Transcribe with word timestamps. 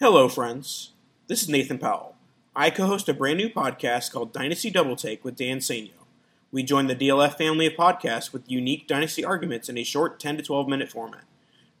Hello, 0.00 0.28
friends. 0.28 0.92
This 1.26 1.42
is 1.42 1.48
Nathan 1.48 1.78
Powell. 1.78 2.14
I 2.54 2.70
co 2.70 2.86
host 2.86 3.08
a 3.08 3.12
brand 3.12 3.38
new 3.38 3.48
podcast 3.48 4.12
called 4.12 4.32
Dynasty 4.32 4.70
Double 4.70 4.94
Take 4.94 5.24
with 5.24 5.34
Dan 5.34 5.58
Sainio. 5.58 6.06
We 6.52 6.62
join 6.62 6.86
the 6.86 6.94
DLF 6.94 7.36
family 7.36 7.66
of 7.66 7.72
podcasts 7.72 8.32
with 8.32 8.48
unique 8.48 8.86
Dynasty 8.86 9.24
arguments 9.24 9.68
in 9.68 9.76
a 9.76 9.82
short 9.82 10.20
10 10.20 10.36
to 10.36 10.42
12 10.44 10.68
minute 10.68 10.88
format. 10.88 11.24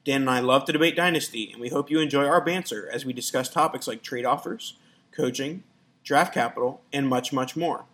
Dan 0.04 0.22
and 0.22 0.30
I 0.30 0.40
love 0.40 0.64
to 0.64 0.72
debate 0.72 0.96
Dynasty, 0.96 1.52
and 1.52 1.60
we 1.60 1.68
hope 1.68 1.92
you 1.92 2.00
enjoy 2.00 2.24
our 2.24 2.40
banter 2.40 2.90
as 2.92 3.06
we 3.06 3.12
discuss 3.12 3.48
topics 3.48 3.86
like 3.86 4.02
trade 4.02 4.24
offers, 4.24 4.74
coaching, 5.12 5.62
draft 6.02 6.34
capital, 6.34 6.80
and 6.92 7.06
much, 7.06 7.32
much 7.32 7.54
more. 7.54 7.84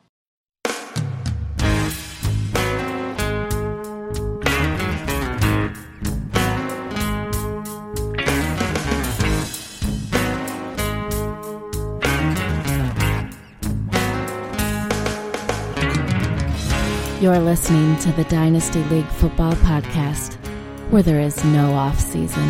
You're 17.24 17.38
listening 17.38 17.98
to 18.00 18.12
the 18.12 18.24
Dynasty 18.24 18.84
League 18.90 19.06
Football 19.06 19.54
Podcast, 19.54 20.34
where 20.90 21.02
there 21.02 21.20
is 21.20 21.42
no 21.42 21.72
off 21.72 21.98
season. 21.98 22.46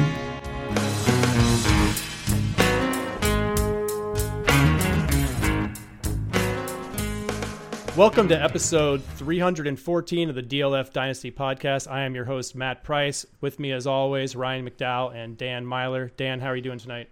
Welcome 7.97 8.27
to 8.27 8.35
episode 8.35 9.05
314 9.05 10.29
of 10.29 10.35
the 10.35 10.43
DLF 10.43 10.93
Dynasty 10.93 11.31
Podcast. 11.31 11.89
I 11.89 12.01
am 12.01 12.17
your 12.17 12.25
host, 12.25 12.57
Matt 12.57 12.83
Price. 12.83 13.25
With 13.41 13.61
me, 13.61 13.71
as 13.71 13.87
always, 13.87 14.35
Ryan 14.35 14.69
McDowell 14.69 15.15
and 15.15 15.39
Dan 15.39 15.65
Meylor. 15.65 16.11
Dan, 16.17 16.41
how 16.41 16.49
are 16.49 16.57
you 16.57 16.63
doing 16.63 16.81
tonight? 16.81 17.09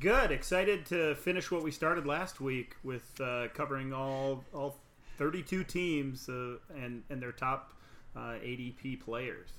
Good. 0.00 0.30
Excited 0.30 0.84
to 0.86 1.14
finish 1.14 1.50
what 1.50 1.62
we 1.62 1.70
started 1.70 2.06
last 2.06 2.42
week 2.42 2.76
with 2.84 3.10
uh, 3.22 3.46
covering 3.54 3.94
all 3.94 4.44
all 4.52 4.76
32 5.16 5.64
teams 5.64 6.28
uh, 6.28 6.56
and 6.74 7.02
and 7.10 7.20
their 7.20 7.32
top 7.32 7.72
uh, 8.16 8.38
ADP 8.42 9.00
players. 9.00 9.50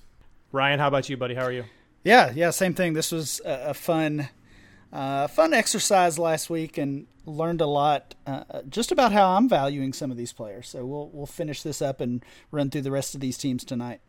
Ryan, 0.51 0.79
how 0.79 0.87
about 0.87 1.09
you, 1.09 1.17
buddy? 1.17 1.35
How 1.35 1.43
are 1.43 1.51
you? 1.51 1.65
Yeah, 2.03 2.31
yeah, 2.33 2.51
same 2.51 2.73
thing. 2.73 2.93
This 2.93 3.11
was 3.11 3.41
a, 3.43 3.69
a 3.69 3.73
fun, 3.73 4.29
uh, 4.93 5.27
fun 5.27 5.53
exercise 5.53 6.17
last 6.17 6.49
week, 6.49 6.77
and 6.77 7.07
learned 7.25 7.59
a 7.59 7.65
lot 7.65 8.15
uh, 8.25 8.61
just 8.69 8.91
about 8.91 9.11
how 9.11 9.35
I'm 9.35 9.49
valuing 9.49 9.91
some 9.91 10.09
of 10.09 10.17
these 10.17 10.31
players. 10.31 10.69
So 10.69 10.85
we'll 10.85 11.09
we'll 11.11 11.25
finish 11.25 11.63
this 11.63 11.81
up 11.81 11.99
and 11.99 12.23
run 12.51 12.69
through 12.69 12.83
the 12.83 12.91
rest 12.91 13.13
of 13.13 13.21
these 13.21 13.37
teams 13.37 13.63
tonight. 13.63 13.99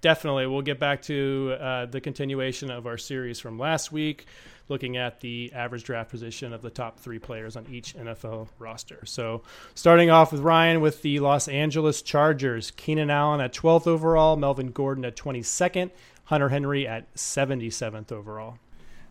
Definitely, 0.00 0.46
we'll 0.46 0.62
get 0.62 0.78
back 0.78 1.02
to 1.02 1.56
uh, 1.60 1.86
the 1.86 2.00
continuation 2.00 2.70
of 2.70 2.86
our 2.86 2.96
series 2.96 3.40
from 3.40 3.58
last 3.58 3.90
week 3.90 4.26
looking 4.68 4.96
at 4.96 5.20
the 5.20 5.52
average 5.52 5.84
draft 5.84 6.10
position 6.10 6.52
of 6.52 6.62
the 6.62 6.70
top 6.70 6.98
three 6.98 7.18
players 7.18 7.56
on 7.56 7.66
each 7.70 7.94
NFL 7.96 8.48
roster. 8.58 9.04
So, 9.04 9.42
starting 9.74 10.10
off 10.10 10.32
with 10.32 10.40
Ryan 10.40 10.80
with 10.80 11.02
the 11.02 11.20
Los 11.20 11.48
Angeles 11.48 12.02
Chargers, 12.02 12.70
Keenan 12.72 13.10
Allen 13.10 13.40
at 13.40 13.52
12th 13.52 13.86
overall, 13.86 14.36
Melvin 14.36 14.70
Gordon 14.70 15.04
at 15.04 15.16
22nd, 15.16 15.90
Hunter 16.24 16.50
Henry 16.50 16.86
at 16.86 17.12
77th 17.14 18.12
overall. 18.12 18.58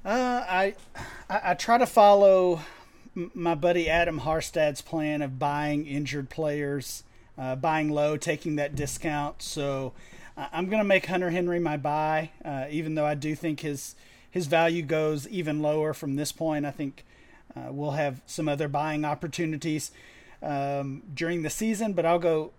Uh, 0.05 0.45
I, 0.47 0.75
I, 1.29 1.41
I 1.43 1.53
try 1.55 1.77
to 1.77 1.85
follow 1.85 2.61
my 3.33 3.55
buddy 3.55 3.89
Adam 3.89 4.21
Harstad's 4.21 4.81
plan 4.81 5.21
of 5.21 5.39
buying 5.39 5.87
injured 5.87 6.29
players, 6.29 7.03
uh, 7.37 7.55
buying 7.55 7.89
low, 7.89 8.15
taking 8.15 8.57
that 8.57 8.75
discount. 8.75 9.41
So 9.41 9.93
I'm 10.37 10.67
going 10.67 10.79
to 10.79 10.87
make 10.87 11.07
Hunter 11.07 11.31
Henry 11.31 11.59
my 11.59 11.77
buy, 11.77 12.31
uh, 12.45 12.65
even 12.69 12.95
though 12.95 13.05
I 13.05 13.15
do 13.15 13.35
think 13.35 13.61
his 13.61 13.95
his 14.37 14.45
value 14.45 14.83
goes 14.83 15.27
even 15.29 15.63
lower 15.63 15.95
from 15.95 16.15
this 16.15 16.31
point. 16.31 16.63
I 16.63 16.69
think 16.69 17.03
uh, 17.55 17.71
we'll 17.71 17.91
have 17.91 18.21
some 18.27 18.47
other 18.47 18.67
buying 18.67 19.03
opportunities 19.03 19.91
um, 20.43 21.01
during 21.11 21.41
the 21.41 21.49
season, 21.49 21.93
but 21.93 22.05
I'll 22.05 22.19
go 22.19 22.51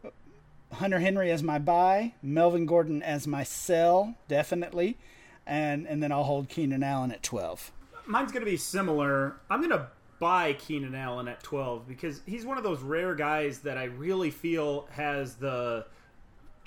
Hunter 0.72 0.98
Henry 0.98 1.30
as 1.30 1.40
my 1.40 1.60
buy, 1.60 2.14
Melvin 2.20 2.66
Gordon 2.66 3.00
as 3.00 3.28
my 3.28 3.44
sell, 3.44 4.16
definitely, 4.26 4.96
and 5.46 5.86
and 5.86 6.02
then 6.02 6.10
I'll 6.10 6.24
hold 6.24 6.48
Keenan 6.48 6.82
Allen 6.82 7.12
at 7.12 7.22
twelve. 7.22 7.70
Mine's 8.06 8.32
going 8.32 8.44
to 8.44 8.50
be 8.50 8.56
similar. 8.56 9.36
I'm 9.48 9.60
going 9.60 9.70
to 9.70 9.86
buy 10.18 10.54
Keenan 10.54 10.96
Allen 10.96 11.28
at 11.28 11.42
12 11.44 11.86
because 11.86 12.22
he's 12.26 12.44
one 12.44 12.56
of 12.56 12.64
those 12.64 12.80
rare 12.80 13.14
guys 13.14 13.60
that 13.60 13.78
I 13.78 13.84
really 13.84 14.30
feel 14.30 14.88
has 14.90 15.34
the 15.34 15.84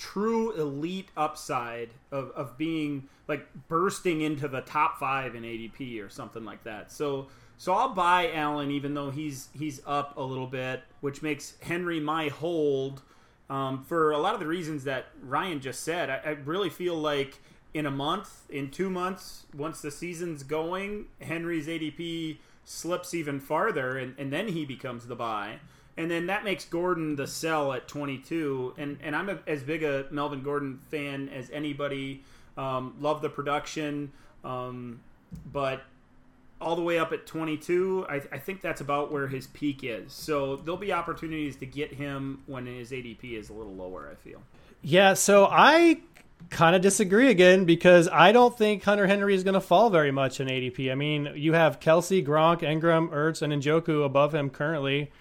true 0.02 0.52
elite 0.54 1.10
upside 1.16 1.92
of, 2.12 2.32
of 2.32 2.58
being 2.58 3.08
like 3.28 3.46
bursting 3.68 4.22
into 4.22 4.48
the 4.48 4.62
top 4.62 4.98
five 4.98 5.36
in 5.36 5.44
ADP 5.44 6.04
or 6.04 6.10
something 6.10 6.44
like 6.44 6.64
that. 6.64 6.92
So 6.92 7.28
so 7.58 7.74
I'll 7.74 7.94
buy 7.94 8.32
Allen 8.34 8.72
even 8.72 8.96
though 8.96 9.12
he's 9.12 9.50
he's 9.54 9.80
up 9.86 10.18
a 10.18 10.22
little 10.24 10.48
bit, 10.48 10.82
which 11.02 11.22
makes 11.22 11.54
Henry 11.62 12.00
my 12.00 12.30
hold 12.30 13.04
um, 13.48 13.84
for 13.84 14.12
a 14.12 14.18
lot 14.18 14.34
of 14.34 14.40
the 14.40 14.48
reasons 14.48 14.86
that 14.86 15.10
Ryan 15.22 15.62
just 15.62 15.84
said. 15.84 16.10
I, 16.10 16.22
I 16.26 16.30
really 16.46 16.72
feel 16.72 16.96
like 16.96 17.38
in 17.76 17.86
a 17.86 17.92
month, 17.92 18.50
in 18.50 18.72
two 18.72 18.90
months, 18.90 19.46
once 19.56 19.82
the 19.82 19.92
season's 19.92 20.42
going, 20.42 21.06
Henry's 21.22 21.68
ADP 21.68 22.40
slips 22.66 23.14
even 23.14 23.40
farther, 23.40 23.98
and, 23.98 24.16
and 24.18 24.34
then 24.34 24.48
he 24.48 24.66
becomes 24.66 25.06
the 25.06 25.16
buy 25.16 25.60
and 25.98 26.10
then 26.10 26.28
that 26.28 26.44
makes 26.44 26.66
Gordon 26.66 27.16
the 27.16 27.28
sell 27.28 27.74
at 27.74 27.88
22. 27.88 28.76
And 28.78 28.98
and 29.02 29.16
I'm 29.16 29.30
a, 29.30 29.40
as 29.48 29.64
big 29.64 29.84
a 29.84 30.06
Melvin 30.12 30.42
Gordon 30.44 30.80
fan 30.90 31.30
as 31.30 31.50
anybody. 31.52 32.24
Um, 32.58 32.96
love 33.00 33.22
the 33.22 33.30
production, 33.30 34.12
um, 34.44 35.00
but 35.52 35.84
all 36.60 36.76
the 36.76 36.82
way 36.82 37.00
up 37.00 37.12
at 37.12 37.26
22, 37.26 38.06
I, 38.10 38.16
I, 38.32 38.38
think 38.38 38.62
that's 38.62 38.82
about 38.82 39.12
where 39.12 39.28
his 39.28 39.48
peak 39.48 39.84
is. 39.84 40.12
So 40.14 40.58
there'll 40.58 40.78
be 40.78 40.94
opportunities 40.94 41.56
to 41.56 41.66
get 41.66 41.94
him 41.94 42.44
when 42.46 42.66
his 42.66 42.92
ADP 42.92 43.34
is 43.40 43.50
a 43.50 43.54
little 43.54 43.74
lower. 43.74 44.10
I 44.12 44.16
feel. 44.16 44.44
Yeah. 44.82 45.14
So 45.14 45.48
I 45.50 46.02
kind 46.50 46.76
of 46.76 46.82
disagree 46.82 47.30
again 47.30 47.66
because 47.66 48.08
I 48.10 48.32
don't 48.32 48.58
think 48.58 48.84
Hunter 48.84 49.08
Henry 49.08 49.34
is 49.34 49.44
going 49.44 49.54
to 49.54 49.62
fall 49.62 49.90
very 49.90 50.12
much 50.12 50.40
in 50.40 50.48
ADP. 50.48 50.92
I 50.92 50.96
mean, 50.96 51.32
you 51.36 51.54
have 51.54 51.80
Kelce, 51.80 52.26
Gronk, 52.26 52.62
Engram, 52.62 53.10
Ertz, 53.10 53.42
and 53.42 53.54
Njoku 53.54 54.06
above 54.06 54.34
him 54.34 54.50
currently. 54.50 55.12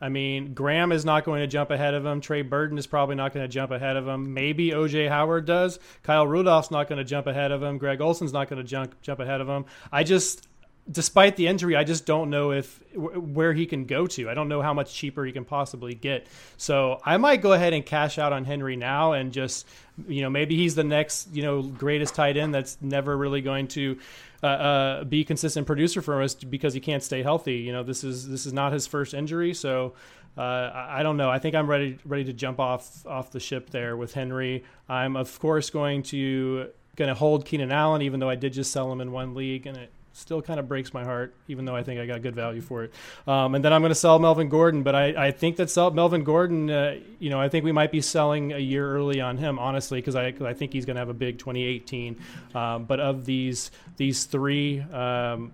I 0.00 0.08
mean, 0.08 0.54
Graham 0.54 0.92
is 0.92 1.04
not 1.04 1.24
going 1.24 1.40
to 1.40 1.46
jump 1.46 1.70
ahead 1.70 1.94
of 1.94 2.06
him. 2.06 2.20
Trey 2.20 2.42
Burton 2.42 2.78
is 2.78 2.86
probably 2.86 3.16
not 3.16 3.32
going 3.34 3.44
to 3.44 3.52
jump 3.52 3.72
ahead 3.72 3.96
of 3.96 4.06
him. 4.06 4.32
Maybe 4.32 4.70
OJ 4.70 5.08
Howard 5.08 5.44
does. 5.44 5.78
Kyle 6.02 6.26
Rudolph's 6.26 6.70
not 6.70 6.88
going 6.88 6.98
to 6.98 7.04
jump 7.04 7.26
ahead 7.26 7.50
of 7.50 7.62
him. 7.62 7.78
Greg 7.78 8.00
Olsen's 8.00 8.32
not 8.32 8.48
going 8.48 8.62
to 8.62 8.68
jump 8.68 9.00
jump 9.02 9.18
ahead 9.18 9.40
of 9.40 9.48
him. 9.48 9.64
I 9.90 10.04
just, 10.04 10.46
despite 10.90 11.34
the 11.34 11.48
injury, 11.48 11.74
I 11.74 11.82
just 11.82 12.06
don't 12.06 12.30
know 12.30 12.52
if 12.52 12.80
where 12.94 13.52
he 13.52 13.66
can 13.66 13.86
go 13.86 14.06
to. 14.06 14.30
I 14.30 14.34
don't 14.34 14.48
know 14.48 14.62
how 14.62 14.72
much 14.72 14.94
cheaper 14.94 15.24
he 15.24 15.32
can 15.32 15.44
possibly 15.44 15.94
get. 15.94 16.28
So 16.56 17.00
I 17.04 17.16
might 17.16 17.42
go 17.42 17.52
ahead 17.52 17.72
and 17.72 17.84
cash 17.84 18.18
out 18.18 18.32
on 18.32 18.44
Henry 18.44 18.76
now 18.76 19.12
and 19.12 19.32
just, 19.32 19.66
you 20.06 20.22
know, 20.22 20.30
maybe 20.30 20.56
he's 20.56 20.76
the 20.76 20.84
next, 20.84 21.34
you 21.34 21.42
know, 21.42 21.62
greatest 21.62 22.14
tight 22.14 22.36
end 22.36 22.54
that's 22.54 22.78
never 22.80 23.16
really 23.16 23.40
going 23.40 23.66
to 23.68 23.98
uh, 24.42 24.46
uh, 24.46 25.04
be 25.04 25.24
consistent 25.24 25.66
producer 25.66 26.00
for 26.00 26.22
us 26.22 26.34
because 26.34 26.74
he 26.74 26.80
can't 26.80 27.02
stay 27.02 27.22
healthy. 27.22 27.56
You 27.56 27.72
know, 27.72 27.82
this 27.82 28.04
is 28.04 28.28
this 28.28 28.46
is 28.46 28.52
not 28.52 28.72
his 28.72 28.86
first 28.86 29.14
injury, 29.14 29.52
so 29.52 29.94
uh, 30.36 30.70
I, 30.72 31.02
don't 31.02 31.16
know. 31.16 31.28
I 31.28 31.40
think 31.40 31.56
I'm 31.56 31.66
ready 31.66 31.98
ready 32.04 32.24
to 32.24 32.32
jump 32.32 32.60
off 32.60 33.04
off 33.06 33.30
the 33.32 33.40
ship 33.40 33.70
there 33.70 33.96
with 33.96 34.14
Henry. 34.14 34.64
I'm 34.88 35.16
of 35.16 35.38
course 35.40 35.70
going 35.70 36.04
to 36.04 36.68
going 36.94 37.08
to 37.08 37.14
hold 37.14 37.44
Keenan 37.44 37.72
Allen, 37.72 38.02
even 38.02 38.20
though 38.20 38.30
I 38.30 38.36
did 38.36 38.52
just 38.52 38.72
sell 38.72 38.92
him 38.92 39.00
in 39.00 39.10
one 39.10 39.34
league, 39.34 39.66
and 39.66 39.76
it 39.76 39.92
still 40.18 40.42
kind 40.42 40.60
of 40.60 40.68
breaks 40.68 40.92
my 40.92 41.04
heart, 41.04 41.34
even 41.46 41.64
though 41.64 41.76
I 41.76 41.82
think 41.82 42.00
I 42.00 42.06
got 42.06 42.22
good 42.22 42.34
value 42.34 42.60
for 42.60 42.84
it. 42.84 42.92
Um, 43.26 43.54
and 43.54 43.64
then 43.64 43.72
I'm 43.72 43.80
going 43.80 43.90
to 43.90 43.94
sell 43.94 44.18
Melvin 44.18 44.48
Gordon, 44.48 44.82
but 44.82 44.94
I, 44.94 45.28
I 45.28 45.30
think 45.30 45.56
that 45.56 45.70
sell 45.70 45.90
Melvin 45.90 46.24
Gordon, 46.24 46.70
uh, 46.70 46.98
you 47.18 47.30
know, 47.30 47.40
I 47.40 47.48
think 47.48 47.64
we 47.64 47.72
might 47.72 47.92
be 47.92 48.00
selling 48.00 48.52
a 48.52 48.58
year 48.58 48.90
early 48.94 49.20
on 49.20 49.36
him, 49.36 49.58
honestly, 49.58 50.00
because 50.00 50.16
I, 50.16 50.34
I 50.44 50.54
think 50.54 50.72
he's 50.72 50.84
going 50.84 50.96
to 50.96 51.00
have 51.00 51.08
a 51.08 51.14
big 51.14 51.38
2018. 51.38 52.20
Um, 52.54 52.84
but 52.84 53.00
of 53.00 53.24
these 53.24 53.70
these 53.96 54.24
three, 54.24 54.80
um, 54.80 55.52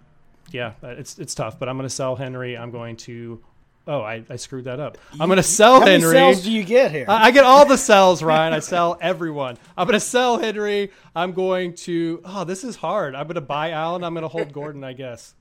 yeah, 0.50 0.72
it's 0.82 1.18
it's 1.18 1.34
tough. 1.34 1.58
But 1.58 1.68
I'm 1.68 1.76
going 1.76 1.88
to 1.88 1.94
sell 1.94 2.16
Henry. 2.16 2.56
I'm 2.56 2.70
going 2.70 2.96
to 2.98 3.40
Oh, 3.86 4.00
I, 4.00 4.24
I 4.30 4.36
screwed 4.36 4.64
that 4.64 4.80
up. 4.80 4.96
I'm 5.20 5.28
going 5.28 5.36
to 5.36 5.42
sell 5.42 5.80
How 5.80 5.86
Henry. 5.86 6.06
How 6.06 6.12
many 6.12 6.34
sells 6.34 6.44
do 6.44 6.50
you 6.50 6.64
get 6.64 6.90
here? 6.90 7.04
I, 7.06 7.26
I 7.26 7.30
get 7.32 7.44
all 7.44 7.66
the 7.66 7.76
sells, 7.76 8.22
Ryan. 8.22 8.54
I 8.54 8.60
sell 8.60 8.96
everyone. 9.00 9.58
I'm 9.76 9.86
going 9.86 9.98
to 9.98 10.00
sell 10.00 10.38
Henry. 10.38 10.90
I'm 11.14 11.32
going 11.32 11.74
to. 11.74 12.22
Oh, 12.24 12.44
this 12.44 12.64
is 12.64 12.76
hard. 12.76 13.14
I'm 13.14 13.26
going 13.26 13.34
to 13.34 13.42
buy 13.42 13.72
Allen. 13.72 14.02
I'm 14.02 14.14
going 14.14 14.22
to 14.22 14.28
hold 14.28 14.52
Gordon. 14.52 14.84
I 14.84 14.94
guess. 14.94 15.34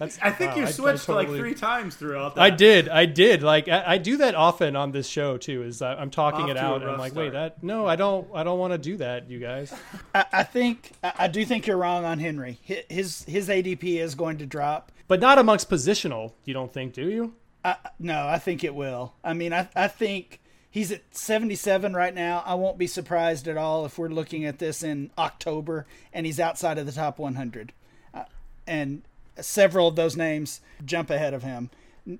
That's, 0.00 0.18
I 0.22 0.30
think 0.30 0.52
wow, 0.52 0.60
you 0.62 0.66
switched 0.68 1.10
I, 1.10 1.12
I 1.12 1.16
totally, 1.16 1.26
like 1.26 1.40
three 1.40 1.54
times 1.54 1.94
throughout 1.94 2.36
that. 2.36 2.40
I 2.40 2.48
did. 2.48 2.88
I 2.88 3.04
did. 3.04 3.42
Like 3.42 3.68
I, 3.68 3.84
I 3.86 3.98
do 3.98 4.16
that 4.16 4.34
often 4.34 4.74
on 4.74 4.92
this 4.92 5.06
show 5.06 5.36
too. 5.36 5.62
Is 5.62 5.82
uh, 5.82 5.94
I'm 5.98 6.08
talking 6.08 6.44
Off 6.44 6.50
it 6.52 6.56
out, 6.56 6.80
and 6.80 6.90
I'm 6.90 6.98
like, 6.98 7.12
start. 7.12 7.26
wait, 7.26 7.32
that 7.34 7.62
no, 7.62 7.86
I 7.86 7.96
don't. 7.96 8.26
I 8.34 8.42
don't 8.42 8.58
want 8.58 8.72
to 8.72 8.78
do 8.78 8.96
that, 8.96 9.28
you 9.28 9.40
guys. 9.40 9.74
I, 10.14 10.24
I 10.32 10.42
think 10.44 10.92
I 11.02 11.28
do 11.28 11.44
think 11.44 11.66
you're 11.66 11.76
wrong 11.76 12.06
on 12.06 12.18
Henry. 12.18 12.58
His 12.62 13.24
his 13.24 13.50
ADP 13.50 13.98
is 13.98 14.14
going 14.14 14.38
to 14.38 14.46
drop, 14.46 14.90
but 15.06 15.20
not 15.20 15.38
amongst 15.38 15.68
positional. 15.68 16.32
You 16.46 16.54
don't 16.54 16.72
think, 16.72 16.94
do 16.94 17.06
you? 17.06 17.34
I, 17.64 17.76
no, 17.98 18.26
I 18.26 18.38
think 18.38 18.64
it 18.64 18.74
will. 18.74 19.14
I 19.22 19.34
mean, 19.34 19.52
I, 19.52 19.68
I 19.76 19.88
think 19.88 20.40
he's 20.70 20.90
at 20.92 21.02
77 21.14 21.94
right 21.94 22.14
now. 22.14 22.42
I 22.46 22.54
won't 22.54 22.78
be 22.78 22.86
surprised 22.86 23.48
at 23.48 23.56
all 23.56 23.84
if 23.84 23.98
we're 23.98 24.08
looking 24.08 24.44
at 24.44 24.58
this 24.58 24.82
in 24.82 25.10
October 25.18 25.86
and 26.12 26.26
he's 26.26 26.40
outside 26.40 26.78
of 26.78 26.86
the 26.86 26.92
top 26.92 27.18
100. 27.18 27.72
Uh, 28.14 28.24
and 28.66 29.02
several 29.40 29.88
of 29.88 29.96
those 29.96 30.16
names 30.16 30.60
jump 30.84 31.10
ahead 31.10 31.34
of 31.34 31.42
him. 31.42 31.70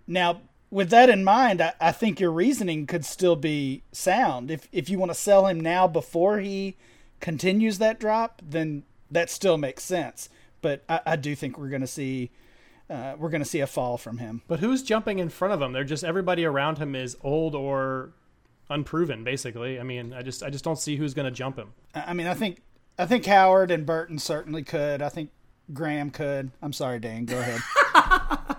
Now, 0.06 0.42
with 0.70 0.90
that 0.90 1.08
in 1.08 1.24
mind, 1.24 1.60
I, 1.60 1.72
I 1.80 1.92
think 1.92 2.20
your 2.20 2.30
reasoning 2.30 2.86
could 2.86 3.04
still 3.04 3.36
be 3.36 3.82
sound. 3.92 4.50
If 4.50 4.68
if 4.70 4.88
you 4.88 4.98
want 4.98 5.10
to 5.10 5.16
sell 5.16 5.46
him 5.46 5.58
now 5.58 5.88
before 5.88 6.38
he 6.38 6.76
continues 7.18 7.78
that 7.78 7.98
drop, 7.98 8.40
then 8.46 8.84
that 9.10 9.30
still 9.30 9.58
makes 9.58 9.82
sense. 9.82 10.28
But 10.62 10.84
I, 10.88 11.00
I 11.06 11.16
do 11.16 11.34
think 11.34 11.58
we're 11.58 11.68
going 11.68 11.80
to 11.80 11.86
see 11.86 12.30
uh, 12.90 13.14
we're 13.16 13.30
going 13.30 13.42
to 13.42 13.48
see 13.48 13.60
a 13.60 13.66
fall 13.66 13.96
from 13.96 14.18
him. 14.18 14.42
But 14.48 14.60
who's 14.60 14.82
jumping 14.82 15.18
in 15.18 15.28
front 15.28 15.54
of 15.54 15.62
him? 15.62 15.72
They're 15.72 15.84
just 15.84 16.04
everybody 16.04 16.44
around 16.44 16.78
him 16.78 16.94
is 16.94 17.16
old 17.22 17.54
or 17.54 18.12
unproven, 18.68 19.24
basically. 19.24 19.78
I 19.78 19.82
mean, 19.84 20.12
I 20.12 20.22
just 20.22 20.42
I 20.42 20.50
just 20.50 20.64
don't 20.64 20.78
see 20.78 20.96
who's 20.96 21.14
going 21.14 21.26
to 21.26 21.30
jump 21.30 21.56
him. 21.56 21.72
I 21.94 22.12
mean, 22.12 22.26
I 22.26 22.34
think 22.34 22.62
I 22.98 23.06
think 23.06 23.24
Howard 23.26 23.70
and 23.70 23.86
Burton 23.86 24.18
certainly 24.18 24.62
could. 24.62 25.02
I 25.02 25.08
think 25.08 25.30
Graham 25.72 26.10
could. 26.10 26.50
I'm 26.60 26.72
sorry, 26.72 26.98
Dane. 26.98 27.26
Go 27.26 27.38
ahead. 27.38 27.60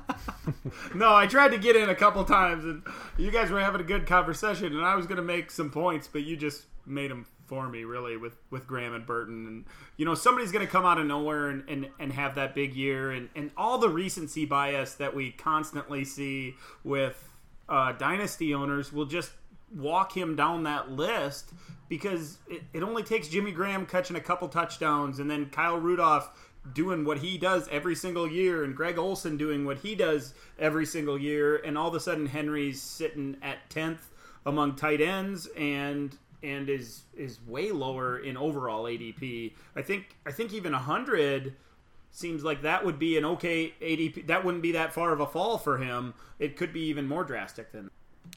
no, 0.95 1.13
I 1.13 1.27
tried 1.27 1.49
to 1.49 1.57
get 1.57 1.75
in 1.75 1.89
a 1.89 1.95
couple 1.95 2.23
times, 2.23 2.63
and 2.63 2.83
you 3.17 3.31
guys 3.31 3.49
were 3.51 3.59
having 3.59 3.81
a 3.81 3.85
good 3.85 4.07
conversation, 4.07 4.67
and 4.67 4.85
I 4.85 4.95
was 4.95 5.05
going 5.05 5.17
to 5.17 5.23
make 5.23 5.51
some 5.51 5.69
points, 5.69 6.07
but 6.07 6.23
you 6.23 6.35
just 6.35 6.65
made 6.85 7.11
them 7.11 7.25
for 7.51 7.67
me, 7.67 7.83
really, 7.83 8.15
with 8.15 8.37
with 8.49 8.65
Graham 8.65 8.93
and 8.93 9.05
Burton, 9.05 9.45
and 9.45 9.65
you 9.97 10.05
know 10.05 10.15
somebody's 10.15 10.53
going 10.53 10.65
to 10.65 10.71
come 10.71 10.85
out 10.85 10.97
of 10.97 11.05
nowhere 11.05 11.49
and, 11.49 11.67
and, 11.67 11.89
and 11.99 12.13
have 12.13 12.35
that 12.35 12.55
big 12.55 12.73
year, 12.73 13.11
and 13.11 13.27
and 13.35 13.51
all 13.57 13.77
the 13.77 13.89
recency 13.89 14.45
bias 14.45 14.93
that 14.93 15.13
we 15.13 15.31
constantly 15.31 16.05
see 16.05 16.55
with 16.85 17.27
uh, 17.67 17.91
dynasty 17.91 18.53
owners 18.53 18.93
will 18.93 19.05
just 19.05 19.33
walk 19.75 20.15
him 20.15 20.33
down 20.33 20.63
that 20.63 20.91
list 20.91 21.51
because 21.89 22.37
it, 22.49 22.61
it 22.73 22.83
only 22.83 23.03
takes 23.03 23.27
Jimmy 23.27 23.51
Graham 23.51 23.85
catching 23.85 24.15
a 24.15 24.21
couple 24.21 24.47
touchdowns 24.47 25.19
and 25.19 25.29
then 25.29 25.47
Kyle 25.47 25.77
Rudolph 25.77 26.29
doing 26.73 27.03
what 27.03 27.17
he 27.17 27.37
does 27.37 27.67
every 27.69 27.95
single 27.95 28.31
year 28.31 28.63
and 28.63 28.75
Greg 28.75 28.97
Olsen 28.97 29.35
doing 29.35 29.65
what 29.65 29.79
he 29.79 29.95
does 29.95 30.33
every 30.57 30.85
single 30.85 31.17
year. 31.17 31.57
And 31.57 31.77
all 31.77 31.89
of 31.89 31.95
a 31.95 31.99
sudden 31.99 32.27
Henry's 32.27 32.81
sitting 32.81 33.35
at 33.41 33.69
10th 33.69 33.99
among 34.45 34.75
tight 34.75 35.01
ends 35.01 35.47
and 35.57 36.17
and 36.43 36.69
is 36.69 37.03
is 37.15 37.39
way 37.45 37.71
lower 37.71 38.19
in 38.19 38.37
overall 38.37 38.85
ADP. 38.85 39.53
I 39.75 39.81
think 39.81 40.15
I 40.25 40.31
think 40.31 40.53
even 40.53 40.71
100 40.73 41.55
seems 42.11 42.43
like 42.43 42.63
that 42.63 42.85
would 42.85 42.99
be 42.99 43.17
an 43.17 43.25
okay 43.25 43.73
ADP. 43.81 44.27
That 44.27 44.43
wouldn't 44.43 44.63
be 44.63 44.73
that 44.73 44.93
far 44.93 45.13
of 45.13 45.19
a 45.19 45.27
fall 45.27 45.57
for 45.57 45.77
him. 45.77 46.13
It 46.39 46.57
could 46.57 46.73
be 46.73 46.81
even 46.87 47.07
more 47.07 47.23
drastic 47.23 47.71
than 47.71 47.89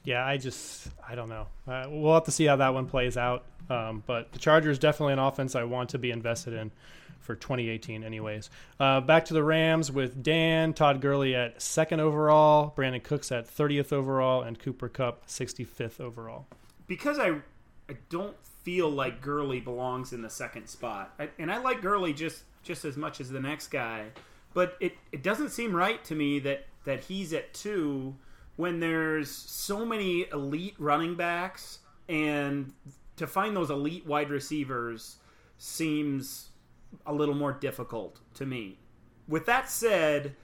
yeah, 0.03 0.25
I 0.25 0.37
just 0.37 0.87
I 1.07 1.15
don't 1.15 1.29
know. 1.29 1.47
Uh, 1.67 1.85
we'll 1.89 2.13
have 2.13 2.25
to 2.25 2.31
see 2.31 2.45
how 2.45 2.57
that 2.57 2.73
one 2.73 2.85
plays 2.85 3.17
out. 3.17 3.45
Um, 3.69 4.03
but 4.05 4.31
the 4.31 4.39
Chargers 4.39 4.77
definitely 4.77 5.13
an 5.13 5.19
offense 5.19 5.55
I 5.55 5.63
want 5.63 5.89
to 5.89 5.97
be 5.97 6.11
invested 6.11 6.53
in 6.53 6.71
for 7.19 7.35
2018, 7.35 8.03
anyways. 8.03 8.51
Uh, 8.79 9.01
back 9.01 9.25
to 9.25 9.33
the 9.33 9.43
Rams 9.43 9.91
with 9.91 10.21
Dan 10.21 10.73
Todd 10.73 11.01
Gurley 11.01 11.35
at 11.35 11.59
second 11.59 11.99
overall, 11.99 12.73
Brandin 12.77 13.01
Cooks 13.01 13.31
at 13.31 13.47
30th 13.47 13.91
overall, 13.91 14.43
and 14.43 14.59
Cooper 14.59 14.87
Kupp 14.87 15.25
65th 15.25 15.99
overall. 15.99 16.45
Because 16.85 17.17
I 17.17 17.37
I 17.89 17.97
don't 18.09 18.35
feel 18.63 18.89
like 18.89 19.21
Gurley 19.21 19.59
belongs 19.59 20.11
in 20.13 20.21
the 20.21 20.29
second 20.29 20.67
spot, 20.67 21.13
I, 21.19 21.29
and 21.37 21.51
I 21.51 21.57
like 21.59 21.81
Gurley 21.81 22.13
just 22.13 22.43
just 22.63 22.83
as 22.83 22.97
much 22.97 23.21
as 23.21 23.29
the 23.29 23.39
next 23.39 23.67
guy, 23.67 24.07
but 24.53 24.75
it 24.79 24.93
it 25.11 25.21
doesn't 25.21 25.49
seem 25.49 25.75
right 25.75 26.03
to 26.05 26.15
me 26.15 26.39
that 26.39 26.65
that 26.85 27.05
he's 27.05 27.33
at 27.33 27.53
two 27.53 28.15
when 28.55 28.79
there's 28.79 29.29
so 29.29 29.85
many 29.85 30.27
elite 30.31 30.75
running 30.79 31.15
backs 31.15 31.79
and 32.07 32.73
to 33.17 33.27
find 33.27 33.55
those 33.55 33.69
elite 33.69 34.05
wide 34.05 34.29
receivers 34.29 35.17
seems 35.57 36.49
a 37.05 37.13
little 37.13 37.35
more 37.35 37.53
difficult 37.53 38.19
to 38.33 38.45
me. 38.45 38.77
With 39.27 39.45
that 39.47 39.69
said, 39.69 40.35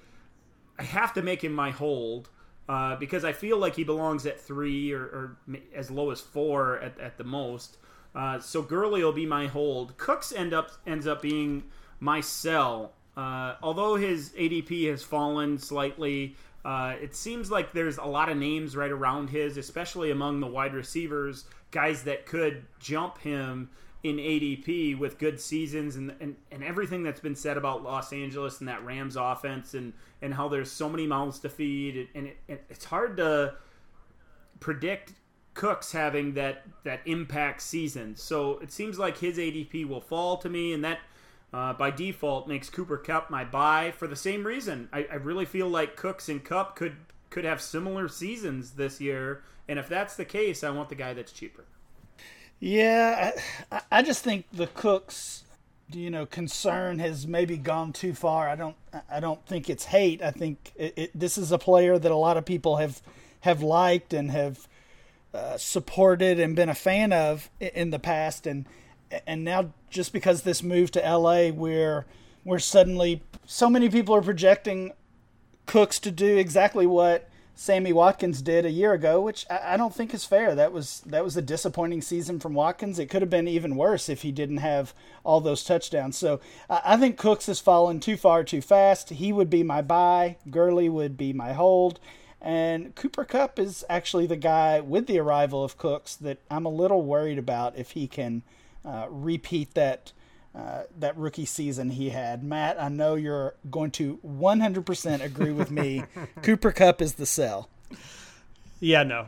I 0.78 0.84
have 0.84 1.14
to 1.14 1.22
make 1.22 1.44
him 1.44 1.54
my 1.54 1.72
hold 1.72 2.30
uh, 2.72 2.96
because 2.96 3.26
I 3.26 3.34
feel 3.34 3.58
like 3.58 3.76
he 3.76 3.84
belongs 3.84 4.26
at 4.26 4.40
three 4.40 4.94
or, 4.94 5.02
or 5.02 5.38
as 5.76 5.92
low 5.92 6.10
as 6.10 6.22
four 6.22 6.80
at, 6.80 6.98
at 7.02 7.18
the 7.18 7.26
most. 7.26 7.76
Uh, 8.16 8.40
so 8.40 8.62
Gurley 8.62 9.04
will 9.04 9.12
be 9.12 9.26
my 9.26 9.48
hold. 9.48 9.98
Cooks 9.98 10.32
end 10.32 10.54
up 10.54 10.72
ends 10.88 11.06
up 11.06 11.22
being 11.22 11.66
my 12.00 12.22
sell. 12.22 12.94
Uh, 13.18 13.56
although 13.62 13.96
his 13.96 14.30
ADP 14.30 14.90
has 14.90 15.04
fallen 15.04 15.58
slightly, 15.58 16.38
uh, 16.64 16.96
it 17.02 17.14
seems 17.14 17.52
like 17.52 17.74
there's 17.74 17.98
a 17.98 18.06
lot 18.06 18.30
of 18.30 18.38
names 18.38 18.74
right 18.78 18.92
around 18.92 19.32
his, 19.32 19.58
especially 19.58 20.10
among 20.10 20.40
the 20.40 20.48
wide 20.48 20.74
receivers, 20.74 21.44
guys 21.72 22.04
that 22.04 22.26
could 22.26 22.64
jump 22.80 23.18
him 23.18 23.70
in 24.03 24.18
ADP 24.18 24.98
with 24.98 25.19
good 25.19 25.39
seasons 25.39 25.95
and, 25.95 26.13
and, 26.19 26.36
and 26.51 26.63
everything 26.63 27.03
that's 27.03 27.19
been 27.19 27.36
said 27.36 27.56
about 27.56 27.83
Los 27.83 28.12
Angeles 28.12 28.59
and 28.59 28.68
that 28.68 28.83
Rams 28.83 29.15
offense 29.15 29.74
and, 29.74 29.94
and 30.21 30.33
how 30.33 30.48
there's 30.48 30.71
so 30.71 30.89
many 30.89 31.06
mouths 31.06 31.39
to 31.39 31.50
feed. 31.50 32.07
And 32.15 32.27
it, 32.27 32.38
it, 32.48 32.63
it's 32.69 32.86
hard 32.86 33.18
to 33.18 33.56
predict 34.59 35.13
Cooks 35.53 35.92
having 35.92 36.33
that, 36.33 36.63
that 36.83 37.01
impact 37.06 37.62
season. 37.62 38.15
So 38.15 38.57
it 38.59 38.71
seems 38.71 38.98
like 38.98 39.18
his 39.18 39.38
ADP 39.38 39.88
will 39.88 40.01
fall 40.01 40.38
to 40.38 40.50
me, 40.50 40.74
and 40.74 40.83
that 40.86 41.00
uh, 41.53 41.74
by 41.74 41.92
default 41.92 42.48
makes 42.48 42.69
Cooper 42.69 42.98
Kupp 42.98 43.30
my 43.30 43.44
buy 43.44 43.92
for 43.92 44.07
the 44.07 44.15
same 44.15 44.48
reason. 44.48 44.88
I, 44.94 45.07
I 45.12 45.15
really 45.15 45.45
feel 45.45 45.68
like 45.68 45.98
Cooks 45.98 46.30
and 46.30 46.44
Kupp 46.44 46.75
could 46.75 46.95
could 47.30 47.45
have 47.45 47.62
similar 47.62 48.09
seasons 48.09 48.71
this 48.71 49.00
year, 49.00 49.44
and 49.68 49.80
if 49.80 49.88
that's 49.88 50.15
the 50.15 50.25
case, 50.25 50.63
I 50.63 50.69
want 50.69 50.89
the 50.89 50.95
guy 50.95 51.13
that's 51.13 51.31
cheaper. 51.31 51.65
Yeah, 52.62 53.31
I, 53.72 53.81
I 53.92 54.02
just 54.04 54.24
think 54.24 54.46
the 54.54 54.68
Cooks, 54.68 55.44
you 55.92 56.12
know, 56.12 56.28
concern 56.28 57.00
has 57.00 57.25
maybe 57.25 57.58
gone 57.58 57.92
too 57.92 58.13
far. 58.13 58.48
I 58.48 58.56
don't, 58.56 58.75
I 59.10 59.19
don't 59.19 59.44
think 59.48 59.68
it's 59.68 59.86
hate. 59.86 60.22
I 60.22 60.30
think 60.30 60.72
it, 60.75 60.94
it, 60.96 61.12
this 61.19 61.40
is 61.40 61.52
a 61.52 61.58
player 61.58 61.98
that 61.98 62.12
a 62.12 62.16
lot 62.16 62.38
of 62.38 62.46
people 62.46 62.78
have 62.78 63.02
have 63.42 63.63
liked 63.63 64.13
and 64.13 64.30
have 64.30 64.68
uh, 65.34 65.58
supported 65.58 66.40
and 66.40 66.56
been 66.56 66.69
a 66.69 66.75
fan 66.75 67.12
of 67.12 67.50
in 67.60 67.90
the 67.90 67.98
past, 67.98 68.46
and 68.46 68.68
and 69.25 69.44
now 69.44 69.74
just 69.90 70.13
because 70.13 70.44
this 70.44 70.62
move 70.62 70.92
to 70.92 71.00
LA 71.00 71.48
where 71.48 72.06
where 72.44 72.60
suddenly 72.60 73.24
so 73.48 73.72
many 73.72 73.90
people 73.90 74.13
are 74.13 74.22
projecting 74.22 74.94
Cooks 75.66 76.00
to 76.02 76.12
do 76.12 76.38
exactly 76.38 76.86
what 76.86 77.28
Sammy 77.62 77.94
Watkins 77.94 78.42
did 78.42 78.66
a 78.66 78.72
year 78.72 78.94
ago, 78.94 79.22
which 79.22 79.46
I, 79.48 79.78
don't 79.78 79.94
think 79.94 80.16
is 80.16 80.25
fair. 80.25 80.56
That 80.56 80.72
was 80.72 81.02
that 81.06 81.24
was 81.24 81.38
a 81.38 81.44
disappointing 81.44 82.02
season 82.02 82.40
from 82.40 82.56
Watkins. 82.56 82.98
It 82.98 83.06
could 83.06 83.22
have 83.22 83.30
been 83.30 83.48
even 83.48 83.75
worse 83.75 84.10
if 84.10 84.24
he 84.24 84.31
didn't 84.31 84.58
have 84.58 84.96
all 85.24 85.42
those 85.42 85.63
touchdowns. 85.63 86.18
So 86.18 86.42
I, 86.72 86.81
I 86.84 86.98
think 86.98 87.18
Cooks 87.18 87.46
has 87.46 87.60
fallen 87.60 88.00
too 88.00 88.18
far 88.18 88.44
too 88.44 88.62
fast. 88.62 89.12
He 89.12 89.31
would 89.31 89.52
be 89.52 89.62
my 89.62 89.84
buy. 89.84 90.38
Gurley 90.50 90.90
would 90.90 91.18
be 91.18 91.34
my 91.34 91.54
hold. 91.54 92.00
And 92.42 92.96
Cooper 92.96 93.25
Kupp 93.25 93.60
is 93.60 93.86
actually 93.88 94.25
the 94.25 94.38
guy 94.38 94.80
with 94.80 95.06
the 95.06 95.20
arrival 95.20 95.63
of 95.63 95.77
Cooks 95.77 96.15
that 96.15 96.39
I'm 96.50 96.65
a 96.65 96.70
little 96.70 97.03
worried 97.03 97.38
about 97.38 97.77
if 97.77 97.91
he 97.91 98.08
can– 98.08 98.41
uh, 98.84 99.08
repeat 99.10 99.74
that 99.75 100.12
uh, 100.53 100.84
that 101.00 101.17
rookie 101.17 101.46
season 101.46 101.91
he 101.91 102.10
had. 102.10 102.43
Matt, 102.43 102.81
I 102.81 102.89
know 102.89 103.15
you're 103.15 103.55
going 103.70 103.91
to 103.91 104.20
100% 104.25 105.22
agree 105.22 105.51
with 105.51 105.72
me. 105.72 106.03
Cooper 106.41 106.72
Kupp 106.72 107.01
is 107.01 107.13
the 107.13 107.25
sell. 107.25 107.70
Yeah, 108.79 109.03
no. 109.03 109.27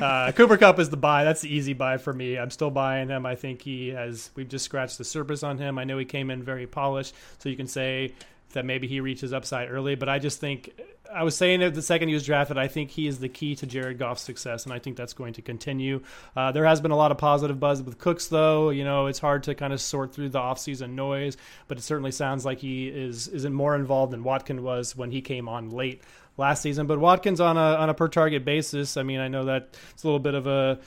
Uh, 0.00 0.32
Cooper 0.32 0.56
Kupp 0.56 0.78
is 0.78 0.90
the 0.90 0.96
buy. 0.96 1.24
That's 1.24 1.40
the 1.42 1.54
easy 1.54 1.72
buy 1.72 1.98
for 1.98 2.12
me. 2.12 2.38
I'm 2.38 2.50
still 2.50 2.70
buying 2.70 3.08
him. 3.08 3.26
I 3.26 3.34
think 3.34 3.62
he 3.62 3.88
has. 3.88 4.30
We've 4.34 4.48
just 4.48 4.64
scratched 4.64 4.98
the 4.98 5.04
surface 5.04 5.42
on 5.42 5.58
him. 5.58 5.78
I 5.78 5.84
know 5.84 5.98
he 5.98 6.04
came 6.04 6.30
in 6.30 6.42
very 6.42 6.66
polished, 6.66 7.14
so 7.38 7.48
you 7.48 7.56
can 7.56 7.66
say 7.66 8.14
that 8.56 8.64
maybe 8.64 8.88
he 8.88 9.00
reaches 9.00 9.32
upside 9.32 9.70
early. 9.70 9.94
But 9.94 10.08
I 10.08 10.18
just 10.18 10.40
think 10.40 10.72
I 11.12 11.22
was 11.22 11.36
saying 11.36 11.62
it 11.62 11.74
the 11.74 11.82
second 11.82 12.08
he 12.08 12.14
was 12.14 12.26
drafted. 12.26 12.58
I 12.58 12.68
think 12.68 12.90
he 12.90 13.06
is 13.06 13.18
the 13.18 13.28
key 13.28 13.54
to 13.56 13.66
Jared 13.66 13.98
Goff's 13.98 14.22
success, 14.22 14.64
and 14.64 14.72
I 14.72 14.78
think 14.78 14.96
that's 14.96 15.12
going 15.12 15.34
to 15.34 15.42
continue. 15.42 16.02
Uh, 16.34 16.52
there 16.52 16.64
has 16.64 16.80
been 16.80 16.90
a 16.90 16.96
lot 16.96 17.10
of 17.10 17.18
positive 17.18 17.60
buzz 17.60 17.82
with 17.82 17.98
Cooks, 17.98 18.28
though. 18.28 18.70
You 18.70 18.84
know, 18.84 19.06
it's 19.06 19.18
hard 19.18 19.44
to 19.44 19.54
kind 19.54 19.72
of 19.72 19.80
sort 19.80 20.12
through 20.12 20.30
the 20.30 20.40
offseason 20.40 20.90
noise, 20.90 21.36
but 21.68 21.78
it 21.78 21.82
certainly 21.82 22.10
sounds 22.12 22.44
like 22.44 22.58
he 22.58 22.88
is 22.88 23.28
isn't 23.28 23.52
more 23.52 23.74
involved 23.74 24.12
than 24.12 24.24
Watkins 24.24 24.60
was 24.60 24.96
when 24.96 25.10
he 25.10 25.20
came 25.20 25.48
on 25.48 25.70
late 25.70 26.02
last 26.36 26.62
season. 26.62 26.86
But 26.86 26.98
Watkins 26.98 27.40
on 27.40 27.56
a 27.56 27.76
on 27.76 27.88
a 27.88 27.94
per 27.94 28.08
target 28.08 28.44
basis, 28.44 28.96
I 28.96 29.02
mean, 29.02 29.20
I 29.20 29.28
know 29.28 29.44
that 29.44 29.76
it's 29.90 30.02
a 30.02 30.06
little 30.06 30.20
bit 30.20 30.34
of 30.34 30.46
a 30.46 30.78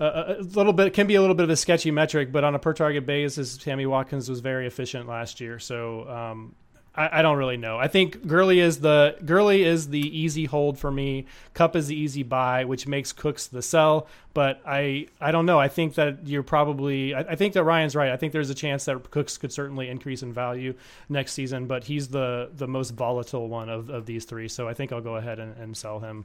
a 0.00 0.38
little 0.40 0.72
bit 0.72 0.92
can 0.92 1.06
be 1.06 1.14
a 1.14 1.20
little 1.20 1.36
bit 1.36 1.44
of 1.44 1.50
a 1.50 1.56
sketchy 1.56 1.90
metric, 1.90 2.32
but 2.32 2.44
on 2.44 2.54
a 2.54 2.58
per 2.58 2.72
target 2.72 3.06
basis, 3.06 3.52
Sammy 3.52 3.86
Watkins 3.86 4.28
was 4.28 4.40
very 4.40 4.66
efficient 4.66 5.08
last 5.08 5.40
year. 5.40 5.58
So 5.58 6.08
um, 6.08 6.54
I, 6.96 7.18
I, 7.18 7.22
don't 7.22 7.36
really 7.36 7.56
know. 7.56 7.78
I 7.78 7.88
think 7.88 8.26
Gurley 8.26 8.60
is 8.60 8.80
the 8.80 9.16
Gurley 9.24 9.62
is 9.62 9.88
the 9.88 10.00
easy 10.00 10.44
hold 10.44 10.78
for 10.78 10.90
me. 10.90 11.26
Kupp 11.52 11.74
is 11.74 11.88
the 11.88 11.96
easy 11.96 12.22
buy, 12.22 12.64
which 12.64 12.86
makes 12.86 13.12
Cooks 13.12 13.46
the 13.46 13.62
sell. 13.62 14.06
But 14.32 14.60
I 14.66 15.08
I 15.20 15.30
don't 15.32 15.46
know. 15.46 15.58
I 15.58 15.68
think 15.68 15.94
that 15.94 16.26
you're 16.26 16.42
probably 16.42 17.14
I, 17.14 17.20
I 17.20 17.34
think 17.36 17.54
that 17.54 17.64
Ryan's 17.64 17.96
right. 17.96 18.10
I 18.10 18.16
think 18.16 18.32
there's 18.32 18.50
a 18.50 18.54
chance 18.54 18.84
that 18.84 19.10
Cooks 19.10 19.38
could 19.38 19.52
certainly 19.52 19.88
increase 19.88 20.22
in 20.22 20.32
value 20.32 20.74
next 21.08 21.32
season, 21.32 21.66
but 21.66 21.84
he's 21.84 22.08
the 22.08 22.50
the 22.56 22.68
most 22.68 22.90
volatile 22.90 23.48
one 23.48 23.68
of, 23.68 23.90
of 23.90 24.06
these 24.06 24.24
three. 24.24 24.48
So 24.48 24.68
I 24.68 24.74
think 24.74 24.92
I'll 24.92 25.00
go 25.00 25.16
ahead 25.16 25.38
and, 25.38 25.56
and 25.56 25.76
sell 25.76 26.00
him 26.00 26.24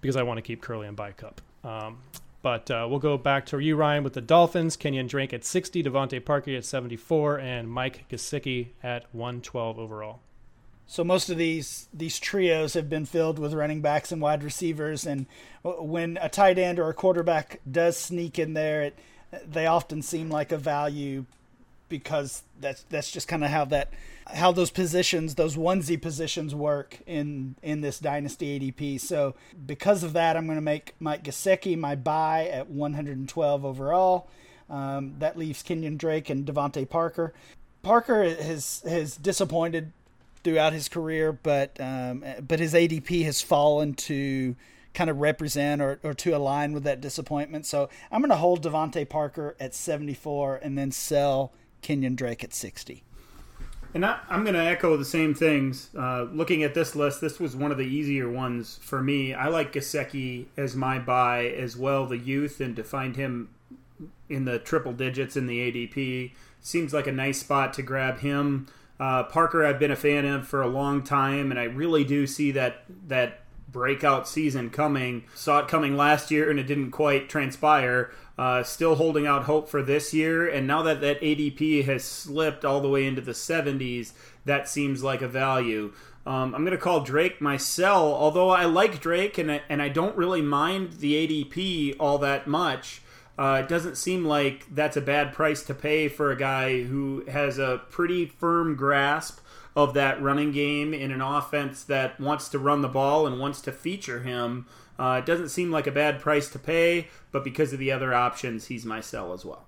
because 0.00 0.16
I 0.16 0.22
want 0.22 0.38
to 0.38 0.42
keep 0.42 0.62
Gurley 0.62 0.86
and 0.86 0.96
buy 0.96 1.12
Kupp. 1.12 1.40
Um, 1.64 1.98
but 2.46 2.70
uh, 2.70 2.86
we'll 2.88 3.00
go 3.00 3.18
back 3.18 3.44
to 3.46 3.58
you, 3.58 3.74
Ryan, 3.74 4.04
with 4.04 4.12
the 4.12 4.20
Dolphins. 4.20 4.76
Kenyan 4.76 5.08
Drake 5.08 5.32
at 5.32 5.44
60, 5.44 5.82
DeVante 5.82 6.24
Parker 6.24 6.52
at 6.52 6.64
74, 6.64 7.40
and 7.40 7.68
Mike 7.68 8.08
Gesicki 8.08 8.68
at 8.84 9.04
112 9.10 9.80
overall. 9.80 10.20
So 10.86 11.02
most 11.02 11.28
of 11.28 11.38
these 11.38 11.88
these 11.92 12.20
trios 12.20 12.74
have 12.74 12.88
been 12.88 13.04
filled 13.04 13.40
with 13.40 13.52
running 13.52 13.80
backs 13.80 14.12
and 14.12 14.22
wide 14.22 14.44
receivers, 14.44 15.04
and 15.04 15.26
when 15.64 16.20
a 16.22 16.28
tight 16.28 16.56
end 16.56 16.78
or 16.78 16.88
a 16.88 16.94
quarterback 16.94 17.58
does 17.68 17.96
sneak 17.96 18.38
in 18.38 18.54
there, 18.54 18.82
it, 18.82 18.98
they 19.44 19.66
often 19.66 20.00
seem 20.00 20.30
like 20.30 20.52
a 20.52 20.56
value 20.56 21.24
because 21.88 22.42
that's 22.60 22.84
that's 22.88 23.10
just 23.10 23.28
kind 23.28 23.44
of 23.44 23.50
how 23.50 23.64
that 23.66 23.92
how 24.26 24.50
those 24.52 24.70
positions 24.70 25.36
those 25.36 25.56
onesie 25.56 26.00
positions 26.00 26.54
work 26.54 26.98
in 27.06 27.56
in 27.62 27.80
this 27.80 27.98
dynasty 27.98 28.58
ADP. 28.58 29.00
So 29.00 29.34
because 29.66 30.02
of 30.02 30.12
that, 30.14 30.36
I'm 30.36 30.46
going 30.46 30.56
to 30.56 30.62
make 30.62 30.94
Mike 31.00 31.24
Gesicki 31.24 31.78
my 31.78 31.94
buy 31.94 32.46
at 32.46 32.68
112 32.68 33.64
overall. 33.64 34.28
Um, 34.68 35.14
that 35.20 35.38
leaves 35.38 35.62
Kenyan 35.62 35.96
Drake 35.96 36.28
and 36.28 36.44
DeVante 36.44 36.88
Parker. 36.88 37.34
Parker 37.82 38.24
has 38.24 38.82
has 38.86 39.16
disappointed 39.16 39.92
throughout 40.42 40.72
his 40.72 40.88
career, 40.88 41.32
but 41.32 41.76
um, 41.80 42.24
but 42.46 42.58
his 42.58 42.74
ADP 42.74 43.24
has 43.24 43.40
fallen 43.40 43.94
to 43.94 44.56
kind 44.96 45.10
of 45.10 45.18
represent 45.20 45.82
or, 45.82 46.00
or 46.02 46.14
to 46.14 46.30
align 46.30 46.72
with 46.72 46.82
that 46.84 47.00
disappointment. 47.00 47.66
So 47.66 47.88
I'm 48.10 48.22
going 48.22 48.30
to 48.30 48.36
hold 48.36 48.64
DeVante 48.64 49.06
Parker 49.08 49.54
at 49.60 49.74
74 49.74 50.60
and 50.62 50.76
then 50.76 50.90
sell 50.90 51.52
Kenyan 51.86 52.16
Drake 52.16 52.42
at 52.42 52.52
60. 52.52 53.04
And 53.94 54.04
I, 54.04 54.18
am 54.28 54.42
going 54.42 54.54
to 54.54 54.60
echo 54.60 54.96
the 54.96 55.04
same 55.04 55.34
things. 55.34 55.90
Uh, 55.96 56.24
looking 56.24 56.62
at 56.62 56.74
this 56.74 56.96
list, 56.96 57.20
this 57.20 57.38
was 57.38 57.54
one 57.54 57.70
of 57.70 57.78
the 57.78 57.84
easier 57.84 58.28
ones 58.28 58.78
for 58.82 59.00
me. 59.00 59.32
I 59.32 59.48
like 59.48 59.72
Gesicki 59.72 60.46
as 60.56 60.74
my 60.74 60.98
buy 60.98 61.46
as 61.46 61.76
well, 61.76 62.04
the 62.04 62.18
youth, 62.18 62.60
and 62.60 62.74
to 62.76 62.84
find 62.84 63.16
him 63.16 63.50
in 64.28 64.44
the 64.44 64.58
triple 64.58 64.92
digits 64.92 65.36
in 65.36 65.46
the 65.46 65.60
ADP 65.60 66.32
seems 66.60 66.92
like 66.92 67.06
a 67.06 67.12
nice 67.12 67.38
spot 67.38 67.72
to 67.74 67.82
grab 67.82 68.18
him. 68.18 68.66
Uh, 68.98 69.22
Parker, 69.22 69.64
I've 69.64 69.78
been 69.78 69.92
a 69.92 69.96
fan 69.96 70.26
of 70.26 70.48
for 70.48 70.60
a 70.60 70.68
long 70.68 71.02
time, 71.02 71.50
and 71.50 71.60
I 71.60 71.64
really 71.64 72.02
do 72.02 72.26
see 72.26 72.50
that 72.50 72.82
that 73.06 73.40
breakout 73.68 74.28
season 74.28 74.70
coming. 74.70 75.24
Saw 75.34 75.60
it 75.60 75.68
coming 75.68 75.96
last 75.96 76.30
year, 76.30 76.50
and 76.50 76.58
it 76.58 76.66
didn't 76.66 76.90
quite 76.90 77.28
transpire. 77.28 78.10
Uh, 78.38 78.62
still 78.62 78.96
holding 78.96 79.26
out 79.26 79.44
hope 79.44 79.68
for 79.68 79.82
this 79.82 80.12
year, 80.12 80.46
and 80.48 80.66
now 80.66 80.82
that 80.82 81.00
that 81.00 81.20
ADP 81.20 81.84
has 81.86 82.04
slipped 82.04 82.64
all 82.64 82.80
the 82.80 82.88
way 82.88 83.06
into 83.06 83.22
the 83.22 83.32
70s, 83.32 84.12
that 84.44 84.68
seems 84.68 85.02
like 85.02 85.22
a 85.22 85.28
value. 85.28 85.92
Um, 86.26 86.54
I'm 86.54 86.62
going 86.62 86.72
to 86.72 86.78
call 86.78 87.00
Drake 87.00 87.40
my 87.40 87.56
sell, 87.56 88.12
although 88.12 88.50
I 88.50 88.64
like 88.64 89.00
Drake 89.00 89.38
and 89.38 89.50
I, 89.50 89.62
and 89.68 89.80
I 89.80 89.88
don't 89.88 90.16
really 90.16 90.42
mind 90.42 90.94
the 90.94 91.26
ADP 91.26 91.96
all 92.00 92.18
that 92.18 92.46
much. 92.46 93.00
Uh, 93.38 93.62
it 93.62 93.68
doesn't 93.68 93.96
seem 93.96 94.24
like 94.24 94.66
that's 94.74 94.96
a 94.96 95.00
bad 95.00 95.32
price 95.32 95.62
to 95.64 95.74
pay 95.74 96.08
for 96.08 96.32
a 96.32 96.36
guy 96.36 96.82
who 96.82 97.24
has 97.28 97.58
a 97.58 97.82
pretty 97.90 98.26
firm 98.26 98.74
grasp 98.74 99.38
of 99.76 99.92
that 99.94 100.20
running 100.20 100.50
game 100.50 100.94
in 100.94 101.12
an 101.12 101.20
offense 101.20 101.84
that 101.84 102.18
wants 102.18 102.48
to 102.48 102.58
run 102.58 102.80
the 102.80 102.88
ball 102.88 103.26
and 103.26 103.38
wants 103.38 103.60
to 103.60 103.70
feature 103.70 104.20
him. 104.20 104.66
Uh, 104.98 105.20
it 105.22 105.26
doesn't 105.26 105.50
seem 105.50 105.70
like 105.70 105.86
a 105.86 105.92
bad 105.92 106.18
price 106.18 106.48
to 106.48 106.58
pay, 106.58 107.08
but 107.30 107.44
because 107.44 107.74
of 107.74 107.78
the 107.78 107.92
other 107.92 108.14
options, 108.14 108.68
he's 108.68 108.86
my 108.86 109.02
sell 109.02 109.34
as 109.34 109.44
well. 109.44 109.66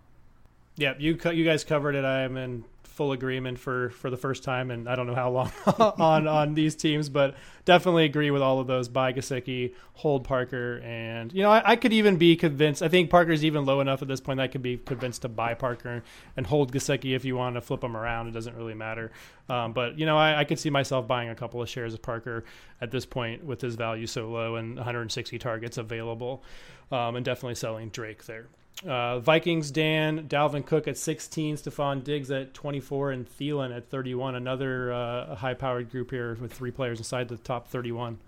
Yeah, 0.77 0.95
you 0.99 1.19
you 1.33 1.45
guys 1.45 1.63
covered 1.65 1.95
it. 1.95 2.05
I 2.05 2.23
am 2.23 2.37
in 2.37 2.65
full 2.99 3.13
agreement 3.13 3.61
for 3.61 3.91
for 3.91 4.11
the 4.11 4.17
first 4.17 4.43
time, 4.43 4.73
and 4.73 4.89
I 4.89 4.97
don't 4.97 5.07
know 5.07 5.15
how 5.15 5.31
long 5.31 5.53
on 5.99 6.27
on 6.27 6.55
these 6.55 6.75
teams, 6.75 7.09
but 7.09 7.37
definitely 7.65 8.05
agree 8.05 8.33
with 8.33 8.43
all 8.43 8.59
of 8.59 8.67
those. 8.67 8.89
Buy 8.89 9.13
Gesicki, 9.13 9.73
hold 9.93 10.25
Parker, 10.25 10.81
and 10.85 11.33
you 11.33 11.45
know 11.45 11.51
I, 11.51 11.63
I, 11.65 11.77
could 11.77 11.93
even 11.93 12.17
be 12.17 12.35
convinced. 12.35 12.83
I 12.83 12.89
think 12.89 13.09
Parker's 13.09 13.45
even 13.45 13.65
low 13.65 13.81
enough 13.81 14.03
at 14.03 14.09
this 14.09 14.21
point 14.21 14.39
that 14.39 14.43
I 14.43 14.49
could 14.49 14.63
be 14.63 14.79
convinced 14.79 15.23
to 15.23 15.29
buy 15.29 15.55
Parker 15.55 16.03
and 16.37 16.45
hold 16.45 16.73
Gesicki 16.73 17.15
if 17.15 17.25
you 17.25 17.37
want 17.37 17.55
to 17.55 17.61
flip 17.61 17.85
him 17.85 17.97
around. 17.97 18.27
It 18.27 18.33
doesn't 18.33 18.57
really 18.57 18.75
matter. 18.75 19.13
Um, 19.49 19.73
but 19.73 19.97
you 19.97 20.05
know 20.05 20.19
I, 20.19 20.41
I 20.41 20.45
could 20.45 20.59
see 20.59 20.71
myself 20.71 21.07
buying 21.07 21.29
a 21.29 21.37
couple 21.37 21.63
of 21.63 21.69
shares 21.69 21.95
of 21.95 22.03
Parker 22.03 22.45
at 22.81 22.91
this 22.91 23.07
point 23.07 23.45
with 23.45 23.61
his 23.61 23.77
value 23.77 24.09
so 24.09 24.29
low 24.29 24.57
and 24.57 24.75
160 24.75 25.39
targets 25.39 25.79
available, 25.79 26.43
um, 26.91 27.15
and 27.15 27.25
definitely 27.25 27.55
selling 27.55 27.91
Drake 27.91 28.25
there. 28.27 28.49
Uh, 28.87 29.19
Vikings, 29.19 29.71
Dan, 29.71 30.29
Dalvin 30.29 30.65
Cook 30.65 30.87
at 30.87 30.97
16, 30.97 31.57
Stefon 31.57 32.05
Diggs 32.05 32.31
at 32.31 32.55
24, 32.55 33.11
and 33.11 33.29
Thielen 33.29 33.77
at 33.77 33.91
31. 33.91 34.35
Another 34.35 34.93
uh, 34.93 35.35
high 35.35 35.55
powered 35.55 35.91
group 35.91 36.11
here 36.11 36.37
with 36.41 36.53
three 36.53 36.71
players 36.71 36.99
inside 36.99 37.29
the 37.29 37.37
top 37.37 37.69
31. 37.69 38.19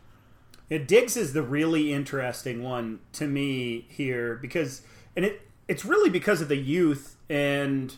Yeah, 0.68 0.78
Diggs 0.78 1.16
is 1.16 1.32
the 1.32 1.42
really 1.42 1.92
interesting 1.92 2.62
one 2.62 3.00
to 3.12 3.26
me 3.26 3.86
here 3.88 4.36
because, 4.36 4.82
and 5.14 5.24
it 5.24 5.42
it's 5.70 5.84
really 5.84 6.10
because 6.10 6.40
of 6.40 6.48
the 6.48 6.56
youth 6.56 7.16
and 7.28 7.96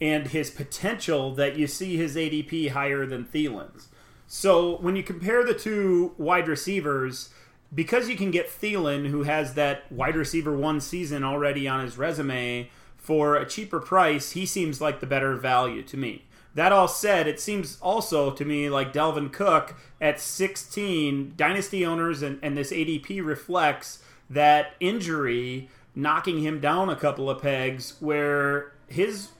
and 0.00 0.28
his 0.28 0.50
potential 0.50 1.34
that 1.34 1.56
you 1.56 1.66
see 1.66 1.98
his 1.98 2.16
ADP 2.16 2.70
higher 2.70 3.04
than 3.04 3.26
Thielen's. 3.26 3.88
So 4.26 4.78
when 4.78 4.96
you 4.96 5.02
compare 5.02 5.44
the 5.44 5.52
two 5.52 6.14
wide 6.16 6.48
receivers, 6.48 7.28
because 7.74 8.08
you 8.08 8.16
can 8.16 8.30
get 8.30 8.48
Thielen, 8.48 9.08
who 9.08 9.22
has 9.22 9.54
that 9.54 9.90
wide 9.92 10.16
receiver 10.16 10.56
one 10.56 10.80
season 10.80 11.22
already 11.22 11.68
on 11.68 11.84
his 11.84 11.96
resume, 11.96 12.70
for 12.96 13.36
a 13.36 13.48
cheaper 13.48 13.80
price, 13.80 14.32
he 14.32 14.44
seems 14.44 14.80
like 14.80 15.00
the 15.00 15.06
better 15.06 15.34
value 15.34 15.82
to 15.82 15.96
me. 15.96 16.26
That 16.54 16.72
all 16.72 16.88
said, 16.88 17.26
it 17.26 17.40
seems 17.40 17.78
also 17.80 18.30
to 18.32 18.44
me 18.44 18.68
like 18.68 18.92
Dalvin 18.92 19.32
Cook 19.32 19.76
at 20.00 20.20
16, 20.20 21.34
dynasty 21.36 21.86
owners 21.86 22.22
and, 22.22 22.38
and 22.42 22.56
this 22.56 22.72
ADP 22.72 23.24
reflects 23.24 24.02
that 24.28 24.74
injury 24.80 25.68
knocking 25.94 26.40
him 26.40 26.60
down 26.60 26.88
a 26.88 26.96
couple 26.96 27.30
of 27.30 27.42
pegs 27.42 27.96
where 28.00 28.72
his 28.86 29.30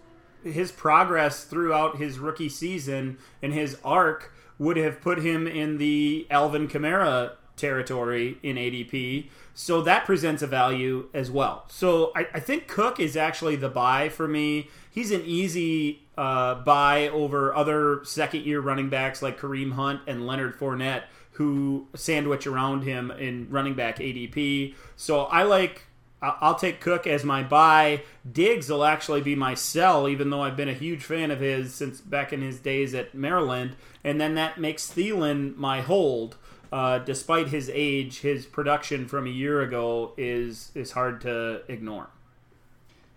his 0.42 0.72
progress 0.72 1.44
throughout 1.44 1.98
his 1.98 2.18
rookie 2.18 2.48
season 2.48 3.18
and 3.42 3.52
his 3.52 3.76
arc 3.84 4.32
would 4.58 4.76
have 4.76 5.00
put 5.00 5.18
him 5.18 5.46
in 5.46 5.76
the 5.76 6.26
Alvin 6.30 6.66
Kamara 6.66 7.32
territory 7.60 8.38
in 8.42 8.56
ADP. 8.56 9.26
So 9.54 9.82
that 9.82 10.06
presents 10.06 10.42
a 10.42 10.46
value 10.46 11.08
as 11.12 11.30
well. 11.30 11.64
So 11.68 12.12
I, 12.16 12.26
I 12.34 12.40
think 12.40 12.66
Cook 12.66 12.98
is 12.98 13.16
actually 13.16 13.56
the 13.56 13.68
buy 13.68 14.08
for 14.08 14.26
me. 14.26 14.68
He's 14.90 15.10
an 15.10 15.22
easy 15.24 16.02
uh, 16.16 16.54
buy 16.56 17.08
over 17.08 17.54
other 17.54 18.04
second 18.04 18.44
year 18.44 18.60
running 18.60 18.88
backs 18.88 19.22
like 19.22 19.38
Kareem 19.38 19.72
Hunt 19.72 20.00
and 20.06 20.26
Leonard 20.26 20.58
Fournette, 20.58 21.04
who 21.32 21.88
sandwich 21.94 22.46
around 22.46 22.82
him 22.82 23.10
in 23.10 23.48
running 23.50 23.74
back 23.74 23.98
ADP. 23.98 24.74
So 24.96 25.24
I 25.24 25.42
like. 25.44 25.86
I'll 26.22 26.54
take 26.54 26.82
Cook 26.82 27.06
as 27.06 27.24
my 27.24 27.42
buy. 27.42 28.02
Diggs 28.30 28.68
will 28.68 28.84
actually 28.84 29.22
be 29.22 29.34
my 29.34 29.54
sell, 29.54 30.06
even 30.06 30.28
though 30.28 30.42
I've 30.42 30.56
been 30.56 30.68
a 30.68 30.74
huge 30.74 31.02
fan 31.02 31.30
of 31.30 31.40
his 31.40 31.72
since 31.72 32.02
back 32.02 32.30
in 32.30 32.42
his 32.42 32.60
days 32.60 32.92
at 32.92 33.14
Maryland. 33.14 33.74
And 34.04 34.20
then 34.20 34.34
that 34.34 34.60
makes 34.60 34.90
Thielen 34.90 35.56
my 35.56 35.80
hold 35.80 36.36
uh, 36.72 36.98
despite 36.98 37.48
his 37.48 37.70
age, 37.72 38.20
his 38.20 38.46
production 38.46 39.08
from 39.08 39.26
a 39.26 39.30
year 39.30 39.62
ago 39.62 40.12
is 40.16 40.70
is 40.74 40.92
hard 40.92 41.20
to 41.22 41.62
ignore. 41.68 42.08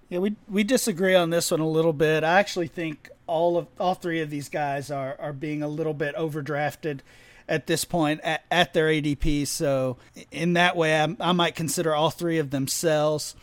Yeah, 0.10 0.20
we 0.20 0.36
we 0.48 0.64
disagree 0.64 1.16
on 1.16 1.30
this 1.30 1.52
one 1.52 1.60
a 1.60 1.68
little 1.68 1.94
bit. 1.94 2.24
I 2.24 2.40
actually 2.40 2.68
think 2.68 3.10
all 3.28 3.58
of 3.58 3.68
all 3.80 3.96
three 3.96 4.22
of 4.22 4.30
these 4.30 4.50
guys 4.50 4.92
are 4.92 5.16
are 5.20 5.34
being 5.34 5.62
a 5.62 5.68
little 5.68 5.94
bit 5.94 6.16
overdrafted 6.16 7.00
at 7.48 7.68
this 7.68 7.86
point 7.86 8.22
at, 8.22 8.44
at 8.50 8.74
their 8.74 8.88
ADP. 8.88 9.48
So 9.48 9.98
in 10.32 10.54
that 10.54 10.76
way, 10.76 11.00
I, 11.00 11.16
I 11.20 11.32
might 11.34 11.56
consider 11.56 11.94
all 11.94 12.10
three 12.10 12.40
of 12.40 12.50
them 12.52 12.68
sells. 12.68 13.36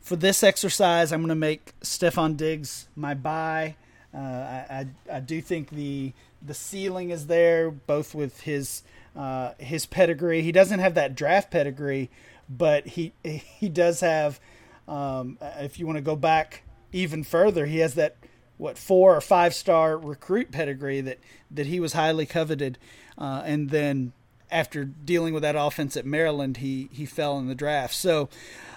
For 0.00 0.16
this 0.16 0.42
exercise, 0.42 1.12
I'm 1.12 1.20
going 1.20 1.28
to 1.28 1.34
make 1.34 1.78
Stefon 1.80 2.36
Diggs 2.36 2.88
my 2.96 3.14
buy. 3.14 3.76
Uh, 4.14 4.18
I, 4.18 4.64
I, 4.70 5.16
I 5.16 5.20
do 5.20 5.40
think 5.40 5.70
the 5.70 6.12
the 6.42 6.54
ceiling 6.54 7.10
is 7.10 7.26
there, 7.26 7.70
both 7.70 8.14
with 8.14 8.40
his 8.40 8.82
uh, 9.16 9.52
his 9.58 9.86
pedigree. 9.86 10.42
He 10.42 10.52
doesn't 10.52 10.78
have 10.78 10.94
that 10.94 11.14
draft 11.14 11.50
pedigree, 11.50 12.10
but 12.48 12.86
he 12.86 13.12
he 13.22 13.68
does 13.68 14.00
have. 14.00 14.40
Um, 14.88 15.38
if 15.40 15.78
you 15.78 15.86
want 15.86 15.98
to 15.98 16.02
go 16.02 16.16
back 16.16 16.64
even 16.92 17.22
further, 17.22 17.66
he 17.66 17.78
has 17.78 17.94
that 17.94 18.16
what 18.56 18.76
four 18.76 19.16
or 19.16 19.20
five 19.20 19.54
star 19.54 19.96
recruit 19.96 20.50
pedigree 20.50 21.00
that 21.00 21.18
that 21.50 21.66
he 21.66 21.80
was 21.80 21.92
highly 21.92 22.26
coveted, 22.26 22.78
uh, 23.16 23.42
and 23.44 23.70
then 23.70 24.12
after 24.50 24.84
dealing 24.84 25.34
with 25.34 25.42
that 25.42 25.56
offense 25.56 25.96
at 25.96 26.06
Maryland, 26.06 26.58
he 26.58 26.88
he 26.92 27.06
fell 27.06 27.38
in 27.38 27.48
the 27.48 27.54
draft. 27.54 27.94
So 27.94 28.28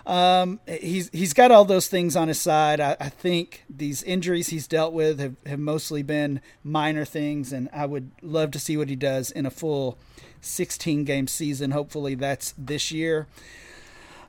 um, 0.06 0.60
he's 0.68 1.10
he's 1.14 1.34
got 1.34 1.52
all 1.52 1.66
those 1.66 1.88
things 1.88 2.16
on 2.16 2.28
his 2.28 2.40
side. 2.40 2.80
I, 2.80 2.98
I, 3.00 3.08
think 3.08 3.64
these 3.70 4.04
injuries 4.04 4.50
he's 4.50 4.68
dealt 4.68 4.92
with 4.92 5.20
have, 5.20 5.36
have 5.46 5.60
mostly 5.60 6.04
been 6.04 6.42
minor 6.62 7.06
things, 7.06 7.54
and 7.54 7.70
I 7.72 7.86
would 7.86 8.12
love 8.22 8.52
to 8.52 8.60
see 8.60 8.76
what 8.76 8.90
he 8.90 8.98
does 8.98 9.32
in 9.32 9.46
a 9.46 9.52
full 9.52 9.98
16 10.42 11.06
game 11.06 11.28
season. 11.28 11.72
Hopefully, 11.72 12.16
that's 12.16 12.54
this 12.58 12.92
year. 12.92 13.28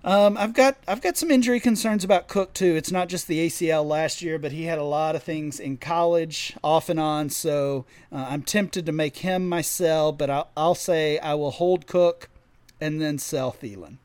Um, 0.04 0.37
I've 0.37 0.52
got 0.52 0.76
I've 0.87 1.00
got 1.00 1.16
some 1.16 1.30
injury 1.30 1.61
concerns 1.61 2.04
about 2.04 2.28
Cook 2.28 2.52
too. 2.52 2.76
It's 2.76 2.92
not 2.92 3.08
just 3.08 3.26
the 3.26 3.46
ACL 3.46 3.87
last 3.87 4.20
year, 4.20 4.38
but 4.38 4.52
he 4.52 4.64
had 4.64 4.78
a 4.78 4.84
lot 4.84 5.16
of 5.16 5.23
things 5.23 5.58
in 5.58 5.78
college, 5.78 6.54
off 6.62 6.90
and 6.90 7.00
on. 7.00 7.30
So 7.30 7.87
uh, 8.12 8.26
I'm 8.28 8.42
tempted 8.42 8.84
to 8.84 8.92
make 8.92 9.18
him 9.18 9.49
my 9.49 9.62
sell, 9.62 10.12
but 10.12 10.28
I'll, 10.28 10.50
I'll 10.56 10.75
say 10.75 11.18
I 11.18 11.32
will 11.34 11.52
hold 11.52 11.87
Cook 11.87 12.28
and 12.82 13.00
then 13.00 13.18
sell 13.18 13.50
Thielen. 13.50 13.96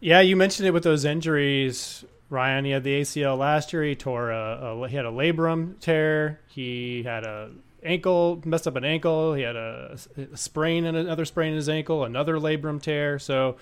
Yeah, 0.00 0.20
you 0.20 0.34
mentioned 0.34 0.66
it 0.66 0.70
with 0.70 0.82
those 0.82 1.04
injuries. 1.04 2.06
Ryan, 2.30 2.64
he 2.64 2.70
had 2.70 2.82
the 2.82 3.02
ACL 3.02 3.36
last 3.36 3.70
year. 3.74 3.84
He 3.84 3.94
tore 3.94 4.30
a, 4.30 4.82
a 4.82 4.88
he 4.88 4.96
had 4.96 5.04
a 5.04 5.10
labrum 5.10 5.78
tear. 5.78 6.40
He 6.48 7.02
had 7.02 7.24
a 7.24 7.50
ankle, 7.82 8.40
messed 8.46 8.66
up 8.66 8.76
an 8.76 8.84
ankle. 8.84 9.34
He 9.34 9.42
had 9.42 9.56
a, 9.56 9.98
a 10.32 10.36
sprain 10.38 10.86
and 10.86 10.96
another 10.96 11.26
sprain 11.26 11.50
in 11.50 11.56
his 11.56 11.68
ankle, 11.68 12.02
another 12.02 12.36
labrum 12.36 12.80
tear. 12.80 13.18
So 13.18 13.56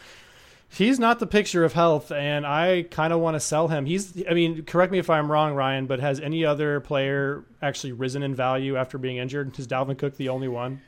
he's 0.75 0.99
not 0.99 1.19
the 1.19 1.27
picture 1.27 1.65
of 1.65 1.73
health, 1.73 2.11
and 2.11 2.47
I 2.47 2.83
kind 2.91 3.13
of 3.13 3.21
want 3.21 3.35
to 3.35 3.41
sell 3.41 3.69
him. 3.69 3.87
He's, 3.87 4.23
I 4.29 4.35
mean, 4.35 4.65
correct 4.65 4.93
me 4.93 4.99
if 4.99 5.11
I'm 5.11 5.31
wrong, 5.31 5.55
Ryan, 5.55 5.87
but 5.87 6.01
has 6.01 6.21
any 6.21 6.45
other 6.45 6.81
player 6.81 7.45
actually 7.61 7.93
risen 7.93 8.23
in 8.23 8.35
value 8.35 8.77
after 8.77 8.99
being 8.99 9.19
injured? 9.19 9.59
Is 9.59 9.67
Dalvin 9.67 9.99
Cook 9.99 10.17
the 10.17 10.29
only 10.29 10.49
one? 10.49 10.81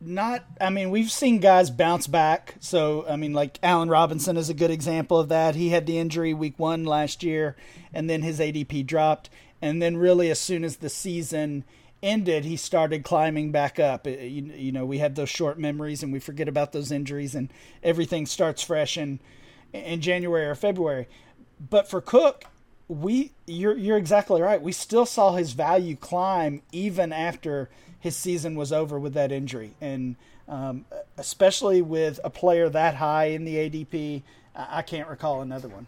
Not, 0.00 0.44
I 0.60 0.70
mean, 0.70 0.90
we've 0.90 1.10
seen 1.10 1.38
guys 1.38 1.70
bounce 1.70 2.06
back. 2.06 2.56
So, 2.60 3.06
I 3.08 3.16
mean, 3.16 3.32
like 3.32 3.58
Allen 3.62 3.88
Robinson 3.88 4.36
is 4.36 4.50
a 4.50 4.54
good 4.54 4.70
example 4.70 5.18
of 5.18 5.28
that. 5.28 5.54
He 5.54 5.68
had 5.68 5.86
the 5.86 5.98
injury 5.98 6.34
week 6.34 6.58
one 6.58 6.84
last 6.84 7.22
year, 7.22 7.56
and 7.94 8.10
then 8.10 8.22
his 8.22 8.40
ADP 8.40 8.86
dropped. 8.86 9.30
And 9.62 9.80
then, 9.80 9.96
really, 9.96 10.30
as 10.30 10.40
soon 10.40 10.64
as 10.64 10.78
the 10.78 10.88
season 10.88 11.64
ended, 12.02 12.44
he 12.44 12.56
started 12.56 13.04
climbing 13.04 13.52
back 13.52 13.78
up. 13.78 14.06
You, 14.06 14.14
you, 14.16 14.72
know, 14.72 14.84
we 14.84 14.98
have 14.98 15.14
those 15.14 15.28
short 15.28 15.58
memories 15.58 16.02
and 16.02 16.12
we 16.12 16.18
forget 16.18 16.48
about 16.48 16.72
those 16.72 16.90
injuries, 16.90 17.34
and 17.34 17.52
everything 17.82 18.26
starts 18.26 18.62
fresh 18.62 18.96
in 18.96 19.20
in 19.72 20.00
January 20.00 20.46
or 20.46 20.54
February. 20.54 21.08
But 21.68 21.88
for 21.88 22.00
Cook, 22.00 22.44
we 22.88 23.32
you're 23.46 23.76
you're 23.76 23.96
exactly 23.96 24.40
right. 24.40 24.60
We 24.60 24.72
still 24.72 25.06
saw 25.06 25.32
his 25.32 25.52
value 25.52 25.96
climb 25.96 26.62
even 26.72 27.12
after 27.12 27.70
his 27.98 28.16
season 28.16 28.54
was 28.54 28.72
over 28.72 28.98
with 28.98 29.14
that 29.14 29.30
injury, 29.30 29.72
and 29.80 30.16
um, 30.48 30.84
especially 31.18 31.82
with 31.82 32.18
a 32.24 32.30
player 32.30 32.68
that 32.68 32.96
high 32.96 33.26
in 33.26 33.44
the 33.44 33.56
ADP, 33.56 34.22
I 34.54 34.82
can't 34.82 35.08
recall 35.08 35.42
another 35.42 35.68
one. 35.68 35.86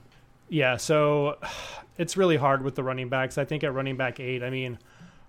Yeah, 0.49 0.76
so 0.76 1.38
it's 1.99 2.16
really 2.16 2.37
hard 2.37 2.62
with 2.62 2.75
the 2.75 2.85
running 2.85 3.09
backs. 3.09 3.38
I 3.38 3.45
think 3.45 3.64
at 3.64 3.73
running 3.75 3.97
back 3.97 4.21
eight, 4.21 4.42
I 4.42 4.50
mean 4.50 4.78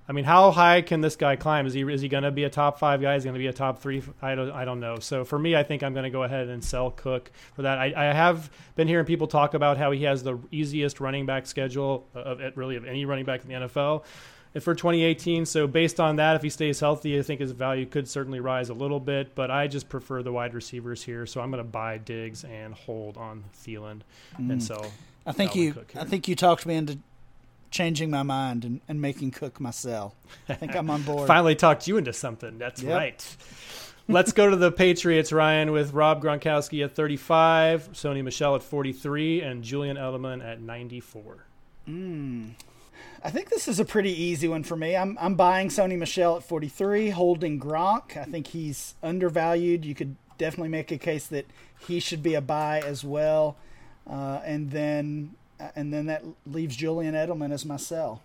I 0.08 0.12
mean, 0.12 0.26
how 0.26 0.52
high 0.52 0.82
can 0.82 1.00
this 1.00 1.16
guy 1.16 1.38
climb? 1.38 1.66
Is 1.66 1.74
he 1.74 1.82
is 1.82 2.02
he 2.02 2.10
going 2.10 2.24
to 2.24 2.32
be 2.32 2.44
a 2.44 2.50
top 2.50 2.78
five 2.78 3.02
guy? 3.02 3.16
Is 3.16 3.24
he 3.24 3.28
going 3.28 3.36
to 3.36 3.40
be 3.40 3.48
a 3.48 3.54
top 3.54 3.82
three? 3.82 4.04
I 4.22 4.36
don't 4.36 4.52
I 4.52 4.66
don't 4.66 4.80
know. 4.80 5.00
So 5.00 5.24
for 5.24 5.40
me, 5.40 5.56
I 5.56 5.64
think 5.64 5.82
I'm 5.82 5.94
going 5.94 6.04
to 6.04 6.10
go 6.10 6.24
ahead 6.24 6.50
and 6.50 6.64
sell 6.64 6.92
Cook 6.92 7.32
for 7.54 7.62
that. 7.62 7.78
I, 7.78 7.94
I 7.96 8.14
have 8.14 8.50
been 8.76 8.88
hearing 8.88 9.06
people 9.06 9.28
talk 9.28 9.54
about 9.54 9.78
how 9.78 9.92
he 9.92 10.04
has 10.04 10.24
the 10.24 10.38
easiest 10.52 11.00
running 11.00 11.26
back 11.26 11.48
schedule 11.48 12.08
of 12.14 12.42
really 12.56 12.76
of 12.76 12.86
any 12.86 13.06
running 13.06 13.26
back 13.26 13.44
in 13.44 13.48
the 13.48 13.68
NFL 13.68 14.04
for 14.62 14.76
2018. 14.76 15.46
So 15.46 15.68
based 15.68 16.00
on 16.00 16.18
that, 16.18 16.36
if 16.36 16.42
he 16.42 16.50
stays 16.50 16.80
healthy, 16.80 17.18
I 17.18 17.22
think 17.22 17.40
his 17.40 17.52
value 17.52 17.86
could 17.86 18.08
certainly 18.08 18.40
rise 18.40 18.70
a 18.70 18.74
little 18.74 19.00
bit. 19.00 19.36
But 19.36 19.52
I 19.52 19.68
just 19.68 19.90
prefer 19.90 20.22
the 20.22 20.32
wide 20.32 20.54
receivers 20.54 21.04
here, 21.04 21.26
so 21.26 21.42
I'm 21.42 21.50
going 21.50 21.64
to 21.64 21.70
buy 21.70 21.98
Diggs 21.98 22.44
and 22.44 22.74
hold 22.74 23.18
on 23.18 23.46
Thielen 23.64 24.02
mm. 24.38 24.52
and 24.52 24.62
sell. 24.62 24.92
I 25.26 25.32
think 25.32 25.56
you 25.56 25.74
I 25.96 26.04
think 26.04 26.28
you 26.28 26.36
talked 26.36 26.66
me 26.66 26.76
into 26.76 27.00
changing 27.74 28.10
my 28.10 28.24
mind 28.24 28.64
and, 28.64 28.80
and 28.88 29.02
making 29.02 29.32
Cook 29.32 29.60
my 29.60 29.72
sell. 29.72 30.16
I 30.48 30.54
think 30.54 30.76
I'm 30.76 30.90
on 30.90 31.02
board. 31.04 31.28
Finally 31.28 31.56
talked 31.56 31.88
you 31.88 31.98
into 31.98 32.14
something. 32.14 32.58
That's 32.58 32.82
yep. 32.82 32.98
right. 32.98 33.38
Let's 34.08 34.32
go 34.34 34.50
to 34.50 34.56
the 34.56 34.72
Patriots, 34.72 35.32
Ryan, 35.32 35.72
with 35.72 35.94
Rob 35.94 36.22
Gronkowski 36.22 36.84
at 36.84 36.94
35, 36.94 37.94
Sony 37.94 38.24
Michel 38.24 38.56
at 38.56 38.62
43, 38.62 39.42
and 39.42 39.64
Julian 39.64 39.96
Edelman 39.98 40.46
at 40.46 40.62
94. 40.62 41.46
Mm. 41.88 42.52
I 43.24 43.30
think 43.30 43.50
this 43.50 43.70
is 43.70 43.80
a 43.80 43.86
pretty 43.86 44.12
easy 44.12 44.50
one 44.50 44.64
for 44.64 44.76
me. 44.76 44.98
I'm, 44.98 45.18
I'm 45.20 45.36
buying 45.36 45.70
Sony 45.70 45.98
Michel 45.98 46.36
at 46.36 46.44
43, 46.44 47.12
holding 47.12 47.60
Gronk. 47.60 48.18
I 48.18 48.26
think 48.26 48.48
he's 48.48 48.96
undervalued. 49.02 49.86
You 49.86 49.96
could 49.96 50.18
definitely 50.38 50.70
make 50.70 50.92
a 50.92 50.98
case 50.98 51.28
that 51.28 51.46
he 51.88 52.02
should 52.02 52.22
be 52.22 52.34
a 52.34 52.42
buy 52.42 52.82
as 52.82 53.06
well. 53.06 53.56
Uh, 54.06 54.42
and 54.44 54.72
then 54.72 55.36
and 55.76 55.94
then 55.94 56.06
that 56.08 56.24
leaves 56.46 56.76
Julian 56.76 57.14
Edelman 57.16 57.52
as 57.52 57.66
my 57.66 57.78
sell. 57.78 58.22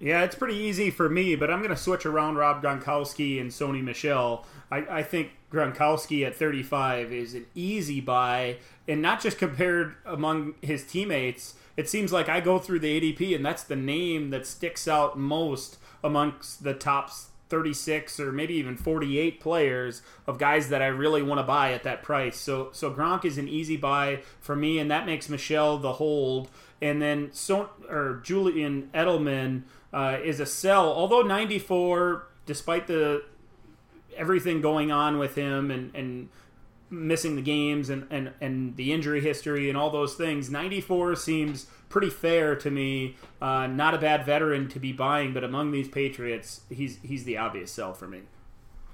Yeah, 0.00 0.22
it's 0.24 0.34
pretty 0.34 0.56
easy 0.56 0.90
for 0.90 1.08
me, 1.08 1.36
but 1.36 1.50
I'm 1.50 1.60
going 1.60 1.70
to 1.70 1.76
switch 1.76 2.04
around 2.04 2.36
Rob 2.36 2.62
Gronkowski 2.62 3.40
and 3.40 3.50
Sony 3.50 3.82
Michel. 3.82 4.44
I, 4.70 4.78
I 4.98 5.02
think 5.02 5.30
Gronkowski 5.52 6.26
at 6.26 6.34
35 6.34 7.12
is 7.12 7.34
an 7.34 7.46
easy 7.54 8.00
buy, 8.00 8.56
and 8.88 9.00
not 9.00 9.20
just 9.20 9.38
compared 9.38 9.94
among 10.04 10.54
his 10.60 10.84
teammates. 10.84 11.54
It 11.76 11.88
seems 11.88 12.12
like 12.12 12.28
I 12.28 12.40
go 12.40 12.58
through 12.58 12.80
the 12.80 13.00
ADP, 13.00 13.34
and 13.34 13.46
that's 13.46 13.62
the 13.62 13.76
name 13.76 14.30
that 14.30 14.46
sticks 14.46 14.88
out 14.88 15.18
most 15.18 15.78
amongst 16.02 16.64
the 16.64 16.74
top 16.74 17.10
36 17.48 18.18
or 18.20 18.32
maybe 18.32 18.54
even 18.54 18.76
48 18.76 19.40
players 19.40 20.02
of 20.26 20.38
guys 20.38 20.68
that 20.70 20.82
I 20.82 20.86
really 20.86 21.22
want 21.22 21.38
to 21.38 21.42
buy 21.42 21.72
at 21.72 21.82
that 21.84 22.02
price. 22.02 22.36
So 22.36 22.70
so 22.72 22.92
Gronk 22.92 23.24
is 23.24 23.38
an 23.38 23.48
easy 23.48 23.76
buy 23.76 24.22
for 24.40 24.56
me, 24.56 24.78
and 24.78 24.90
that 24.90 25.06
makes 25.06 25.28
Michel 25.28 25.78
the 25.78 25.94
hold. 25.94 26.50
And 26.80 27.00
then 27.00 27.30
so 27.32 27.70
or 27.88 28.20
Julian 28.24 28.90
Edelman 28.94 29.62
uh, 29.92 30.18
is 30.22 30.40
a 30.40 30.46
sell. 30.46 30.92
Although 30.92 31.22
94, 31.22 32.26
despite 32.46 32.86
the 32.86 33.24
everything 34.16 34.60
going 34.60 34.92
on 34.92 35.18
with 35.18 35.34
him 35.34 35.70
and 35.70 35.94
and 35.94 36.28
missing 36.94 37.36
the 37.36 37.42
games 37.42 37.90
and, 37.90 38.06
and, 38.10 38.32
and 38.40 38.76
the 38.76 38.92
injury 38.92 39.20
history 39.20 39.68
and 39.68 39.78
all 39.78 39.90
those 39.90 40.14
things, 40.14 40.50
94 40.50 41.16
seems 41.16 41.66
pretty 41.88 42.10
fair 42.10 42.56
to 42.56 42.70
me. 42.70 43.16
Uh, 43.40 43.66
not 43.66 43.94
a 43.94 43.98
bad 43.98 44.24
veteran 44.24 44.68
to 44.68 44.78
be 44.78 44.92
buying, 44.92 45.32
but 45.32 45.44
among 45.44 45.70
these 45.70 45.88
Patriots, 45.88 46.62
he's 46.68 46.98
he's 47.02 47.24
the 47.24 47.36
obvious 47.36 47.70
sell 47.70 47.94
for 47.94 48.08
me. 48.08 48.22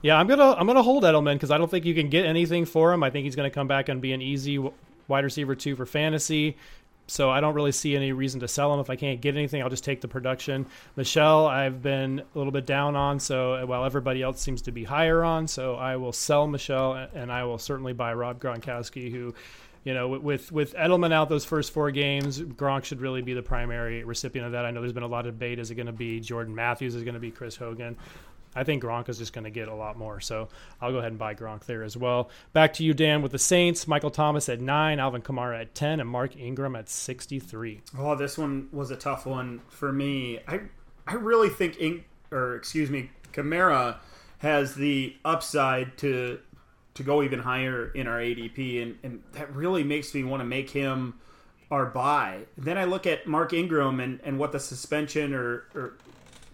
Yeah, 0.02 0.16
I'm 0.16 0.26
gonna 0.26 0.52
I'm 0.52 0.66
gonna 0.66 0.82
hold 0.82 1.04
Edelman 1.04 1.34
because 1.34 1.50
I 1.50 1.58
don't 1.58 1.70
think 1.70 1.84
you 1.84 1.94
can 1.94 2.08
get 2.08 2.24
anything 2.24 2.64
for 2.64 2.92
him. 2.92 3.02
I 3.02 3.10
think 3.10 3.24
he's 3.24 3.36
gonna 3.36 3.50
come 3.50 3.68
back 3.68 3.88
and 3.88 4.00
be 4.00 4.12
an 4.12 4.22
easy 4.22 4.58
wide 5.08 5.24
receiver 5.24 5.54
two 5.54 5.76
for 5.76 5.86
fantasy. 5.86 6.56
So 7.10 7.28
I 7.28 7.40
don't 7.40 7.54
really 7.54 7.72
see 7.72 7.96
any 7.96 8.12
reason 8.12 8.40
to 8.40 8.48
sell 8.48 8.70
them. 8.70 8.80
If 8.80 8.88
I 8.88 8.96
can't 8.96 9.20
get 9.20 9.36
anything, 9.36 9.62
I'll 9.62 9.68
just 9.68 9.84
take 9.84 10.00
the 10.00 10.08
production. 10.08 10.66
Michel, 10.96 11.46
I've 11.46 11.82
been 11.82 12.20
a 12.20 12.38
little 12.38 12.52
bit 12.52 12.66
down 12.66 12.94
on, 12.94 13.18
so 13.18 13.66
while 13.66 13.84
everybody 13.84 14.22
else 14.22 14.40
seems 14.40 14.62
to 14.62 14.72
be 14.72 14.84
higher 14.84 15.24
on, 15.24 15.48
so 15.48 15.74
I 15.74 15.96
will 15.96 16.12
sell 16.12 16.46
Michel 16.46 17.08
and 17.14 17.32
I 17.32 17.44
will 17.44 17.58
certainly 17.58 17.92
buy 17.92 18.14
Rob 18.14 18.40
Gronkowski, 18.40 19.10
who 19.10 19.34
you 19.82 19.94
know, 19.94 20.08
with 20.08 20.52
with 20.52 20.74
Edelman 20.74 21.10
out 21.10 21.30
those 21.30 21.46
first 21.46 21.72
four 21.72 21.90
games, 21.90 22.38
Gronk 22.38 22.84
should 22.84 23.00
really 23.00 23.22
be 23.22 23.32
the 23.32 23.42
primary 23.42 24.04
recipient 24.04 24.44
of 24.44 24.52
that. 24.52 24.66
I 24.66 24.70
know 24.70 24.80
there's 24.80 24.92
been 24.92 25.02
a 25.02 25.08
lot 25.08 25.26
of 25.26 25.34
debate: 25.34 25.58
is 25.58 25.70
it 25.70 25.76
going 25.76 25.86
to 25.86 25.92
be 25.92 26.20
Jordan 26.20 26.54
Matthews? 26.54 26.94
Is 26.94 27.00
it 27.00 27.06
going 27.06 27.14
to 27.14 27.20
be 27.20 27.30
Chris 27.30 27.56
Hogan? 27.56 27.96
I 28.54 28.64
think 28.64 28.82
Gronk 28.82 29.08
is 29.08 29.18
just 29.18 29.32
going 29.32 29.44
to 29.44 29.50
get 29.50 29.68
a 29.68 29.74
lot 29.74 29.96
more. 29.96 30.20
So 30.20 30.48
I'll 30.80 30.90
go 30.92 30.98
ahead 30.98 31.12
and 31.12 31.18
buy 31.18 31.34
Gronk 31.34 31.64
there 31.66 31.82
as 31.82 31.96
well. 31.96 32.30
Back 32.52 32.72
to 32.74 32.84
you, 32.84 32.94
Dan, 32.94 33.22
with 33.22 33.32
the 33.32 33.38
Saints. 33.38 33.86
Michael 33.86 34.10
Thomas 34.10 34.48
at 34.48 34.60
nine, 34.60 34.98
Alvin 34.98 35.22
Kamara 35.22 35.60
at 35.60 35.74
ten, 35.74 36.00
and 36.00 36.08
Mark 36.08 36.36
Ingram 36.36 36.74
at 36.76 36.88
sixty-three. 36.88 37.80
Oh, 37.98 38.14
this 38.16 38.36
one 38.36 38.68
was 38.72 38.90
a 38.90 38.96
tough 38.96 39.26
one 39.26 39.60
for 39.68 39.92
me. 39.92 40.40
I 40.48 40.60
I 41.06 41.14
really 41.14 41.48
think, 41.48 41.76
In- 41.78 42.04
or 42.30 42.56
excuse 42.56 42.90
me, 42.90 43.10
Kamara 43.32 43.96
has 44.38 44.74
the 44.74 45.16
upside 45.24 45.96
to 45.98 46.40
to 46.94 47.02
go 47.04 47.22
even 47.22 47.38
higher 47.38 47.90
in 47.92 48.06
our 48.08 48.18
ADP, 48.18 48.82
and, 48.82 48.98
and 49.02 49.22
that 49.32 49.54
really 49.54 49.84
makes 49.84 50.12
me 50.12 50.24
want 50.24 50.40
to 50.40 50.44
make 50.44 50.70
him 50.70 51.14
our 51.70 51.86
buy. 51.86 52.40
Then 52.58 52.76
I 52.76 52.84
look 52.84 53.06
at 53.06 53.28
Mark 53.28 53.52
Ingram 53.52 54.00
and, 54.00 54.18
and 54.24 54.40
what 54.40 54.50
the 54.50 54.58
suspension 54.58 55.32
or, 55.32 55.64
or 55.74 55.94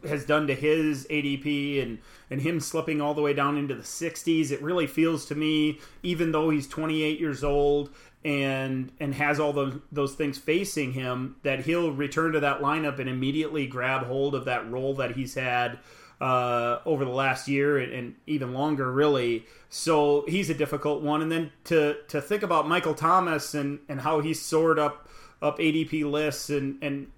has 0.07 0.25
done 0.25 0.47
to 0.47 0.55
his 0.55 1.07
ADP 1.09 1.83
and 1.83 1.99
and 2.31 2.43
him 2.43 2.61
slipping 2.61 3.01
all 3.01 3.15
the 3.15 3.23
way 3.23 3.33
down 3.33 3.57
into 3.57 3.75
the 3.75 3.83
60s. 3.83 4.51
It 4.51 4.63
really 4.63 4.87
feels 4.87 5.27
to 5.27 5.35
me, 5.35 5.81
even 6.03 6.33
though 6.33 6.51
he's 6.51 6.67
28 6.67 7.21
years 7.21 7.45
old 7.45 7.91
and 8.25 8.91
and 8.99 9.15
has 9.15 9.39
all 9.39 9.53
those 9.53 9.79
those 9.93 10.15
things 10.15 10.39
facing 10.39 10.93
him, 10.93 11.37
that 11.43 11.61
he'll 11.61 11.93
return 11.93 12.33
to 12.33 12.41
that 12.41 12.61
lineup 12.61 12.99
and 12.99 13.09
immediately 13.09 13.67
grab 13.67 14.07
hold 14.07 14.35
of 14.35 14.45
that 14.47 14.71
role 14.71 14.95
that 14.95 15.13
he's 15.17 15.35
had 15.35 15.79
uh, 16.21 16.79
over 16.87 17.05
the 17.05 17.11
last 17.11 17.47
year 17.47 17.79
and, 17.79 17.93
and, 17.93 18.15
even 18.27 18.55
longer, 18.55 18.91
really. 18.91 19.45
So 19.69 20.25
he's 20.27 20.49
a 20.49 20.55
difficult 20.55 21.03
one. 21.03 21.23
And 21.23 21.31
then 21.31 21.53
to 21.65 21.97
to 22.09 22.21
think 22.21 22.43
about 22.43 22.69
Michael 22.69 22.95
Thomas 22.95 23.55
and 23.55 23.81
and 23.89 24.01
how 24.01 24.21
he's 24.21 24.41
soared 24.41 24.79
up 24.79 25.09
up 25.43 25.59
ADP 25.59 26.11
lists 26.11 26.51
and 26.51 26.83
and 26.83 27.09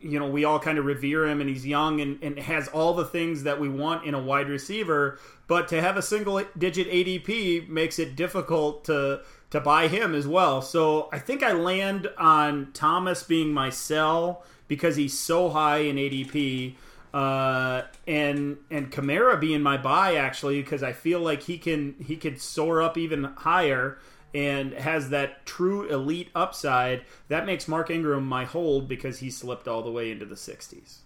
you 0.00 0.18
know 0.18 0.28
we 0.28 0.44
all 0.44 0.58
kind 0.58 0.78
of 0.78 0.84
revere 0.84 1.26
him 1.26 1.40
and 1.40 1.50
he's 1.50 1.66
young 1.66 2.00
and, 2.00 2.22
and 2.22 2.38
has 2.38 2.68
all 2.68 2.94
the 2.94 3.04
things 3.04 3.42
that 3.42 3.60
we 3.60 3.68
want 3.68 4.04
in 4.04 4.14
a 4.14 4.22
wide 4.22 4.48
receiver 4.48 5.18
but 5.46 5.68
to 5.68 5.80
have 5.80 5.96
a 5.96 6.02
single 6.02 6.42
digit 6.56 6.88
adp 6.88 7.68
makes 7.68 7.98
it 7.98 8.16
difficult 8.16 8.84
to 8.84 9.20
to 9.50 9.60
buy 9.60 9.88
him 9.88 10.14
as 10.14 10.26
well. 10.26 10.62
So 10.62 11.08
i 11.12 11.18
think 11.18 11.42
i 11.42 11.52
land 11.52 12.08
on 12.16 12.70
thomas 12.72 13.22
being 13.22 13.52
my 13.52 13.70
sell 13.70 14.44
because 14.68 14.96
he's 14.96 15.18
so 15.18 15.50
high 15.50 15.78
in 15.78 15.96
adp 15.96 16.74
uh, 17.12 17.82
and 18.06 18.58
and 18.70 18.90
Kamara 18.92 19.40
being 19.40 19.62
my 19.62 19.76
buy 19.76 20.14
actually 20.14 20.62
because 20.62 20.82
I 20.82 20.92
feel 20.92 21.20
like 21.20 21.42
he 21.42 21.58
can 21.58 21.96
he 21.98 22.16
could 22.16 22.40
soar 22.40 22.80
up 22.82 22.96
even 22.96 23.24
higher 23.24 23.98
and 24.34 24.72
has 24.74 25.10
that 25.10 25.44
true 25.46 25.88
elite 25.88 26.28
upside. 26.34 27.04
That 27.28 27.46
makes 27.46 27.68
Mark 27.68 27.90
Ingram 27.90 28.26
my 28.26 28.44
hold 28.44 28.88
because 28.88 29.18
he 29.18 29.30
slipped 29.30 29.66
all 29.66 29.82
the 29.82 29.90
way 29.90 30.10
into 30.10 30.24
the 30.24 30.34
60s. 30.34 30.98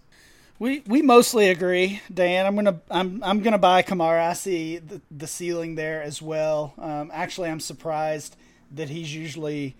We 0.57 0.83
we 0.87 1.01
mostly 1.01 1.49
agree, 1.49 2.01
Dan. 2.13 2.45
I'm 2.45 2.55
gonna 2.55 2.79
I'm 2.89 3.21
I'm 3.23 3.41
gonna 3.41 3.57
buy 3.57 3.83
Kamara. 3.83 4.29
I 4.29 4.33
see 4.33 4.77
the, 4.77 5.01
the 5.11 5.27
ceiling 5.27 5.75
there 5.75 6.01
as 6.01 6.21
well. 6.21 6.73
Um, 6.77 7.11
actually, 7.13 7.49
I'm 7.49 7.59
surprised 7.59 8.37
that 8.71 8.89
he's 8.89 9.13
usually 9.13 9.75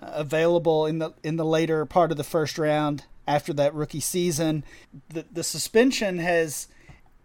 uh, 0.00 0.12
available 0.14 0.86
in 0.86 0.98
the 0.98 1.12
in 1.22 1.36
the 1.36 1.44
later 1.44 1.84
part 1.84 2.10
of 2.10 2.16
the 2.16 2.24
first 2.24 2.56
round 2.56 3.04
after 3.28 3.52
that 3.52 3.74
rookie 3.74 4.00
season. 4.00 4.64
The 5.10 5.26
the 5.30 5.44
suspension 5.44 6.18
has 6.20 6.68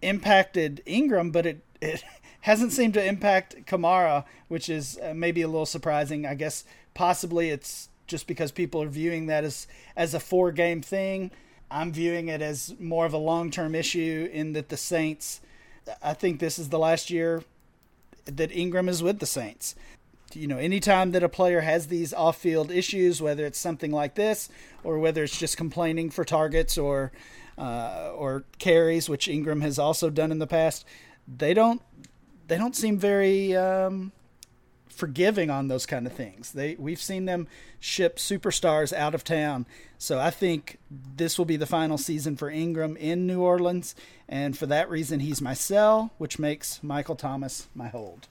impacted 0.02 0.82
Ingram, 0.86 1.32
but 1.32 1.46
it, 1.46 1.64
it 1.82 2.04
hasn't 2.42 2.72
seemed 2.72 2.94
to 2.94 3.06
impact 3.06 3.66
Kamara, 3.66 4.26
which 4.48 4.70
is 4.70 4.98
uh, 5.04 5.14
maybe 5.14 5.42
a 5.42 5.48
little 5.48 5.66
surprising. 5.66 6.26
I 6.26 6.36
guess 6.36 6.64
possibly 6.94 7.50
it's 7.50 7.90
just 8.08 8.28
because 8.28 8.52
people 8.52 8.82
are 8.82 8.88
viewing 8.88 9.28
that 9.28 9.44
as 9.44 9.68
as 9.96 10.14
a 10.14 10.20
four 10.20 10.52
game 10.52 10.82
thing. 10.82 11.32
I'm 11.72 11.92
viewing 11.92 12.30
it 12.30 12.42
as 12.42 12.76
more 12.80 13.06
of 13.06 13.14
a 13.14 13.18
long 13.18 13.52
term 13.52 13.76
issue 13.76 14.30
in 14.32 14.54
that 14.54 14.70
the 14.70 14.78
Saints. 14.78 15.42
I 16.02 16.14
think 16.14 16.40
this 16.40 16.60
is 16.60 16.70
the 16.70 16.80
last 16.80 17.10
year 17.10 17.44
that 18.26 18.52
Ingram 18.52 18.90
is 18.90 19.02
with 19.02 19.20
the 19.20 19.26
Saints. 19.26 19.76
You 20.34 20.48
know, 20.48 20.58
anytime 20.58 21.12
that 21.12 21.24
a 21.24 21.30
player 21.30 21.62
has 21.62 21.88
these 21.88 22.14
off 22.14 22.38
field 22.38 22.70
issues, 22.70 23.22
whether 23.22 23.46
it's 23.46 23.58
something 23.58 23.92
like 23.92 24.14
this 24.14 24.50
or 24.84 25.00
whether 25.00 25.24
it's 25.24 25.38
just 25.38 25.58
complaining 25.58 26.12
for 26.12 26.24
targets 26.24 26.78
or 26.78 27.12
uh, 27.58 28.12
or 28.16 28.46
carries, 28.58 29.10
which 29.10 29.28
Ingram 29.28 29.62
has 29.62 29.78
also 29.78 30.10
done 30.10 30.32
in 30.32 30.40
the 30.40 30.48
past, 30.48 30.86
they 31.28 31.54
don't 31.54 31.82
they 32.50 32.58
don't 32.58 32.76
seem 32.76 32.98
very 32.98 33.56
um, 33.56 34.12
forgiving 34.90 35.50
on 35.50 35.70
those 35.70 35.86
kind 35.86 36.06
of 36.06 36.14
things. 36.14 36.52
They 36.52 36.76
we've 36.78 37.02
seen 37.02 37.26
them 37.26 37.48
ship 37.80 38.18
superstars 38.18 38.92
out 38.92 39.16
of 39.16 39.24
town. 39.24 39.66
So 39.98 40.20
I 40.20 40.30
think 40.30 40.78
this 40.90 41.38
will 41.38 41.46
be 41.46 41.58
the 41.58 41.66
final 41.66 41.98
season 41.98 42.36
for 42.36 42.50
Ingram 42.50 42.98
in 42.98 43.26
New 43.26 43.42
Orleans, 43.42 43.96
and 44.28 44.58
for 44.58 44.66
that 44.66 44.90
reason, 44.90 45.22
he's 45.22 45.42
my 45.42 45.54
sell, 45.54 46.12
which 46.18 46.40
makes 46.40 46.84
Michael 46.84 47.16
Thomas 47.16 47.68
my 47.74 47.88
hold. 47.88 48.28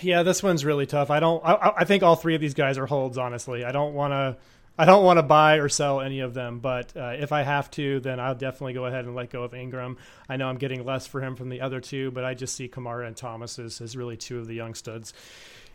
Yeah, 0.00 0.22
this 0.24 0.42
one's 0.42 0.64
really 0.64 0.86
tough. 0.86 1.10
I 1.10 1.20
don't. 1.20 1.44
I, 1.44 1.72
I 1.78 1.84
think 1.84 2.02
all 2.02 2.16
three 2.16 2.34
of 2.34 2.40
these 2.40 2.54
guys 2.54 2.78
are 2.78 2.86
holds. 2.86 3.18
Honestly, 3.18 3.64
I 3.64 3.72
don't 3.72 3.94
want 3.94 4.12
to 4.12 4.36
I 4.80 4.84
don't 4.84 5.02
want 5.02 5.18
to 5.18 5.24
buy 5.24 5.56
or 5.56 5.68
sell 5.68 6.00
any 6.00 6.20
of 6.20 6.34
them, 6.34 6.60
but 6.60 6.96
uh, 6.96 7.16
if 7.18 7.32
I 7.32 7.42
have 7.42 7.68
to, 7.72 7.98
then 7.98 8.20
I'll 8.20 8.36
definitely 8.36 8.74
go 8.74 8.86
ahead 8.86 9.06
and 9.06 9.14
let 9.16 9.28
go 9.30 9.42
of 9.42 9.52
Ingram. 9.52 9.96
I 10.28 10.36
know 10.36 10.48
I'm 10.48 10.56
getting 10.56 10.84
less 10.84 11.04
for 11.04 11.20
him 11.20 11.34
from 11.34 11.48
the 11.48 11.60
other 11.60 11.80
two, 11.80 12.12
but 12.12 12.24
I 12.24 12.34
just 12.34 12.54
see 12.54 12.68
Kamara 12.68 13.08
and 13.08 13.16
Thomas 13.16 13.58
as, 13.58 13.80
as 13.80 13.96
really 13.96 14.16
two 14.16 14.38
of 14.38 14.46
the 14.46 14.54
young 14.54 14.74
studs 14.74 15.12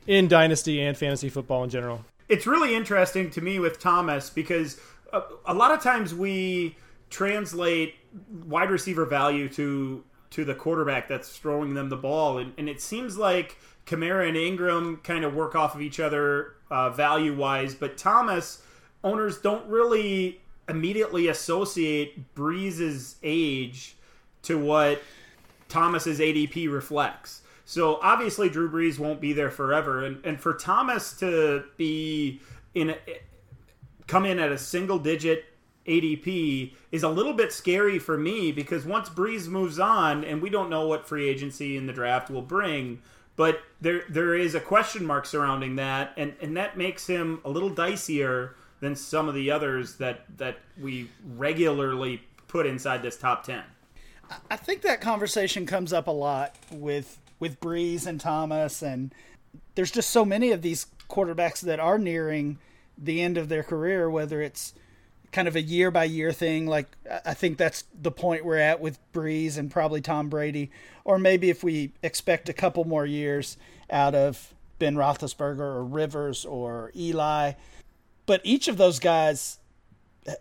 in 0.08 0.30
dynasty 0.30 0.82
and 0.82 0.98
fantasy 0.98 1.28
football 1.28 1.66
in 1.66 1.70
general. 1.70 2.06
It's 2.30 2.48
really 2.48 2.74
interesting 2.74 3.30
to 3.32 3.42
me 3.42 3.60
with 3.60 3.78
Thomas 3.78 4.30
because 4.30 4.80
a, 5.12 5.22
a 5.48 5.54
lot 5.54 5.72
of 5.72 5.82
times 5.82 6.16
we 6.16 6.78
translate 7.10 7.96
wide 8.46 8.72
receiver 8.72 9.06
value 9.06 9.50
to 9.50 10.04
to 10.32 10.44
the 10.44 10.56
quarterback 10.56 11.08
that's 11.08 11.38
throwing 11.38 11.76
them 11.76 11.90
the 11.90 11.98
ball, 11.98 12.40
and, 12.40 12.54
and 12.58 12.68
it 12.68 12.82
seems 12.82 13.18
like 13.18 13.56
Kamara 13.86 14.28
and 14.28 14.36
Ingram 14.36 14.98
kind 15.04 15.24
of 15.24 15.36
work 15.36 15.54
off 15.54 15.76
of 15.76 15.82
each 15.82 16.00
other 16.00 16.56
uh, 16.72 16.90
value 16.90 17.36
wise, 17.36 17.76
but 17.76 18.00
Thomas 18.00 18.63
owners 19.04 19.40
don't 19.40 19.66
really 19.68 20.40
immediately 20.70 21.28
associate 21.28 22.34
Brees's 22.36 23.18
age 23.24 23.96
to 24.44 24.58
what 24.58 25.02
Thomas's 25.70 26.20
ADP 26.20 26.72
reflects. 26.72 27.42
So 27.66 28.00
obviously 28.02 28.50
Drew 28.50 28.70
Brees 28.70 29.00
won't 29.00 29.22
be 29.22 29.34
there 29.34 29.52
forever, 29.52 30.06
and 30.06 30.24
and 30.26 30.40
for 30.40 30.54
Thomas 30.54 31.14
to 31.20 31.64
be 31.78 32.42
in 32.74 32.92
a, 32.92 32.98
come 34.08 34.26
in 34.26 34.40
at 34.40 34.52
a 34.52 34.58
single 34.58 35.00
digit 35.00 35.46
ADP 35.88 36.74
is 36.92 37.04
a 37.04 37.10
little 37.10 37.34
bit 37.34 37.52
scary 37.52 38.00
for 38.00 38.18
me 38.18 38.52
because 38.52 38.86
once 38.86 39.10
Brees 39.10 39.48
moves 39.48 39.80
on, 39.80 40.24
and 40.24 40.42
we 40.42 40.50
don't 40.50 40.70
know 40.70 40.88
what 40.88 41.08
free 41.08 41.28
agency 41.28 41.78
in 41.78 41.88
the 41.88 41.94
draft 41.94 42.30
will 42.30 42.42
bring, 42.42 43.02
but 43.36 43.62
there 43.82 44.04
there 44.10 44.36
is 44.36 44.56
a 44.56 44.60
question 44.60 45.06
mark 45.06 45.26
surrounding 45.26 45.78
that, 45.78 46.14
and 46.18 46.36
and 46.42 46.56
that 46.58 46.78
makes 46.78 47.08
him 47.08 47.42
a 47.44 47.50
little 47.50 47.72
dicier 47.72 48.52
than 48.84 48.98
some 48.98 49.30
of 49.30 49.34
the 49.34 49.50
others 49.50 49.96
that 49.96 50.26
that 50.38 50.58
we 50.80 51.10
regularly 51.36 52.22
put 52.50 52.66
inside 52.66 53.02
this 53.02 53.18
top 53.18 53.46
10. 53.46 53.64
I 54.52 54.58
think 54.58 54.82
that 54.82 55.00
conversation 55.00 55.66
comes 55.66 55.94
up 55.94 56.08
a 56.08 56.12
lot 56.12 56.56
with 56.70 57.20
with 57.40 57.60
Brees 57.62 58.06
and 58.06 58.20
Thomas 58.20 58.82
and 58.82 59.16
there's 59.76 59.90
just 59.90 60.10
so 60.10 60.26
many 60.26 60.52
of 60.52 60.62
these 60.62 60.88
quarterbacks 61.10 61.62
that 61.62 61.80
are 61.80 61.98
nearing 61.98 62.60
the 62.98 63.22
end 63.22 63.38
of 63.38 63.48
their 63.48 63.64
career 63.64 64.10
whether 64.10 64.42
it's 64.42 64.74
kind 65.32 65.48
of 65.48 65.56
a 65.56 65.62
year 65.62 65.90
by 65.90 66.04
year 66.04 66.34
thing 66.34 66.68
like 66.68 66.88
I 67.26 67.34
think 67.34 67.58
that's 67.58 67.86
the 68.00 68.12
point 68.12 68.44
we're 68.44 68.58
at 68.58 68.82
with 68.82 69.00
Brees 69.14 69.58
and 69.58 69.72
probably 69.72 70.02
Tom 70.02 70.30
Brady 70.30 70.72
or 71.06 71.18
maybe 71.18 71.50
if 71.50 71.64
we 71.64 71.94
expect 72.04 72.50
a 72.50 72.54
couple 72.54 72.84
more 72.84 73.06
years 73.06 73.56
out 73.90 74.14
of 74.14 74.54
Ben 74.78 74.96
Roethlisberger 74.96 75.60
or 75.60 75.86
Rivers 75.86 76.44
or 76.44 76.92
Eli 76.96 77.54
but 78.26 78.42
each 78.44 78.68
of 78.68 78.78
those 78.78 79.00
guys 79.00 79.60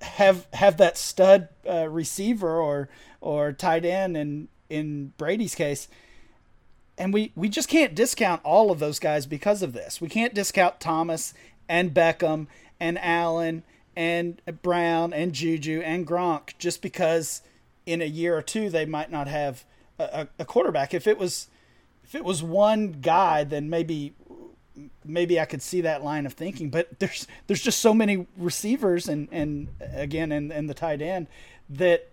have 0.01 0.47
have 0.53 0.77
that 0.77 0.97
stud 0.97 1.49
uh, 1.69 1.89
receiver 1.89 2.61
or 2.61 2.89
or 3.21 3.53
tight 3.53 3.85
end 3.85 4.17
in 4.17 4.49
in 4.69 5.13
Brady's 5.17 5.55
case 5.55 5.89
and 6.99 7.13
we 7.13 7.33
we 7.35 7.49
just 7.49 7.69
can't 7.69 7.95
discount 7.95 8.41
all 8.45 8.71
of 8.71 8.79
those 8.79 8.99
guys 8.99 9.27
because 9.27 9.63
of 9.63 9.73
this. 9.73 10.01
We 10.01 10.09
can't 10.09 10.35
discount 10.35 10.81
Thomas 10.81 11.35
and 11.69 11.93
Beckham 11.93 12.47
and 12.79 12.99
Allen 12.99 13.65
and 13.97 14.41
Brown 14.63 15.13
and 15.13 15.33
Juju 15.33 15.83
and 15.85 16.07
Gronk 16.07 16.57
just 16.59 16.83
because 16.83 17.43
in 17.87 18.01
a 18.01 18.07
year 18.07 18.37
or 18.37 18.43
two 18.43 18.71
they 18.71 18.87
might 18.87 19.11
not 19.11 19.29
have 19.29 19.65
a, 19.99 20.29
a 20.39 20.45
quarterback. 20.45 20.95
If 20.95 21.07
it 21.07 21.19
was 21.19 21.49
if 22.05 22.15
it 22.15 22.25
was 22.25 22.43
one 22.43 22.93
guy, 22.93 23.45
then 23.45 23.71
maybe 23.71 24.15
maybe 25.05 25.39
I 25.41 25.45
could 25.45 25.63
see 25.63 25.81
that 25.83 26.03
line 26.03 26.27
of 26.27 26.33
thinking. 26.33 26.71
But 26.71 26.99
there's 26.99 27.27
there's 27.47 27.63
just 27.63 27.81
so 27.81 27.95
many 27.95 28.27
receivers 28.37 29.09
and 29.09 29.29
and 29.31 29.69
again 29.81 30.33
and 30.33 30.53
and 30.53 30.69
the 30.69 30.75
tight 30.75 31.03
end 31.03 31.27
that 31.71 32.11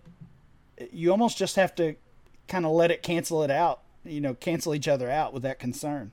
you 0.92 1.10
almost 1.10 1.36
just 1.36 1.56
have 1.56 1.74
to 1.76 1.96
kind 2.48 2.64
of 2.64 2.72
let 2.72 2.90
it 2.90 3.02
cancel 3.02 3.42
it 3.42 3.50
out. 3.50 3.82
You 4.04 4.20
know, 4.20 4.34
cancel 4.34 4.74
each 4.74 4.88
other 4.88 5.10
out 5.10 5.32
with 5.32 5.42
that 5.42 5.58
concern. 5.58 6.12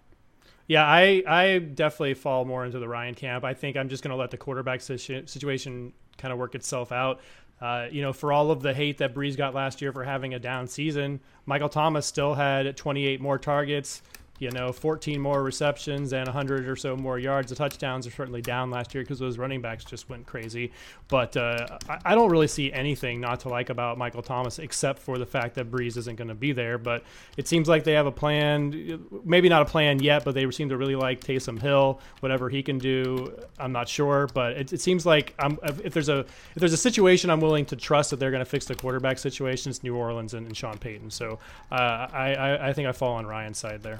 Yeah, 0.67 0.85
I 0.85 1.23
I 1.25 1.59
definitely 1.59 2.15
fall 2.15 2.43
more 2.43 2.65
into 2.65 2.79
the 2.79 2.87
Ryan 2.87 3.15
camp. 3.15 3.43
I 3.43 3.53
think 3.53 3.77
I'm 3.77 3.89
just 3.89 4.03
going 4.03 4.11
to 4.11 4.17
let 4.17 4.31
the 4.31 4.37
quarterback 4.37 4.81
situation 4.81 5.93
kind 6.17 6.33
of 6.33 6.37
work 6.37 6.55
itself 6.55 6.91
out. 6.91 7.21
Uh, 7.59 7.87
you 7.89 8.01
know, 8.01 8.13
for 8.13 8.31
all 8.31 8.51
of 8.51 8.61
the 8.61 8.73
hate 8.73 8.99
that 8.99 9.15
Brees 9.15 9.35
got 9.35 9.55
last 9.55 9.81
year 9.81 9.91
for 9.91 10.03
having 10.03 10.33
a 10.33 10.39
down 10.39 10.67
season, 10.67 11.19
Michael 11.45 11.69
Thomas 11.69 12.05
still 12.05 12.35
had 12.35 12.77
28 12.77 13.19
more 13.19 13.39
targets, 13.39 14.03
you 14.39 14.51
know, 14.51 14.71
14 14.71 15.19
more 15.19 15.41
receptions 15.41 16.13
and 16.13 16.27
100 16.27 16.67
or 16.67 16.75
so 16.75 16.95
more 16.95 17.17
yards. 17.17 17.49
The 17.49 17.55
touchdowns 17.55 18.05
are 18.05 18.11
certainly 18.11 18.41
down 18.41 18.69
last 18.69 18.93
year 18.93 19.03
because 19.03 19.19
those 19.19 19.37
running 19.37 19.61
backs 19.61 19.83
just 19.83 20.09
went 20.09 20.27
crazy. 20.27 20.71
But 21.07 21.35
uh, 21.35 21.79
I, 21.89 21.99
I, 22.05 22.15
don't 22.15 22.29
really 22.29 22.47
see 22.47 22.71
anything 22.71 23.19
not 23.19 23.39
to 23.41 23.49
like 23.49 23.69
about 23.69 23.97
Michael 23.97 24.21
Thomas 24.21 24.59
except 24.59 24.99
for 24.99 25.17
the 25.17 25.25
fact 25.25 25.55
that 25.55 25.71
Brees 25.71 25.97
isn't 25.97 26.17
going 26.17 26.27
to 26.27 26.35
be 26.35 26.51
there. 26.51 26.77
But 26.77 27.03
it 27.35 27.47
seems 27.47 27.67
like 27.67 27.83
they 27.83 27.93
have 27.93 28.05
a 28.05 28.11
plan, 28.11 29.03
maybe 29.23 29.49
not 29.49 29.61
a 29.63 29.65
plan 29.65 29.99
yet, 29.99 30.23
but 30.23 30.35
they 30.35 30.49
seem 30.51 30.69
to 30.69 30.77
really 30.77 30.95
like 30.95 31.21
Taysom 31.21 31.59
Hill, 31.59 31.99
whatever 32.19 32.49
he 32.49 32.61
can 32.61 32.77
do. 32.77 33.33
I'm 33.57 33.71
not 33.71 33.89
sure, 33.89 34.27
but 34.33 34.53
it, 34.53 34.73
it 34.73 34.81
seems 34.81 35.05
like 35.05 35.33
I'm, 35.39 35.57
if 35.63 35.93
there's 35.93 36.09
a 36.09 36.19
if 36.19 36.55
there's 36.55 36.73
a 36.73 36.77
situation 36.77 37.29
I'm 37.29 37.41
willing 37.41 37.65
to 37.67 37.75
trust 37.75 38.11
that 38.11 38.17
they're 38.19 38.31
going 38.31 38.43
to 38.43 38.49
fix 38.49 38.65
the 38.65 38.75
quarterback 38.75 39.17
situation, 39.17 39.69
it's 39.69 39.83
New 39.83 39.95
Orleans 39.95 40.33
and, 40.33 40.45
and 40.45 40.55
Sean 40.55 40.77
Payton. 40.77 41.09
So 41.09 41.39
uh, 41.71 41.75
I, 41.75 42.35
I 42.35 42.67
I 42.69 42.73
think 42.73 42.87
I 42.87 42.91
fall 42.91 43.13
on 43.15 43.25
Ryan's 43.25 43.57
side 43.57 43.81
there. 43.81 43.99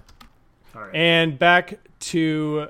And 0.93 1.37
back 1.37 1.79
to 1.99 2.69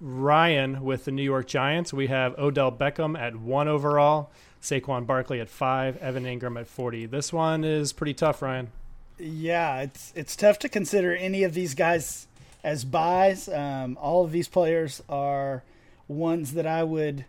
Ryan 0.00 0.82
with 0.82 1.04
the 1.04 1.10
New 1.10 1.22
York 1.22 1.46
Giants. 1.46 1.92
We 1.92 2.06
have 2.08 2.38
Odell 2.38 2.70
Beckham 2.70 3.18
at 3.18 3.36
one 3.36 3.68
overall, 3.68 4.30
Saquon 4.62 5.06
Barkley 5.06 5.40
at 5.40 5.48
five, 5.48 5.96
Evan 5.98 6.24
Engram 6.24 6.58
at 6.58 6.66
40. 6.66 7.06
This 7.06 7.32
one 7.32 7.64
is 7.64 7.92
pretty 7.92 8.14
tough, 8.14 8.42
Ryan. 8.42 8.68
Yeah, 9.18 9.80
it's 9.80 10.12
it's 10.14 10.36
tough 10.36 10.60
to 10.60 10.68
consider 10.68 11.14
any 11.14 11.42
of 11.42 11.52
these 11.52 11.74
guys 11.74 12.28
as 12.62 12.84
buys. 12.84 13.48
Um, 13.48 13.98
all 14.00 14.24
of 14.24 14.30
these 14.30 14.46
players 14.46 15.02
are 15.08 15.64
ones 16.06 16.52
that 16.52 16.66
I 16.66 16.84
would 16.84 17.24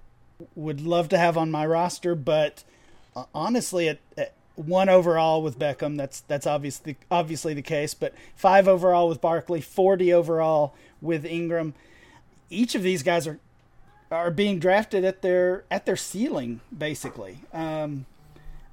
would 0.56 0.82
love 0.82 1.10
to 1.10 1.18
have 1.18 1.38
on 1.38 1.50
my 1.50 1.66
roster, 1.66 2.14
but 2.14 2.64
uh, 3.16 3.26
honestly, 3.34 3.90
at, 3.90 4.00
at 4.16 4.34
one 4.60 4.90
overall 4.90 5.42
with 5.42 5.58
Beckham. 5.58 5.98
That's 5.98 6.22
that's 6.22 6.46
obviously 6.46 6.98
obviously 7.10 7.54
the 7.54 7.62
case. 7.62 7.94
But 7.94 8.14
five 8.36 8.68
overall 8.68 9.08
with 9.08 9.22
Barkley, 9.22 9.62
forty 9.62 10.14
overall 10.14 10.74
with 11.02 11.24
Engram. 11.24 11.74
Each 12.50 12.76
of 12.76 12.84
these 12.84 13.04
guys 13.04 13.28
are 13.28 13.40
are 14.12 14.32
being 14.32 14.60
drafted 14.60 15.06
at 15.06 15.22
their 15.22 15.64
at 15.72 15.86
their 15.86 15.96
ceiling, 15.96 16.62
basically. 16.76 17.40
Um, 17.54 18.06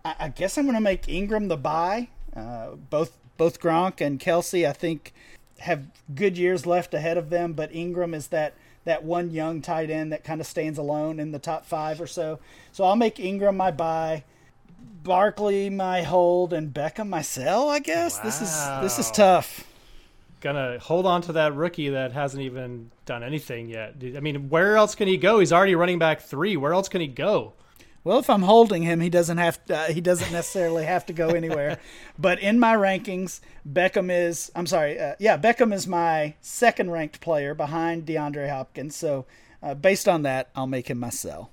I, 0.05 0.15
I, 0.21 0.29
guess 0.29 0.57
I'm 0.57 0.65
going 0.65 0.75
to 0.75 0.81
make 0.81 1.03
Engram 1.03 1.49
the 1.49 1.57
buy. 1.57 2.09
Uh, 2.35 2.71
both 2.91 3.17
both 3.37 3.61
Gronk 3.61 4.01
and 4.01 4.19
Kelce, 4.19 4.69
I 4.69 4.73
think, 4.73 5.13
have 5.59 5.87
good 6.15 6.39
years 6.39 6.67
left 6.67 6.95
ahead 6.95 7.17
of 7.17 7.31
them. 7.31 7.53
But 7.53 7.73
Engram 7.73 8.15
is 8.15 8.29
that 8.29 8.55
that 8.85 9.05
one 9.05 9.31
young 9.31 9.61
tight 9.61 9.91
end 9.91 10.13
that 10.13 10.25
kind 10.25 10.41
of 10.41 10.47
stands 10.47 10.79
alone 10.79 11.21
in 11.21 11.33
the 11.33 11.39
top 11.39 11.67
five 11.67 12.01
or 12.01 12.07
so. 12.07 12.39
So 12.73 12.85
I'll 12.85 12.97
make 12.97 13.17
Engram 13.17 13.57
my 13.57 13.71
buy. 13.71 14.25
Barkley 14.79 15.71
my 15.71 16.03
hold 16.03 16.53
and 16.53 16.75
Beckham 16.75 17.09
my 17.09 17.23
sell. 17.23 17.69
I 17.69 17.79
guess 17.79 18.19
wow. 18.19 18.25
this 18.25 18.43
is 18.43 18.67
this 18.83 18.99
is 18.99 19.11
tough. 19.11 19.67
Gonna 20.41 20.79
hold 20.79 21.07
on 21.07 21.23
to 21.23 21.33
that 21.35 21.55
rookie 21.55 21.91
that 21.91 22.13
hasn't 22.13 22.43
even 22.43 22.91
done 23.05 23.23
anything 23.23 23.69
yet. 23.69 23.95
I 24.17 24.21
mean, 24.21 24.49
where 24.49 24.77
else 24.77 24.95
can 24.95 25.09
he 25.09 25.17
go? 25.17 25.39
He's 25.39 25.53
already 25.53 25.75
running 25.75 25.99
back 25.99 26.21
three. 26.21 26.57
Where 26.57 26.73
else 26.73 26.89
can 26.89 27.01
he 27.01 27.07
go? 27.07 27.55
Well, 28.07 28.21
if 28.21 28.31
I'm 28.31 28.43
holding 28.43 28.83
him, 28.83 29.01
he 29.01 29.11
doesn't 29.11 29.39
have 29.39 29.65
to, 29.67 29.77
uh, 29.77 29.85
he 29.87 30.01
doesn't 30.01 30.31
necessarily 30.31 30.85
have 30.85 31.07
to 31.07 31.13
go 31.13 31.31
anywhere. 31.31 31.79
but 32.19 32.39
in 32.39 32.61
my 32.61 32.77
rankings, 32.77 33.41
Beckham 33.69 34.11
is 34.11 34.53
I'm 34.55 34.67
sorry, 34.67 34.99
uh, 34.99 35.15
yeah, 35.19 35.37
Beckham 35.39 35.73
is 35.75 35.87
my 35.87 36.35
second 36.41 36.91
ranked 36.91 37.21
player 37.21 37.55
behind 37.55 38.07
DeAndre 38.07 38.49
Hopkins. 38.49 38.95
So 38.95 39.27
uh, 39.63 39.75
based 39.75 40.07
on 40.07 40.23
that, 40.23 40.51
I'll 40.55 40.67
make 40.67 40.89
him 40.89 40.99
my 40.99 41.11
sell. 41.11 41.51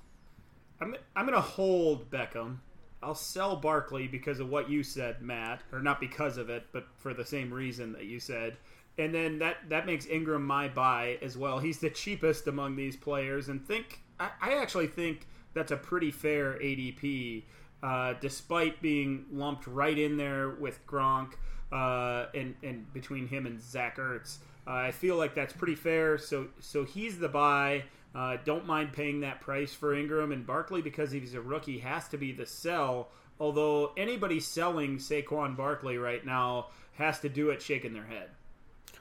I'm 0.80 0.94
I'm 1.16 1.24
gonna 1.24 1.40
hold 1.40 2.10
Beckham. 2.10 2.58
I'll 3.04 3.14
sell 3.14 3.56
Barkley 3.56 4.08
because 4.08 4.40
of 4.40 4.48
what 4.48 4.70
you 4.70 4.82
said, 4.82 5.20
Matt, 5.20 5.62
or 5.72 5.80
not 5.80 6.00
because 6.00 6.38
of 6.38 6.48
it, 6.48 6.66
but 6.72 6.86
for 6.96 7.12
the 7.12 7.24
same 7.24 7.52
reason 7.52 7.92
that 7.92 8.04
you 8.04 8.18
said. 8.18 8.56
And 8.96 9.14
then 9.14 9.38
that 9.40 9.68
that 9.68 9.86
makes 9.86 10.06
Engram 10.06 10.42
my 10.42 10.68
buy 10.68 11.18
as 11.20 11.36
well. 11.36 11.58
He's 11.58 11.80
the 11.80 11.90
cheapest 11.90 12.46
among 12.46 12.76
these 12.76 12.96
players, 12.96 13.48
and 13.48 13.66
think 13.66 14.00
I, 14.18 14.30
I 14.40 14.52
actually 14.54 14.86
think 14.86 15.26
that's 15.52 15.72
a 15.72 15.76
pretty 15.76 16.10
fair 16.10 16.54
ADP, 16.54 17.42
uh, 17.82 18.14
despite 18.20 18.80
being 18.80 19.26
lumped 19.32 19.66
right 19.66 19.98
in 19.98 20.16
there 20.16 20.50
with 20.50 20.84
Gronk 20.86 21.34
uh, 21.72 22.26
and, 22.34 22.54
and 22.62 22.92
between 22.92 23.26
him 23.28 23.46
and 23.46 23.60
Zach 23.60 23.98
Ertz. 23.98 24.38
Uh, 24.66 24.72
I 24.72 24.92
feel 24.92 25.16
like 25.16 25.34
that's 25.34 25.52
pretty 25.52 25.74
fair. 25.74 26.16
So 26.16 26.48
so 26.60 26.84
he's 26.84 27.18
the 27.18 27.28
buy. 27.28 27.84
Uh, 28.14 28.36
don't 28.44 28.66
mind 28.66 28.92
paying 28.92 29.20
that 29.20 29.40
price 29.40 29.74
for 29.74 29.94
Engram 29.94 30.32
and 30.32 30.46
Barkley 30.46 30.80
because 30.80 31.10
he's 31.10 31.34
a 31.34 31.40
rookie 31.40 31.78
has 31.78 32.08
to 32.08 32.16
be 32.16 32.32
the 32.32 32.46
sell. 32.46 33.08
Although 33.40 33.92
anybody 33.96 34.38
selling 34.38 34.98
Saquon 34.98 35.56
Barkley 35.56 35.98
right 35.98 36.24
now 36.24 36.68
has 36.92 37.18
to 37.20 37.28
do 37.28 37.50
it 37.50 37.60
shaking 37.60 37.92
their 37.92 38.04
head. 38.06 38.30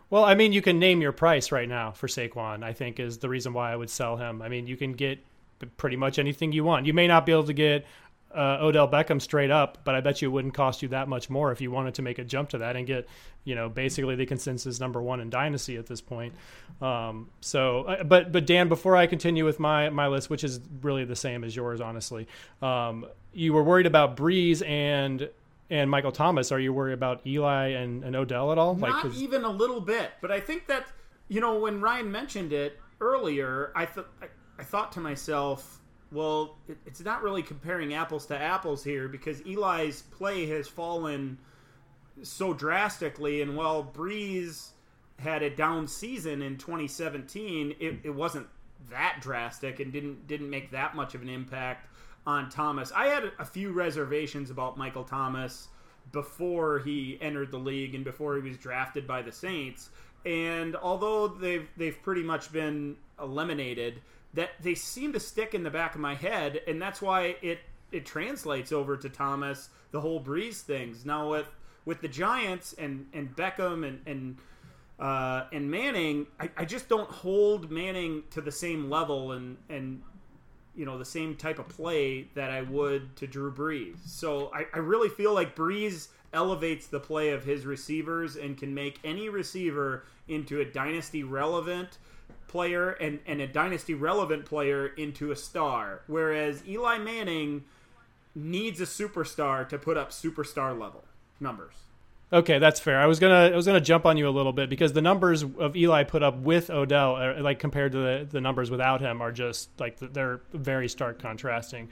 Well, 0.09 0.25
I 0.25 0.35
mean, 0.35 0.53
you 0.53 0.61
can 0.61 0.79
name 0.79 1.01
your 1.01 1.11
price 1.11 1.51
right 1.51 1.69
now 1.69 1.91
for 1.91 2.07
Saquon. 2.07 2.63
I 2.63 2.73
think 2.73 2.99
is 2.99 3.19
the 3.19 3.29
reason 3.29 3.53
why 3.53 3.71
I 3.71 3.75
would 3.75 3.89
sell 3.89 4.17
him. 4.17 4.41
I 4.41 4.49
mean, 4.49 4.67
you 4.67 4.77
can 4.77 4.93
get 4.93 5.19
pretty 5.77 5.95
much 5.95 6.19
anything 6.19 6.51
you 6.51 6.63
want. 6.63 6.85
You 6.85 6.93
may 6.93 7.07
not 7.07 7.25
be 7.25 7.31
able 7.31 7.45
to 7.45 7.53
get 7.53 7.85
uh, 8.33 8.57
Odell 8.61 8.87
Beckham 8.87 9.21
straight 9.21 9.51
up, 9.51 9.79
but 9.83 9.95
I 9.95 10.01
bet 10.01 10.21
you 10.21 10.29
it 10.29 10.31
wouldn't 10.31 10.53
cost 10.53 10.81
you 10.81 10.89
that 10.89 11.07
much 11.07 11.29
more 11.29 11.51
if 11.51 11.61
you 11.61 11.71
wanted 11.71 11.95
to 11.95 12.01
make 12.01 12.19
a 12.19 12.23
jump 12.23 12.49
to 12.49 12.59
that 12.59 12.75
and 12.75 12.87
get, 12.87 13.07
you 13.43 13.55
know, 13.55 13.69
basically 13.69 14.15
the 14.15 14.25
consensus 14.25 14.79
number 14.79 15.01
one 15.01 15.19
in 15.19 15.29
dynasty 15.29 15.77
at 15.77 15.87
this 15.87 16.01
point. 16.01 16.33
Um, 16.81 17.29
so, 17.41 17.83
uh, 17.83 18.03
but 18.03 18.31
but 18.31 18.45
Dan, 18.45 18.69
before 18.69 18.95
I 18.95 19.07
continue 19.07 19.45
with 19.45 19.59
my 19.59 19.89
my 19.89 20.07
list, 20.07 20.29
which 20.29 20.43
is 20.43 20.59
really 20.81 21.05
the 21.05 21.15
same 21.15 21.43
as 21.43 21.55
yours, 21.55 21.81
honestly, 21.81 22.27
um, 22.61 23.05
you 23.33 23.53
were 23.53 23.63
worried 23.63 23.85
about 23.85 24.17
Brees 24.17 24.67
and 24.67 25.29
and 25.69 25.89
Michael 25.89 26.11
Thomas. 26.11 26.51
Are 26.51 26.59
you 26.59 26.73
worried 26.73 26.93
about 26.93 27.25
Eli 27.25 27.69
and, 27.69 28.03
and 28.03 28.15
Odell 28.15 28.51
at 28.51 28.57
all? 28.57 28.75
Not 28.75 29.05
like, 29.05 29.15
even 29.15 29.43
a 29.43 29.51
little 29.51 29.81
bit. 29.81 30.11
But 30.21 30.31
I 30.31 30.39
think 30.39 30.67
that 30.67 30.87
you 31.27 31.39
know 31.39 31.59
when 31.59 31.81
Ryan 31.81 32.11
mentioned 32.11 32.53
it 32.53 32.79
earlier, 32.99 33.71
I 33.75 33.85
thought. 33.85 34.07
I 34.55 34.63
thought 34.63 34.91
to 34.93 34.99
myself, 34.99 35.81
well, 36.13 36.57
it, 36.67 36.77
it's 36.85 37.01
not 37.01 37.23
really 37.23 37.43
comparing 37.43 37.93
apples 37.93 38.25
to 38.27 38.39
apples 38.39 38.83
here 38.83 39.07
because 39.07 39.41
Eli's 39.41 40.03
play 40.03 40.45
has 40.47 40.67
fallen 40.67 41.37
so 42.21 42.53
drastically, 42.53 43.41
and 43.41 43.57
while 43.57 43.83
Brees 43.83 44.69
had 45.19 45.41
a 45.41 45.49
down 45.49 45.87
season 45.87 46.41
in 46.41 46.57
2017, 46.57 47.75
it, 47.79 47.99
it 48.03 48.09
wasn't 48.13 48.47
that 48.89 49.17
drastic 49.21 49.79
and 49.79 49.91
didn't 49.91 50.27
didn't 50.27 50.49
make 50.49 50.71
that 50.71 50.95
much 50.95 51.15
of 51.15 51.21
an 51.21 51.29
impact 51.29 51.87
on 52.25 52.49
Thomas. 52.49 52.91
I 52.95 53.07
had 53.07 53.31
a 53.39 53.45
few 53.45 53.71
reservations 53.71 54.49
about 54.49 54.77
Michael 54.77 55.03
Thomas 55.03 55.67
before 56.11 56.79
he 56.79 57.17
entered 57.21 57.51
the 57.51 57.57
league 57.57 57.95
and 57.95 58.03
before 58.03 58.35
he 58.35 58.41
was 58.41 58.57
drafted 58.57 59.07
by 59.07 59.21
the 59.21 59.31
Saints. 59.31 59.89
And 60.25 60.75
although 60.75 61.27
they've 61.27 61.67
they've 61.77 62.01
pretty 62.01 62.23
much 62.23 62.51
been 62.51 62.97
eliminated, 63.19 64.01
that 64.33 64.51
they 64.61 64.75
seem 64.75 65.13
to 65.13 65.19
stick 65.19 65.53
in 65.53 65.63
the 65.63 65.69
back 65.69 65.95
of 65.95 66.01
my 66.01 66.15
head, 66.15 66.61
and 66.67 66.81
that's 66.81 67.01
why 67.01 67.35
it 67.41 67.59
it 67.91 68.05
translates 68.05 68.71
over 68.71 68.97
to 68.97 69.09
Thomas 69.09 69.69
the 69.91 70.01
whole 70.01 70.21
Brees 70.21 70.61
things. 70.61 71.05
Now 71.05 71.29
with 71.29 71.47
with 71.85 72.01
the 72.01 72.07
Giants 72.07 72.73
and 72.73 73.07
and 73.13 73.35
Beckham 73.35 73.87
and 73.87 74.01
and 74.05 74.37
uh, 74.99 75.45
and 75.51 75.69
Manning, 75.69 76.27
I, 76.39 76.49
I 76.57 76.65
just 76.65 76.87
don't 76.87 77.09
hold 77.09 77.71
Manning 77.71 78.23
to 78.31 78.41
the 78.41 78.51
same 78.51 78.89
level 78.89 79.33
and 79.33 79.57
and 79.69 80.01
you 80.75 80.85
know 80.85 80.97
the 80.97 81.05
same 81.05 81.35
type 81.35 81.59
of 81.59 81.67
play 81.69 82.27
that 82.35 82.49
I 82.49 82.61
would 82.61 83.15
to 83.17 83.27
Drew 83.27 83.51
Brees. 83.51 83.97
So 84.05 84.51
I, 84.53 84.65
I 84.73 84.79
really 84.79 85.09
feel 85.09 85.33
like 85.33 85.55
Brees 85.55 86.07
elevates 86.33 86.87
the 86.87 86.99
play 86.99 87.29
of 87.29 87.43
his 87.43 87.65
receivers 87.65 88.35
and 88.35 88.57
can 88.57 88.73
make 88.73 88.99
any 89.03 89.29
receiver 89.29 90.05
into 90.27 90.61
a 90.61 90.65
dynasty 90.65 91.23
relevant 91.23 91.99
player 92.53 92.91
and, 92.91 93.19
and 93.25 93.41
a 93.41 93.47
dynasty 93.47 93.95
relevant 93.95 94.45
player 94.45 94.85
into 94.85 95.31
a 95.31 95.35
star. 95.35 96.03
Whereas 96.05 96.61
Eli 96.67 96.99
Manning 96.99 97.65
needs 98.35 98.79
a 98.79 98.85
superstar 98.85 99.67
to 99.67 99.77
put 99.79 99.97
up 99.97 100.11
superstar 100.11 100.79
level 100.79 101.03
numbers. 101.39 101.73
Okay, 102.31 102.59
that's 102.59 102.79
fair. 102.79 102.99
I 102.99 103.07
was 103.07 103.19
gonna 103.19 103.51
I 103.51 103.55
was 103.55 103.65
gonna 103.65 103.81
jump 103.81 104.05
on 104.05 104.17
you 104.17 104.27
a 104.27 104.31
little 104.31 104.53
bit 104.53 104.69
because 104.69 104.93
the 104.93 105.01
numbers 105.01 105.43
of 105.43 105.75
Eli 105.75 106.03
put 106.03 106.21
up 106.21 106.37
with 106.37 106.69
Odell, 106.69 107.15
are, 107.15 107.41
like 107.41 107.59
compared 107.59 107.91
to 107.91 107.97
the, 107.97 108.27
the 108.29 108.41
numbers 108.41 108.71
without 108.71 109.01
him, 109.01 109.21
are 109.21 109.31
just 109.31 109.69
like 109.79 109.97
they're 109.99 110.41
very 110.51 110.89
stark 110.89 111.19
contrasting 111.19 111.89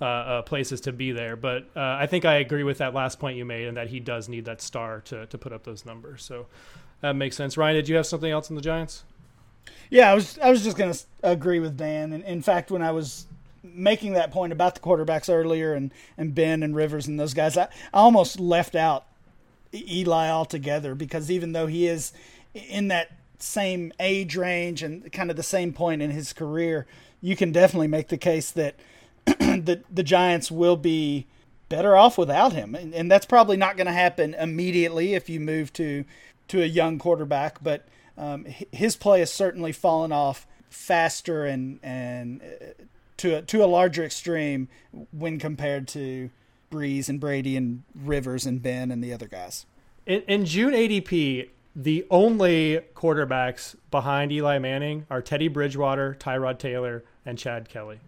uh, 0.00 0.04
uh, 0.04 0.42
places 0.42 0.80
to 0.82 0.92
be 0.92 1.12
there. 1.12 1.36
But 1.36 1.68
uh, 1.76 1.80
I 1.80 2.06
think 2.06 2.24
I 2.24 2.36
agree 2.36 2.64
with 2.64 2.78
that 2.78 2.94
last 2.94 3.20
point 3.20 3.36
you 3.36 3.44
made, 3.44 3.66
and 3.68 3.76
that 3.76 3.88
he 3.88 4.00
does 4.00 4.28
need 4.28 4.44
that 4.46 4.60
star 4.60 5.00
to 5.02 5.26
to 5.26 5.38
put 5.38 5.52
up 5.52 5.64
those 5.64 5.84
numbers. 5.84 6.24
So 6.24 6.46
that 7.00 7.14
makes 7.14 7.36
sense. 7.36 7.56
Ryan, 7.56 7.76
did 7.76 7.88
you 7.88 7.96
have 7.96 8.06
something 8.06 8.30
else 8.30 8.48
in 8.48 8.56
the 8.56 8.62
Giants? 8.62 9.04
Yeah, 9.90 10.10
I 10.10 10.14
was 10.14 10.38
I 10.38 10.50
was 10.50 10.64
just 10.64 10.76
going 10.76 10.92
to 10.92 11.00
agree 11.22 11.60
with 11.60 11.76
Dan. 11.76 12.12
And 12.12 12.24
in 12.24 12.42
fact, 12.42 12.70
when 12.70 12.82
I 12.82 12.90
was 12.92 13.26
making 13.62 14.12
that 14.12 14.30
point 14.30 14.52
about 14.52 14.74
the 14.74 14.80
quarterbacks 14.80 15.32
earlier 15.32 15.72
and, 15.72 15.92
and 16.18 16.34
Ben 16.34 16.62
and 16.62 16.76
Rivers 16.76 17.06
and 17.06 17.18
those 17.18 17.34
guys, 17.34 17.56
I, 17.56 17.64
I 17.64 17.98
almost 17.98 18.38
left 18.38 18.74
out 18.74 19.06
Eli 19.74 20.28
altogether 20.28 20.94
because 20.94 21.30
even 21.30 21.52
though 21.52 21.66
he 21.66 21.86
is 21.86 22.12
in 22.54 22.88
that 22.88 23.12
same 23.38 23.92
age 23.98 24.36
range 24.36 24.82
and 24.82 25.10
kind 25.12 25.30
of 25.30 25.36
the 25.36 25.42
same 25.42 25.72
point 25.72 26.02
in 26.02 26.10
his 26.10 26.32
career, 26.32 26.86
you 27.20 27.36
can 27.36 27.52
definitely 27.52 27.88
make 27.88 28.08
the 28.08 28.18
case 28.18 28.50
that 28.52 28.76
the 29.26 29.82
the 29.90 30.02
Giants 30.02 30.50
will 30.50 30.76
be 30.76 31.26
better 31.68 31.96
off 31.96 32.18
without 32.18 32.52
him, 32.52 32.74
and, 32.74 32.94
and 32.94 33.10
that's 33.10 33.26
probably 33.26 33.56
not 33.56 33.76
going 33.76 33.86
to 33.86 33.92
happen 33.92 34.34
immediately 34.34 35.14
if 35.14 35.28
you 35.28 35.40
move 35.40 35.72
to 35.74 36.04
to 36.48 36.62
a 36.62 36.66
young 36.66 36.98
quarterback, 36.98 37.62
but 37.62 37.86
um, 38.16 38.44
his 38.44 38.96
play 38.96 39.20
has 39.20 39.32
certainly 39.32 39.72
fallen 39.72 40.12
off 40.12 40.46
faster 40.68 41.44
and 41.44 41.78
and 41.82 42.42
uh, 42.42 42.82
to 43.16 43.38
a, 43.38 43.42
to 43.42 43.64
a 43.64 43.66
larger 43.66 44.04
extreme 44.04 44.68
when 45.12 45.38
compared 45.38 45.86
to 45.88 46.30
Brees 46.70 47.08
and 47.08 47.20
Brady 47.20 47.56
and 47.56 47.84
Rivers 47.94 48.46
and 48.46 48.62
Ben 48.62 48.90
and 48.90 49.02
the 49.02 49.12
other 49.12 49.28
guys. 49.28 49.66
In, 50.06 50.22
in 50.22 50.44
June 50.44 50.74
ADP, 50.74 51.48
the 51.76 52.06
only 52.10 52.80
quarterbacks 52.94 53.76
behind 53.90 54.32
Eli 54.32 54.58
Manning 54.58 55.06
are 55.10 55.22
Teddy 55.22 55.48
Bridgewater, 55.48 56.16
Tyrod 56.18 56.58
Taylor, 56.58 57.04
and 57.24 57.38
Chad 57.38 57.68
Kelly. 57.68 58.00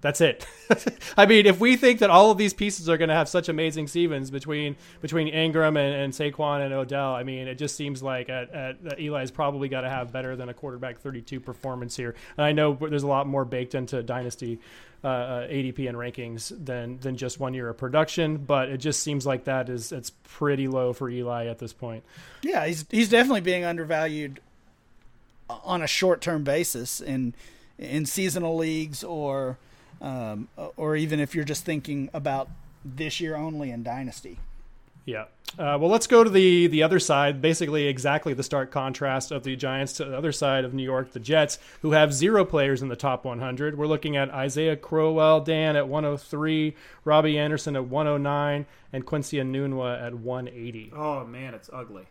That's 0.00 0.22
it. 0.22 0.46
I 1.16 1.26
mean, 1.26 1.44
if 1.44 1.60
we 1.60 1.76
think 1.76 1.98
that 2.00 2.08
all 2.08 2.30
of 2.30 2.38
these 2.38 2.54
pieces 2.54 2.88
are 2.88 2.96
going 2.96 3.10
to 3.10 3.14
have 3.14 3.28
such 3.28 3.50
amazing 3.50 3.86
seasons 3.86 4.30
between 4.30 4.76
between 5.02 5.32
Engram 5.32 5.76
and, 5.78 5.78
and 5.78 6.12
Saquon 6.12 6.64
and 6.64 6.72
Odell, 6.72 7.14
I 7.14 7.22
mean, 7.22 7.46
it 7.48 7.56
just 7.56 7.76
seems 7.76 8.02
like 8.02 8.30
at, 8.30 8.50
at, 8.50 8.98
Eli's 8.98 9.30
probably 9.30 9.68
got 9.68 9.82
to 9.82 9.90
have 9.90 10.10
better 10.10 10.36
than 10.36 10.48
a 10.48 10.54
quarterback 10.54 11.00
32 11.00 11.38
performance 11.40 11.96
here. 11.96 12.14
And 12.38 12.46
I 12.46 12.52
know 12.52 12.74
there's 12.74 13.02
a 13.02 13.08
lot 13.08 13.26
more 13.26 13.44
baked 13.44 13.74
into 13.74 14.02
dynasty 14.02 14.58
uh, 15.02 15.08
uh 15.08 15.48
ADP 15.48 15.88
and 15.88 15.96
rankings 15.96 16.52
than 16.64 16.98
than 17.00 17.16
just 17.16 17.38
one 17.38 17.52
year 17.52 17.68
of 17.68 17.76
production, 17.76 18.38
but 18.38 18.70
it 18.70 18.78
just 18.78 19.02
seems 19.02 19.26
like 19.26 19.44
that 19.44 19.68
is 19.68 19.92
it's 19.92 20.10
pretty 20.10 20.66
low 20.66 20.94
for 20.94 21.10
Eli 21.10 21.46
at 21.46 21.58
this 21.58 21.74
point. 21.74 22.04
Yeah, 22.42 22.66
he's 22.66 22.86
he's 22.90 23.10
definitely 23.10 23.42
being 23.42 23.64
undervalued 23.64 24.40
on 25.48 25.82
a 25.82 25.86
short 25.86 26.22
term 26.22 26.42
basis 26.42 27.02
in 27.02 27.34
in 27.78 28.06
seasonal 28.06 28.56
leagues 28.56 29.04
or 29.04 29.58
um, 30.00 30.48
or 30.76 30.96
even 30.96 31.20
if 31.20 31.34
you're 31.34 31.44
just 31.44 31.64
thinking 31.64 32.10
about 32.12 32.48
this 32.84 33.20
year 33.20 33.36
only 33.36 33.70
in 33.70 33.82
Dynasty. 33.82 34.38
Yeah. 35.04 35.24
Uh, 35.58 35.76
well, 35.80 35.88
let's 35.88 36.06
go 36.06 36.22
to 36.22 36.30
the 36.30 36.68
the 36.68 36.82
other 36.82 37.00
side. 37.00 37.42
Basically, 37.42 37.86
exactly 37.86 38.32
the 38.34 38.42
stark 38.42 38.70
contrast 38.70 39.32
of 39.32 39.42
the 39.42 39.56
Giants 39.56 39.94
to 39.94 40.04
the 40.04 40.16
other 40.16 40.30
side 40.30 40.64
of 40.64 40.72
New 40.72 40.84
York, 40.84 41.12
the 41.12 41.18
Jets, 41.18 41.58
who 41.82 41.92
have 41.92 42.14
zero 42.14 42.44
players 42.44 42.82
in 42.82 42.88
the 42.88 42.96
top 42.96 43.24
100. 43.24 43.76
We're 43.76 43.86
looking 43.88 44.16
at 44.16 44.30
Isaiah 44.30 44.76
Crowell, 44.76 45.40
Dan 45.40 45.74
at 45.74 45.88
103, 45.88 46.76
Robbie 47.04 47.38
Anderson 47.38 47.74
at 47.74 47.86
109, 47.86 48.66
and 48.92 49.06
Quincy 49.06 49.38
Enunwa 49.38 50.00
at 50.00 50.14
180. 50.14 50.92
Oh 50.94 51.24
man, 51.24 51.54
it's 51.54 51.70
ugly. 51.72 52.06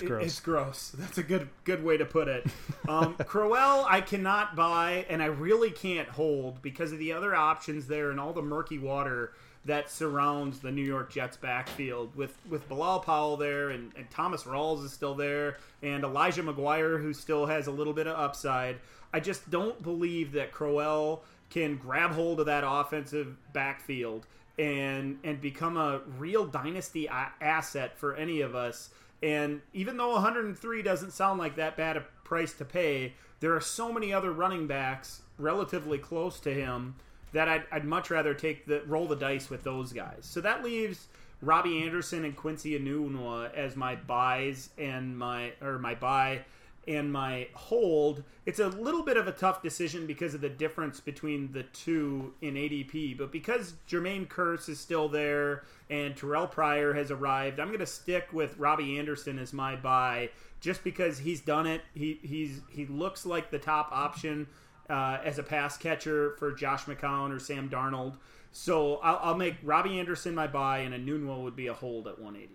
It's 0.00 0.08
gross. 0.08 0.24
It's 0.24 0.40
gross. 0.40 0.92
That's 0.96 1.18
a 1.18 1.22
good 1.22 1.48
good 1.64 1.84
way 1.84 1.96
to 1.96 2.04
put 2.04 2.28
it. 2.28 2.46
Um, 2.88 3.14
Crowell, 3.26 3.86
I 3.88 4.00
cannot 4.00 4.56
buy, 4.56 5.06
and 5.08 5.22
I 5.22 5.26
really 5.26 5.70
can't 5.70 6.08
hold 6.08 6.60
because 6.62 6.92
of 6.92 6.98
the 6.98 7.12
other 7.12 7.34
options 7.34 7.86
there 7.86 8.10
and 8.10 8.18
all 8.18 8.32
the 8.32 8.42
murky 8.42 8.78
water 8.78 9.32
that 9.66 9.90
surrounds 9.90 10.60
the 10.60 10.70
New 10.70 10.82
York 10.84 11.10
Jets 11.10 11.36
backfield 11.36 12.14
with 12.16 12.36
with 12.48 12.68
Bilal 12.68 13.00
Powell 13.00 13.36
there 13.36 13.70
and, 13.70 13.92
and 13.96 14.10
Thomas 14.10 14.44
Rawls 14.44 14.84
is 14.84 14.92
still 14.92 15.14
there 15.14 15.58
and 15.82 16.04
Elijah 16.04 16.42
McGuire 16.42 17.00
who 17.00 17.12
still 17.14 17.46
has 17.46 17.66
a 17.66 17.70
little 17.70 17.92
bit 17.94 18.06
of 18.06 18.18
upside. 18.18 18.76
I 19.12 19.20
just 19.20 19.48
don't 19.50 19.80
believe 19.82 20.32
that 20.32 20.52
Crowell 20.52 21.22
can 21.50 21.76
grab 21.76 22.10
hold 22.10 22.40
of 22.40 22.46
that 22.46 22.64
offensive 22.66 23.36
backfield 23.52 24.26
and 24.58 25.18
and 25.24 25.40
become 25.40 25.76
a 25.76 26.00
real 26.18 26.44
dynasty 26.44 27.06
a- 27.06 27.32
asset 27.40 27.96
for 27.96 28.14
any 28.16 28.40
of 28.40 28.54
us. 28.54 28.90
And 29.24 29.62
even 29.72 29.96
though 29.96 30.12
103 30.12 30.82
doesn't 30.82 31.12
sound 31.12 31.38
like 31.38 31.56
that 31.56 31.78
bad 31.78 31.96
a 31.96 32.04
price 32.24 32.52
to 32.54 32.64
pay, 32.66 33.14
there 33.40 33.56
are 33.56 33.60
so 33.60 33.90
many 33.90 34.12
other 34.12 34.30
running 34.30 34.66
backs 34.66 35.22
relatively 35.38 35.96
close 35.96 36.38
to 36.40 36.52
him 36.52 36.96
that 37.32 37.48
I'd, 37.48 37.64
I'd 37.72 37.86
much 37.86 38.10
rather 38.10 38.34
take 38.34 38.66
the 38.66 38.82
roll 38.86 39.08
the 39.08 39.16
dice 39.16 39.48
with 39.48 39.64
those 39.64 39.94
guys. 39.94 40.18
So 40.20 40.42
that 40.42 40.62
leaves 40.62 41.06
Robbie 41.40 41.82
Anderson 41.82 42.26
and 42.26 42.36
Quincy 42.36 42.78
Enunwa 42.78 43.52
as 43.54 43.76
my 43.76 43.96
buys 43.96 44.68
and 44.76 45.16
my 45.16 45.52
or 45.62 45.78
my 45.78 45.94
buy 45.94 46.44
and 46.86 47.12
my 47.12 47.48
hold. 47.54 48.22
It's 48.46 48.58
a 48.58 48.68
little 48.68 49.02
bit 49.02 49.16
of 49.16 49.26
a 49.26 49.32
tough 49.32 49.62
decision 49.62 50.06
because 50.06 50.34
of 50.34 50.40
the 50.40 50.48
difference 50.48 51.00
between 51.00 51.52
the 51.52 51.62
two 51.62 52.34
in 52.40 52.54
ADP, 52.54 53.18
but 53.18 53.32
because 53.32 53.74
Jermaine 53.88 54.28
Kearse 54.28 54.68
is 54.68 54.80
still 54.80 55.08
there 55.08 55.64
and 55.90 56.14
Terrelle 56.14 56.50
Pryor 56.50 56.92
has 56.94 57.10
arrived, 57.10 57.60
I'm 57.60 57.68
going 57.68 57.78
to 57.80 57.86
stick 57.86 58.28
with 58.32 58.58
Robbie 58.58 58.98
Anderson 58.98 59.38
as 59.38 59.52
my 59.52 59.76
buy 59.76 60.30
just 60.60 60.82
because 60.84 61.18
he's 61.18 61.40
done 61.40 61.66
it. 61.66 61.82
He 61.94 62.18
he's 62.22 62.60
he 62.70 62.86
looks 62.86 63.26
like 63.26 63.50
the 63.50 63.58
top 63.58 63.90
option 63.92 64.46
uh, 64.88 65.18
as 65.24 65.38
a 65.38 65.42
pass 65.42 65.76
catcher 65.76 66.36
for 66.38 66.52
Josh 66.52 66.84
McCown 66.84 67.34
or 67.34 67.38
Sam 67.38 67.68
Darnold. 67.68 68.16
So 68.52 68.96
I'll, 68.96 69.18
I'll 69.22 69.36
make 69.36 69.56
Robbie 69.62 69.98
Anderson 69.98 70.34
my 70.34 70.46
buy, 70.46 70.78
and 70.78 70.94
a 70.94 70.98
Enunwa 70.98 71.42
would 71.42 71.56
be 71.56 71.66
a 71.66 71.74
hold 71.74 72.06
at 72.06 72.18
180. 72.18 72.54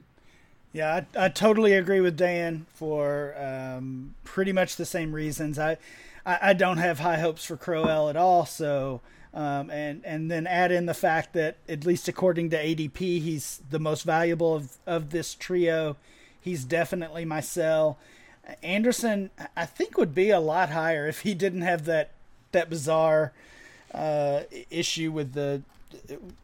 Yeah, 0.71 1.01
I, 1.15 1.25
I 1.25 1.29
totally 1.29 1.73
agree 1.73 1.99
with 1.99 2.15
Dan 2.15 2.65
for 2.73 3.35
um, 3.37 4.15
pretty 4.23 4.51
much 4.51 4.75
the 4.75 4.85
same 4.85 5.13
reasons. 5.13 5.57
I, 5.57 5.77
I, 6.25 6.39
I 6.41 6.53
don't 6.53 6.77
have 6.77 6.99
high 6.99 7.17
hopes 7.17 7.43
for 7.43 7.57
Crowell 7.57 8.09
at 8.09 8.15
all. 8.15 8.45
So, 8.45 9.01
um, 9.33 9.69
and 9.71 10.03
and 10.05 10.29
then 10.29 10.45
add 10.45 10.71
in 10.71 10.85
the 10.85 10.93
fact 10.93 11.33
that 11.33 11.57
at 11.67 11.85
least 11.85 12.07
according 12.07 12.51
to 12.51 12.57
ADP, 12.57 12.97
he's 12.97 13.61
the 13.69 13.79
most 13.79 14.03
valuable 14.03 14.55
of 14.55 14.77
of 14.85 15.09
this 15.09 15.33
trio. 15.33 15.97
He's 16.39 16.63
definitely 16.63 17.25
my 17.25 17.41
sell. 17.41 17.97
Anderson, 18.63 19.29
I 19.55 19.65
think, 19.65 19.97
would 19.97 20.15
be 20.15 20.29
a 20.29 20.39
lot 20.39 20.69
higher 20.69 21.07
if 21.07 21.21
he 21.21 21.33
didn't 21.33 21.61
have 21.61 21.85
that 21.85 22.11
that 22.51 22.69
bizarre 22.69 23.33
uh, 23.93 24.41
issue 24.69 25.11
with 25.11 25.33
the 25.33 25.63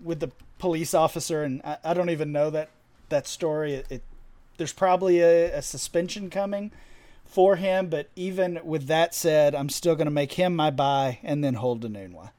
with 0.04 0.20
the 0.20 0.32
police 0.58 0.94
officer, 0.96 1.44
and 1.44 1.62
I, 1.64 1.78
I 1.84 1.94
don't 1.94 2.10
even 2.10 2.32
know 2.32 2.50
that 2.50 2.70
that 3.10 3.28
story. 3.28 3.76
It, 3.76 3.86
it 3.90 4.02
there's 4.58 4.74
probably 4.74 5.22
a, 5.22 5.58
a, 5.58 5.62
suspension 5.62 6.30
coming 6.30 6.72
for 7.26 7.56
him, 7.56 7.90
but 7.90 8.10
even 8.16 8.60
with 8.64 8.88
that 8.88 9.14
said, 9.14 9.56
I'm 9.56 9.70
still 9.70 9.96
going 9.96 10.06
to 10.08 10.12
make 10.12 10.34
him 10.34 10.56
my 10.56 10.72
buy 10.72 11.20
and 11.24 11.44
then 11.44 11.56
hold 11.56 11.84
Enunwa. 11.84 12.32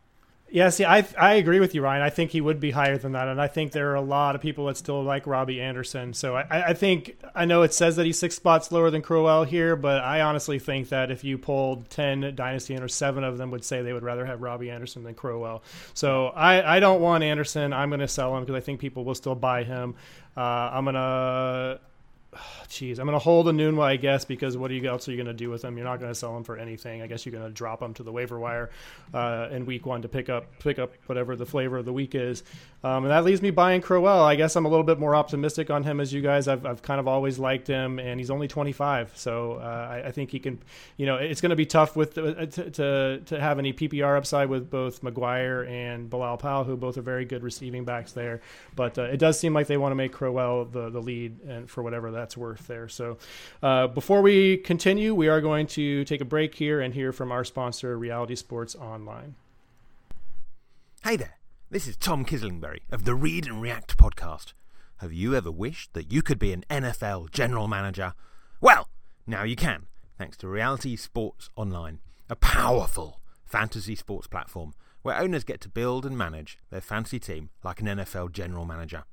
Yeah, 0.48 0.68
see, 0.70 0.84
I 0.84 1.04
I 1.18 1.34
agree 1.34 1.58
with 1.58 1.74
you, 1.74 1.82
Ryan. 1.82 2.02
I 2.02 2.10
think 2.10 2.30
he 2.30 2.40
would 2.40 2.60
be 2.60 2.70
higher 2.70 2.96
than 2.96 3.12
that, 3.12 3.26
and 3.26 3.40
I 3.40 3.48
think 3.48 3.72
there 3.72 3.90
are 3.90 3.96
a 3.96 4.00
lot 4.00 4.36
of 4.36 4.40
people 4.40 4.66
that 4.66 4.76
still 4.76 5.02
like 5.02 5.26
Robbie 5.26 5.60
Anderson. 5.60 6.14
So 6.14 6.36
I, 6.36 6.68
I 6.68 6.72
think 6.72 7.18
I 7.34 7.46
know 7.46 7.62
it 7.62 7.74
says 7.74 7.96
that 7.96 8.06
he's 8.06 8.18
six 8.18 8.36
spots 8.36 8.70
lower 8.70 8.88
than 8.88 9.02
Crowell 9.02 9.42
here, 9.42 9.74
but 9.74 10.02
I 10.04 10.20
honestly 10.20 10.60
think 10.60 10.90
that 10.90 11.10
if 11.10 11.24
you 11.24 11.36
polled 11.36 11.90
ten 11.90 12.32
dynasty 12.36 12.76
owners, 12.76 12.94
seven 12.94 13.24
of 13.24 13.38
them 13.38 13.50
would 13.50 13.64
say 13.64 13.82
they 13.82 13.92
would 13.92 14.04
rather 14.04 14.24
have 14.24 14.40
Robbie 14.40 14.70
Anderson 14.70 15.02
than 15.02 15.14
Crowell. 15.14 15.64
So 15.94 16.28
I 16.28 16.76
I 16.76 16.80
don't 16.80 17.00
want 17.00 17.24
Anderson. 17.24 17.72
I'm 17.72 17.90
going 17.90 17.98
to 17.98 18.08
sell 18.08 18.36
him 18.36 18.44
because 18.44 18.54
I 18.54 18.60
think 18.60 18.78
people 18.78 19.04
will 19.04 19.16
still 19.16 19.34
buy 19.34 19.64
him. 19.64 19.96
Uh, 20.36 20.40
I'm 20.40 20.84
gonna 20.84 21.80
Jeez, 22.68 22.98
I'm 22.98 23.06
going 23.06 23.14
to 23.14 23.18
hold 23.18 23.46
Enunwa, 23.46 23.82
I 23.82 23.96
guess, 23.96 24.24
because 24.24 24.56
what 24.56 24.70
are 24.70 24.74
you 24.74 24.88
else 24.88 25.08
are 25.08 25.10
you 25.10 25.16
going 25.16 25.26
to 25.26 25.34
do 25.34 25.50
with 25.50 25.62
them? 25.62 25.76
You're 25.76 25.86
not 25.86 26.00
going 26.00 26.10
to 26.10 26.14
sell 26.14 26.34
them 26.34 26.44
for 26.44 26.56
anything. 26.56 27.02
I 27.02 27.06
guess 27.06 27.24
you're 27.24 27.32
going 27.32 27.46
to 27.46 27.52
drop 27.52 27.80
them 27.80 27.94
to 27.94 28.02
the 28.02 28.12
waiver 28.12 28.38
wire 28.38 28.70
uh, 29.14 29.48
in 29.50 29.66
week 29.66 29.86
one 29.86 30.02
to 30.02 30.08
pick 30.08 30.28
up 30.28 30.58
pick 30.58 30.78
up 30.78 30.92
whatever 31.06 31.36
the 31.36 31.46
flavor 31.46 31.78
of 31.78 31.84
the 31.84 31.92
week 31.92 32.14
is. 32.14 32.42
Um, 32.84 33.04
and 33.04 33.10
that 33.10 33.24
leaves 33.24 33.42
me 33.42 33.50
buying 33.50 33.80
Crowell. 33.80 34.22
I 34.22 34.36
guess 34.36 34.54
I'm 34.54 34.64
a 34.64 34.68
little 34.68 34.84
bit 34.84 35.00
more 35.00 35.16
optimistic 35.16 35.70
on 35.70 35.82
him 35.82 35.98
as 35.98 36.12
you 36.12 36.20
guys. 36.20 36.46
I've, 36.46 36.64
I've 36.64 36.82
kind 36.82 37.00
of 37.00 37.08
always 37.08 37.36
liked 37.36 37.66
him, 37.66 37.98
and 37.98 38.20
he's 38.20 38.30
only 38.30 38.46
25, 38.46 39.12
so 39.16 39.54
uh, 39.54 39.88
I, 39.90 40.06
I, 40.06 40.10
think 40.12 40.30
he 40.30 40.38
can. 40.38 40.60
You 40.96 41.06
know, 41.06 41.16
it's 41.16 41.40
going 41.40 41.50
to 41.50 41.56
be 41.56 41.66
tough 41.66 41.96
with 41.96 42.16
uh, 42.16 42.46
to, 42.46 42.70
to, 42.70 43.22
to 43.26 43.40
have 43.40 43.58
any 43.58 43.72
PPR 43.72 44.16
upside 44.16 44.48
with 44.48 44.70
both 44.70 45.02
McGuire 45.02 45.68
and 45.68 46.08
Bilal 46.08 46.36
Powell, 46.36 46.62
who 46.62 46.76
both 46.76 46.96
are 46.96 47.02
very 47.02 47.24
good 47.24 47.42
receiving 47.42 47.84
backs 47.84 48.12
there. 48.12 48.40
But 48.76 48.98
uh, 48.98 49.02
it 49.02 49.16
does 49.16 49.36
seem 49.36 49.52
like 49.52 49.66
they 49.66 49.78
want 49.78 49.90
to 49.90 49.96
make 49.96 50.12
Crowell 50.12 50.66
the 50.66 50.88
the 50.90 51.00
lead, 51.00 51.40
and 51.42 51.68
for 51.68 51.82
whatever 51.82 52.12
that's 52.26 52.36
worth 52.36 52.66
there. 52.66 52.88
So 52.88 53.18
uh, 53.62 53.86
before 53.86 54.20
we 54.20 54.56
continue, 54.56 55.14
we 55.14 55.28
are 55.28 55.40
going 55.40 55.68
to 55.68 56.04
take 56.06 56.20
a 56.20 56.24
break 56.24 56.56
here 56.56 56.80
and 56.80 56.92
hear 56.92 57.12
from 57.12 57.30
our 57.30 57.44
sponsor, 57.44 57.96
Reality 57.96 58.34
Sports 58.34 58.74
Online. 58.74 59.36
Hey 61.04 61.16
there. 61.16 61.38
This 61.70 61.86
is 61.86 61.96
Tom 61.96 62.24
Kislingbury 62.24 62.80
of 62.90 63.04
the 63.04 63.14
Read 63.14 63.46
and 63.46 63.62
React 63.62 63.96
podcast. 63.96 64.54
Have 64.96 65.12
you 65.12 65.36
ever 65.36 65.52
wished 65.52 65.94
that 65.94 66.10
you 66.10 66.20
could 66.20 66.40
be 66.40 66.52
an 66.52 66.64
NFL 66.68 67.30
general 67.30 67.68
manager? 67.68 68.14
Well, 68.60 68.88
now 69.24 69.44
you 69.44 69.54
can, 69.54 69.86
thanks 70.18 70.36
to 70.38 70.48
Reality 70.48 70.96
Sports 70.96 71.48
Online, 71.54 72.00
a 72.28 72.34
powerful 72.34 73.20
fantasy 73.44 73.94
sports 73.94 74.26
platform 74.26 74.74
where 75.02 75.16
owners 75.16 75.44
get 75.44 75.60
to 75.60 75.68
build 75.68 76.04
and 76.04 76.18
manage 76.18 76.58
their 76.70 76.80
fantasy 76.80 77.20
team 77.20 77.50
like 77.62 77.80
an 77.80 77.86
NFL 77.86 78.32
general 78.32 78.64
manager. 78.64 79.04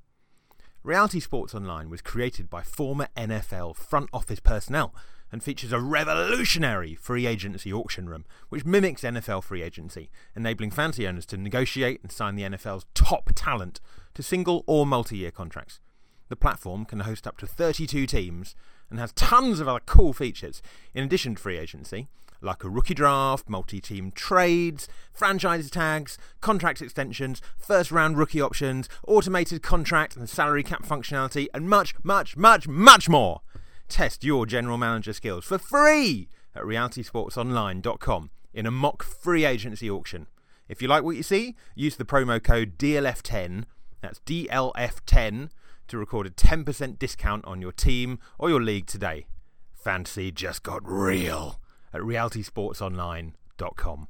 Reality 0.84 1.22
Sports 1.22 1.56
Online 1.56 1.90
was 1.90 2.02
created 2.02 2.50
by 2.50 2.62
former 2.62 3.08
NFL 3.16 3.78
front 3.78 4.10
office 4.12 4.42
personnel 4.42 4.94
and 5.32 5.42
features 5.42 5.72
a 5.72 5.80
revolutionary 5.80 6.94
free 6.94 7.26
agency 7.26 7.72
auction 7.72 8.10
room, 8.10 8.26
which 8.50 8.66
mimics 8.66 9.04
NFL 9.04 9.46
free 9.46 9.64
agency, 9.64 10.10
enabling 10.36 10.72
fantasy 10.72 11.08
owners 11.08 11.26
to 11.28 11.38
negotiate 11.38 12.02
and 12.04 12.12
sign 12.12 12.36
the 12.36 12.44
NFL's 12.44 12.86
top 12.94 13.30
talent 13.34 13.80
to 14.14 14.22
single 14.22 14.66
or 14.68 14.86
multi 14.86 15.16
year 15.16 15.32
contracts. 15.32 15.80
The 16.28 16.36
platform 16.36 16.84
can 16.84 17.00
host 17.00 17.26
up 17.26 17.38
to 17.38 17.48
32 17.48 18.06
teams 18.06 18.54
and 18.90 19.00
has 19.00 19.14
tons 19.14 19.62
of 19.62 19.70
other 19.70 19.80
cool 19.86 20.12
features 20.12 20.62
in 20.94 21.06
addition 21.06 21.36
to 21.36 21.42
free 21.42 21.58
agency, 21.58 22.10
like 22.44 22.64
a 22.64 22.70
rookie 22.70 22.94
draft, 22.94 23.50
multi 23.50 23.80
team 23.80 24.12
trades, 24.12 24.88
franchise 25.12 25.70
tags, 25.70 26.18
contract 26.42 26.82
extensions, 26.82 27.42
first 27.58 27.92
round 27.92 28.18
rookie 28.18 28.42
options, 28.42 28.90
automated 29.08 29.64
contract 29.64 30.16
and 30.16 30.30
salary 30.30 30.64
cap 30.64 30.84
functionality, 30.84 31.48
and 31.54 31.70
much, 31.70 31.96
much, 32.04 32.36
much, 32.36 32.68
much 32.68 33.10
more. 33.10 33.42
Test 33.88 34.24
your 34.24 34.46
general 34.46 34.78
manager 34.78 35.14
skills 35.14 35.46
for 35.46 35.58
free 35.58 36.28
at 36.56 36.64
realitysportsonline.com 36.64 38.30
in 38.54 38.66
a 38.66 38.72
mock 38.72 39.04
free 39.04 39.46
agency 39.46 39.90
auction. 39.90 40.28
If 40.68 40.82
you 40.82 40.88
like 40.88 41.04
what 41.04 41.16
you 41.16 41.24
see, 41.24 41.56
use 41.76 41.98
the 41.98 42.06
promo 42.06 42.42
code 42.44 42.78
DLF10, 42.78 43.66
that's 44.02 44.20
DLF10, 44.20 45.50
to 45.88 45.98
record 45.98 46.28
a 46.28 46.30
10% 46.30 46.98
discount 46.98 47.46
on 47.46 47.62
your 47.62 47.72
team 47.72 48.20
or 48.40 48.50
your 48.50 48.62
league 48.62 48.88
today. 48.88 49.26
Fantasy 49.74 50.32
just 50.32 50.64
got 50.64 50.82
real 50.86 51.60
at 51.94 52.02
realitysportsonline.com. 52.02 54.08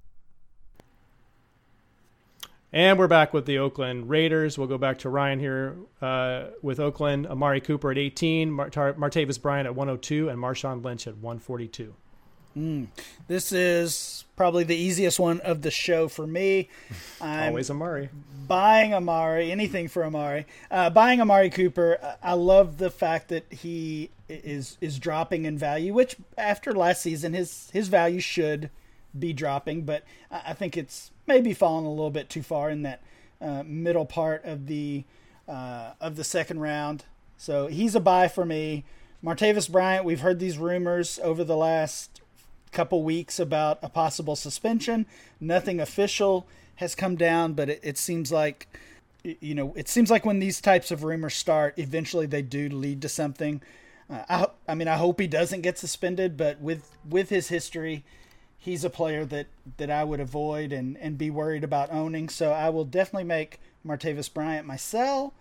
And 2.75 2.97
we're 2.97 3.07
back 3.07 3.33
with 3.33 3.45
the 3.45 3.59
Oakland 3.59 4.09
Raiders. 4.09 4.57
We'll 4.57 4.67
go 4.67 4.79
back 4.79 4.97
to 4.99 5.09
Ryan 5.09 5.39
here 5.39 5.77
uh, 6.01 6.45
with 6.63 6.79
Oakland. 6.79 7.27
Amari 7.27 7.61
Cooper 7.61 7.91
at 7.91 7.99
18, 7.99 8.51
Mart- 8.51 8.73
Martavis 8.73 9.39
Bryant 9.39 9.67
at 9.67 9.75
102, 9.75 10.29
and 10.29 10.39
Marshawn 10.39 10.83
Lynch 10.83 11.05
at 11.05 11.17
142. 11.17 11.93
Mm. 12.57 12.87
This 13.27 13.51
is 13.51 14.25
probably 14.35 14.63
the 14.63 14.75
easiest 14.75 15.19
one 15.19 15.39
of 15.41 15.61
the 15.61 15.71
show 15.71 16.07
for 16.07 16.27
me. 16.27 16.69
I'm 17.21 17.49
Always 17.49 17.69
Amari. 17.69 18.09
Buying 18.47 18.93
Amari, 18.93 19.51
anything 19.51 19.87
for 19.87 20.03
Amari. 20.03 20.45
Uh, 20.69 20.89
buying 20.89 21.21
Amari 21.21 21.49
Cooper. 21.49 22.17
I 22.21 22.33
love 22.33 22.77
the 22.77 22.89
fact 22.89 23.29
that 23.29 23.51
he 23.51 24.09
is 24.29 24.77
is 24.81 24.99
dropping 24.99 25.45
in 25.45 25.57
value, 25.57 25.93
which 25.93 26.15
after 26.37 26.73
last 26.73 27.01
season, 27.01 27.33
his 27.33 27.69
his 27.71 27.87
value 27.87 28.19
should 28.19 28.69
be 29.17 29.33
dropping, 29.33 29.83
but 29.83 30.03
I 30.31 30.53
think 30.53 30.75
it's 30.75 31.11
maybe 31.27 31.53
fallen 31.53 31.85
a 31.85 31.89
little 31.89 32.09
bit 32.09 32.29
too 32.29 32.41
far 32.41 32.69
in 32.69 32.81
that 32.83 33.01
uh, 33.39 33.63
middle 33.65 34.05
part 34.05 34.43
of 34.43 34.67
the 34.67 35.03
uh, 35.47 35.91
of 36.01 36.15
the 36.15 36.23
second 36.23 36.59
round. 36.59 37.05
So 37.37 37.67
he's 37.67 37.95
a 37.95 37.99
buy 37.99 38.27
for 38.27 38.45
me. 38.45 38.85
Martavis 39.23 39.71
Bryant, 39.71 40.03
we've 40.03 40.19
heard 40.19 40.39
these 40.39 40.57
rumors 40.57 41.19
over 41.23 41.43
the 41.43 41.55
last 41.55 42.21
couple 42.73 43.03
weeks 43.03 43.39
about 43.39 43.79
a 43.81 43.89
possible 43.89 44.35
suspension. 44.35 45.05
Nothing 45.39 45.79
official 45.79 46.47
has 46.75 46.95
come 46.95 47.15
down, 47.15 47.53
but 47.53 47.69
it, 47.69 47.79
it 47.83 47.97
seems 47.97 48.31
like 48.31 48.67
you 49.23 49.55
know 49.55 49.73
it 49.75 49.87
seems 49.87 50.11
like 50.11 50.25
when 50.25 50.39
these 50.39 50.59
types 50.59 50.91
of 50.91 51.03
rumors 51.03 51.35
start, 51.35 51.75
eventually 51.77 52.25
they 52.25 52.41
do 52.41 52.67
lead 52.69 53.01
to 53.01 53.09
something. 53.09 53.61
Uh, 54.09 54.23
I, 54.29 54.47
I 54.71 54.75
mean, 54.75 54.87
I 54.87 54.97
hope 54.97 55.19
he 55.19 55.27
doesn't 55.27 55.61
get 55.61 55.77
suspended, 55.77 56.35
but 56.35 56.59
with 56.59 56.97
with 57.09 57.29
his 57.29 57.47
history, 57.47 58.03
he's 58.57 58.83
a 58.83 58.89
player 58.89 59.25
that 59.25 59.47
that 59.77 59.89
I 59.89 60.03
would 60.03 60.19
avoid 60.19 60.71
and 60.71 60.97
and 60.97 61.17
be 61.17 61.29
worried 61.29 61.63
about 61.63 61.91
owning. 61.91 62.29
So 62.29 62.51
I 62.51 62.69
will 62.69 62.85
definitely 62.85 63.25
make 63.25 63.59
Martavis 63.85 64.33
Bryant 64.33 64.67
my 64.67 64.77
sell, 64.77 65.33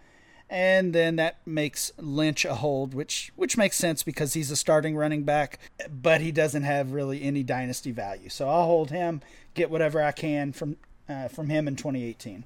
and 0.53 0.93
then 0.95 1.17
that 1.17 1.39
makes 1.47 1.93
Lynch 1.97 2.45
a 2.45 2.57
hold, 2.57 2.93
which 2.93 3.33
which 3.37 3.57
makes 3.57 3.79
sense 3.79 4.03
because 4.03 4.35
he's 4.35 4.51
a 4.51 4.57
starting 4.57 4.95
running 4.95 5.23
back, 5.23 5.59
but 5.91 6.21
he 6.21 6.31
doesn't 6.31 6.65
have 6.65 6.93
really 6.93 7.23
any 7.23 7.43
dynasty 7.43 7.91
value. 7.91 8.29
So 8.29 8.51
I'll 8.51 8.67
hold 8.67 8.91
him, 8.91 9.23
get 9.55 9.71
whatever 9.71 10.03
I 10.03 10.13
can 10.13 10.53
from 10.53 10.77
uh, 11.09 11.29
from 11.29 11.49
him 11.49 11.67
in 11.67 11.77
2018. 11.77 12.45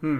Hmm. 0.00 0.18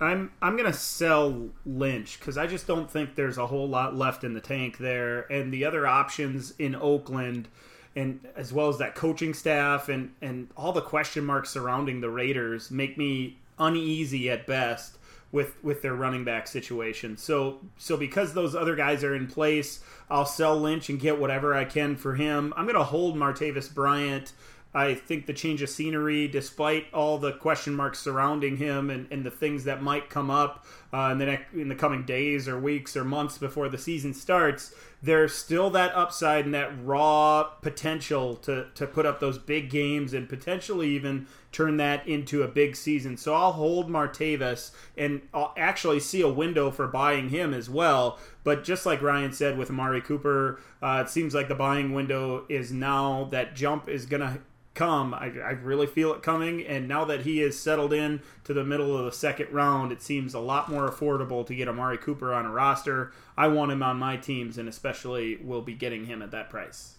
I'm 0.00 0.32
I'm 0.42 0.56
gonna 0.56 0.72
sell 0.72 1.50
Lynch 1.64 2.18
because 2.18 2.36
I 2.36 2.48
just 2.48 2.66
don't 2.66 2.90
think 2.90 3.14
there's 3.14 3.38
a 3.38 3.46
whole 3.46 3.68
lot 3.68 3.94
left 3.94 4.24
in 4.24 4.34
the 4.34 4.40
tank 4.40 4.78
there, 4.78 5.32
and 5.32 5.54
the 5.54 5.64
other 5.64 5.86
options 5.86 6.52
in 6.58 6.74
Oakland, 6.74 7.46
and 7.94 8.26
as 8.34 8.52
well 8.52 8.68
as 8.68 8.78
that 8.78 8.96
coaching 8.96 9.34
staff 9.34 9.88
and 9.88 10.10
and 10.20 10.48
all 10.56 10.72
the 10.72 10.80
question 10.80 11.24
marks 11.24 11.50
surrounding 11.50 12.00
the 12.00 12.10
Raiders 12.10 12.72
make 12.72 12.98
me 12.98 13.38
uneasy 13.56 14.28
at 14.28 14.48
best 14.48 14.98
with 15.32 15.62
with 15.64 15.82
their 15.82 15.94
running 15.94 16.24
back 16.24 16.46
situation. 16.46 17.16
So 17.16 17.60
so 17.78 17.96
because 17.96 18.34
those 18.34 18.54
other 18.54 18.76
guys 18.76 19.02
are 19.02 19.14
in 19.14 19.26
place, 19.26 19.80
I'll 20.08 20.26
sell 20.26 20.56
Lynch 20.56 20.88
and 20.88 21.00
get 21.00 21.18
whatever 21.18 21.54
I 21.54 21.64
can 21.64 21.96
for 21.96 22.14
him. 22.14 22.54
I'm 22.56 22.66
gonna 22.66 22.84
hold 22.84 23.16
Martavis 23.16 23.72
Bryant 23.74 24.32
I 24.74 24.94
think 24.94 25.26
the 25.26 25.34
change 25.34 25.60
of 25.60 25.68
scenery, 25.68 26.28
despite 26.28 26.86
all 26.94 27.18
the 27.18 27.32
question 27.32 27.74
marks 27.74 27.98
surrounding 27.98 28.56
him 28.56 28.88
and, 28.88 29.06
and 29.10 29.24
the 29.24 29.30
things 29.30 29.64
that 29.64 29.82
might 29.82 30.08
come 30.08 30.30
up 30.30 30.64
uh, 30.94 31.10
in 31.12 31.18
the 31.18 31.26
next, 31.26 31.52
in 31.52 31.68
the 31.68 31.74
coming 31.74 32.04
days 32.04 32.48
or 32.48 32.58
weeks 32.58 32.96
or 32.96 33.04
months 33.04 33.36
before 33.36 33.68
the 33.68 33.76
season 33.76 34.14
starts, 34.14 34.74
there's 35.02 35.34
still 35.34 35.68
that 35.70 35.94
upside 35.94 36.46
and 36.46 36.54
that 36.54 36.72
raw 36.82 37.42
potential 37.60 38.36
to 38.36 38.66
to 38.74 38.86
put 38.86 39.04
up 39.04 39.20
those 39.20 39.36
big 39.36 39.68
games 39.68 40.14
and 40.14 40.26
potentially 40.28 40.88
even 40.88 41.26
turn 41.52 41.76
that 41.76 42.06
into 42.08 42.42
a 42.42 42.48
big 42.48 42.74
season. 42.74 43.16
So 43.16 43.34
I'll 43.34 43.52
hold 43.52 43.88
Martavis 43.88 44.72
and 44.96 45.20
I'll 45.32 45.54
actually 45.56 46.00
see 46.00 46.22
a 46.22 46.28
window 46.28 46.70
for 46.70 46.88
buying 46.88 47.28
him 47.28 47.54
as 47.54 47.70
well. 47.70 48.18
But 48.42 48.64
just 48.64 48.86
like 48.86 49.02
Ryan 49.02 49.32
said 49.32 49.56
with 49.58 49.70
Amari 49.70 50.00
Cooper, 50.00 50.60
uh, 50.82 51.04
it 51.06 51.10
seems 51.10 51.34
like 51.34 51.48
the 51.48 51.54
buying 51.54 51.92
window 51.92 52.44
is 52.48 52.72
now 52.72 53.28
that 53.30 53.54
jump 53.54 53.88
is 53.88 54.06
going 54.06 54.22
to 54.22 54.40
come. 54.74 55.12
I, 55.12 55.26
I, 55.26 55.50
really 55.50 55.86
feel 55.86 56.14
it 56.14 56.22
coming. 56.22 56.66
And 56.66 56.88
now 56.88 57.04
that 57.04 57.22
he 57.22 57.42
is 57.42 57.58
settled 57.58 57.92
in 57.92 58.22
to 58.44 58.54
the 58.54 58.64
middle 58.64 58.96
of 58.96 59.04
the 59.04 59.12
second 59.12 59.52
round, 59.52 59.92
it 59.92 60.02
seems 60.02 60.34
a 60.34 60.40
lot 60.40 60.70
more 60.70 60.90
affordable 60.90 61.46
to 61.46 61.54
get 61.54 61.68
Amari 61.68 61.98
Cooper 61.98 62.32
on 62.32 62.46
a 62.46 62.50
roster. 62.50 63.12
I 63.36 63.48
want 63.48 63.72
him 63.72 63.82
on 63.82 63.98
my 63.98 64.16
teams, 64.16 64.56
and 64.58 64.68
especially 64.68 65.36
will 65.36 65.62
be 65.62 65.74
getting 65.74 66.06
him 66.06 66.22
at 66.22 66.30
that 66.30 66.48
price. 66.48 66.96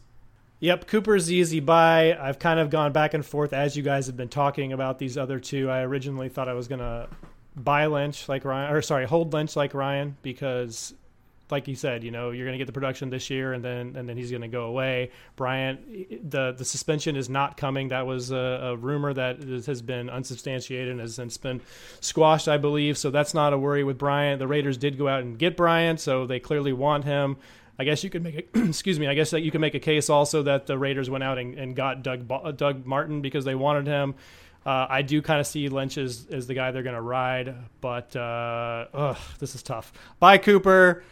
Yep, 0.64 0.88
Cooper's 0.88 1.26
the 1.26 1.36
easy 1.36 1.60
buy. 1.60 2.18
I've 2.18 2.40
kind 2.40 2.58
of 2.58 2.70
gone 2.70 2.94
back 2.94 3.14
and 3.14 3.26
forth 3.26 3.52
as 3.52 3.76
you 3.76 3.84
guys 3.84 4.08
have 4.08 4.16
been 4.16 4.30
talking 4.30 4.72
about 4.72 4.98
these 4.98 5.18
other 5.18 5.38
two. 5.38 5.70
I 5.70 5.82
originally 5.82 6.30
thought 6.30 6.48
I 6.48 6.54
was 6.54 6.70
to 6.80 7.10
buy 7.54 7.88
Lynch 7.88 8.30
like 8.30 8.46
Ryan, 8.46 8.74
or 8.74 8.82
sorry, 8.82 9.06
hold 9.06 9.34
Lynch 9.34 9.58
like 9.58 9.74
Ryan 9.74 10.16
because 10.22 10.94
like 11.52 11.68
you 11.68 11.76
said, 11.76 12.02
you 12.02 12.12
know, 12.12 12.32
you're 12.32 12.46
to 12.54 12.58
get 12.58 12.68
the 12.68 12.72
production 12.72 13.10
this 13.10 13.30
year, 13.30 13.52
and 13.52 13.62
then 13.62 13.98
and 13.98 14.08
then 14.08 14.16
he's 14.16 14.30
to 14.40 14.48
go 14.48 14.64
away. 14.64 15.12
Bryant, 15.36 16.32
the 16.32 16.54
the 16.54 16.64
suspension 16.64 17.18
is 17.18 17.28
not 17.28 17.58
coming. 17.58 17.90
That 17.90 18.08
was 18.08 18.32
a, 18.32 18.38
a 18.38 18.78
rumor 18.78 19.14
that 19.14 19.44
has 19.66 19.82
been 19.82 20.10
unsubstantiated 20.10 20.92
and 20.92 21.02
has 21.02 21.16
since 21.16 21.36
been 21.36 21.60
squashed, 22.00 22.48
I 22.48 22.56
believe. 22.56 22.98
So 22.98 23.12
that's 23.12 23.34
not 23.34 23.52
a 23.52 23.58
worry 23.58 23.84
with 23.84 23.98
Bryant. 23.98 24.40
The 24.40 24.48
Raiders 24.48 24.78
did 24.78 24.98
go 24.98 25.10
out 25.10 25.24
and 25.24 25.38
get 25.38 25.58
Bryant, 25.58 26.00
so 26.00 26.26
they 26.26 26.40
clearly 26.40 26.72
want 26.72 27.04
him. 27.04 27.36
I 27.80 27.84
guess 27.84 28.04
you 28.04 28.10
could 28.10 28.24
make 28.24 28.56
a 28.56 28.60
excuse 28.68 29.00
me. 29.00 29.08
I 29.08 29.14
guess 29.14 29.32
that 29.32 29.42
you 29.42 29.52
could 29.52 29.62
make 29.62 29.76
a 29.76 29.80
case 29.80 30.10
also 30.10 30.44
that 30.44 30.68
the 30.68 30.78
Raiders 30.78 31.10
went 31.10 31.24
out 31.24 31.38
and, 31.38 31.58
and 31.58 31.76
got 31.76 32.04
Doug 32.04 32.28
Doug 32.58 32.86
Martin 32.86 33.22
because 33.22 33.46
they 33.46 33.56
wanted 33.56 33.88
him. 33.88 34.16
Uh, 34.66 34.88
I 34.90 35.02
do 35.02 35.22
kind 35.22 35.42
of 35.42 35.48
see 35.48 35.68
Lynch 35.68 35.98
as, 35.98 36.26
as 36.32 36.48
the 36.48 36.54
guy 36.54 36.72
they're 36.72 36.84
going 36.84 36.96
to 36.96 37.02
ride, 37.02 37.54
but 37.82 38.16
uh, 38.16 38.86
ugh, 38.94 39.18
this 39.40 39.56
is 39.56 39.64
tough. 39.64 39.92
Buy, 40.20 40.38
Cooper 40.38 41.04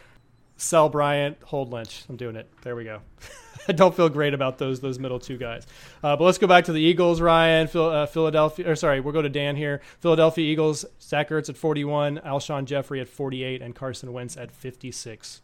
sell 0.56 0.88
Bryant, 0.88 1.36
hold 1.42 1.70
Lynch. 1.70 2.04
I'm 2.08 2.16
doing 2.16 2.36
it. 2.36 2.48
There 2.62 2.74
we 2.74 2.84
go. 2.84 3.00
I 3.68 3.72
don't 3.72 3.94
feel 3.94 4.08
great 4.08 4.34
about 4.34 4.58
those 4.58 4.80
those 4.80 4.98
middle 4.98 5.20
two 5.20 5.36
guys. 5.36 5.66
Uh, 6.02 6.16
but 6.16 6.24
let's 6.24 6.38
go 6.38 6.46
back 6.46 6.64
to 6.64 6.72
the 6.72 6.80
Eagles, 6.80 7.20
Ryan. 7.20 7.68
Uh, 7.72 8.06
Philadelphia, 8.06 8.70
or 8.70 8.74
sorry, 8.74 9.00
we'll 9.00 9.12
go 9.12 9.22
to 9.22 9.28
Dan 9.28 9.56
here. 9.56 9.82
Philadelphia 10.00 10.50
Eagles, 10.50 10.84
Zach 11.00 11.28
Ertz 11.28 11.48
at 11.48 11.56
41, 11.56 12.20
Alshon 12.24 12.64
Jeffery 12.64 13.00
at 13.00 13.08
48, 13.08 13.62
and 13.62 13.74
Carson 13.74 14.12
Wentz 14.12 14.36
at 14.36 14.50
56. 14.50 15.42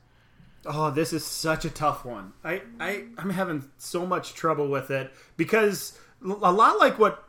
Oh, 0.66 0.90
this 0.90 1.12
is 1.12 1.24
such 1.24 1.64
a 1.64 1.70
tough 1.70 2.04
one. 2.04 2.32
I, 2.44 2.62
I 2.80 3.04
I'm 3.16 3.30
having 3.30 3.70
so 3.78 4.04
much 4.06 4.34
trouble 4.34 4.68
with 4.68 4.90
it 4.90 5.12
because 5.36 5.98
a 6.22 6.52
lot 6.52 6.78
like 6.78 6.98
what 6.98 7.24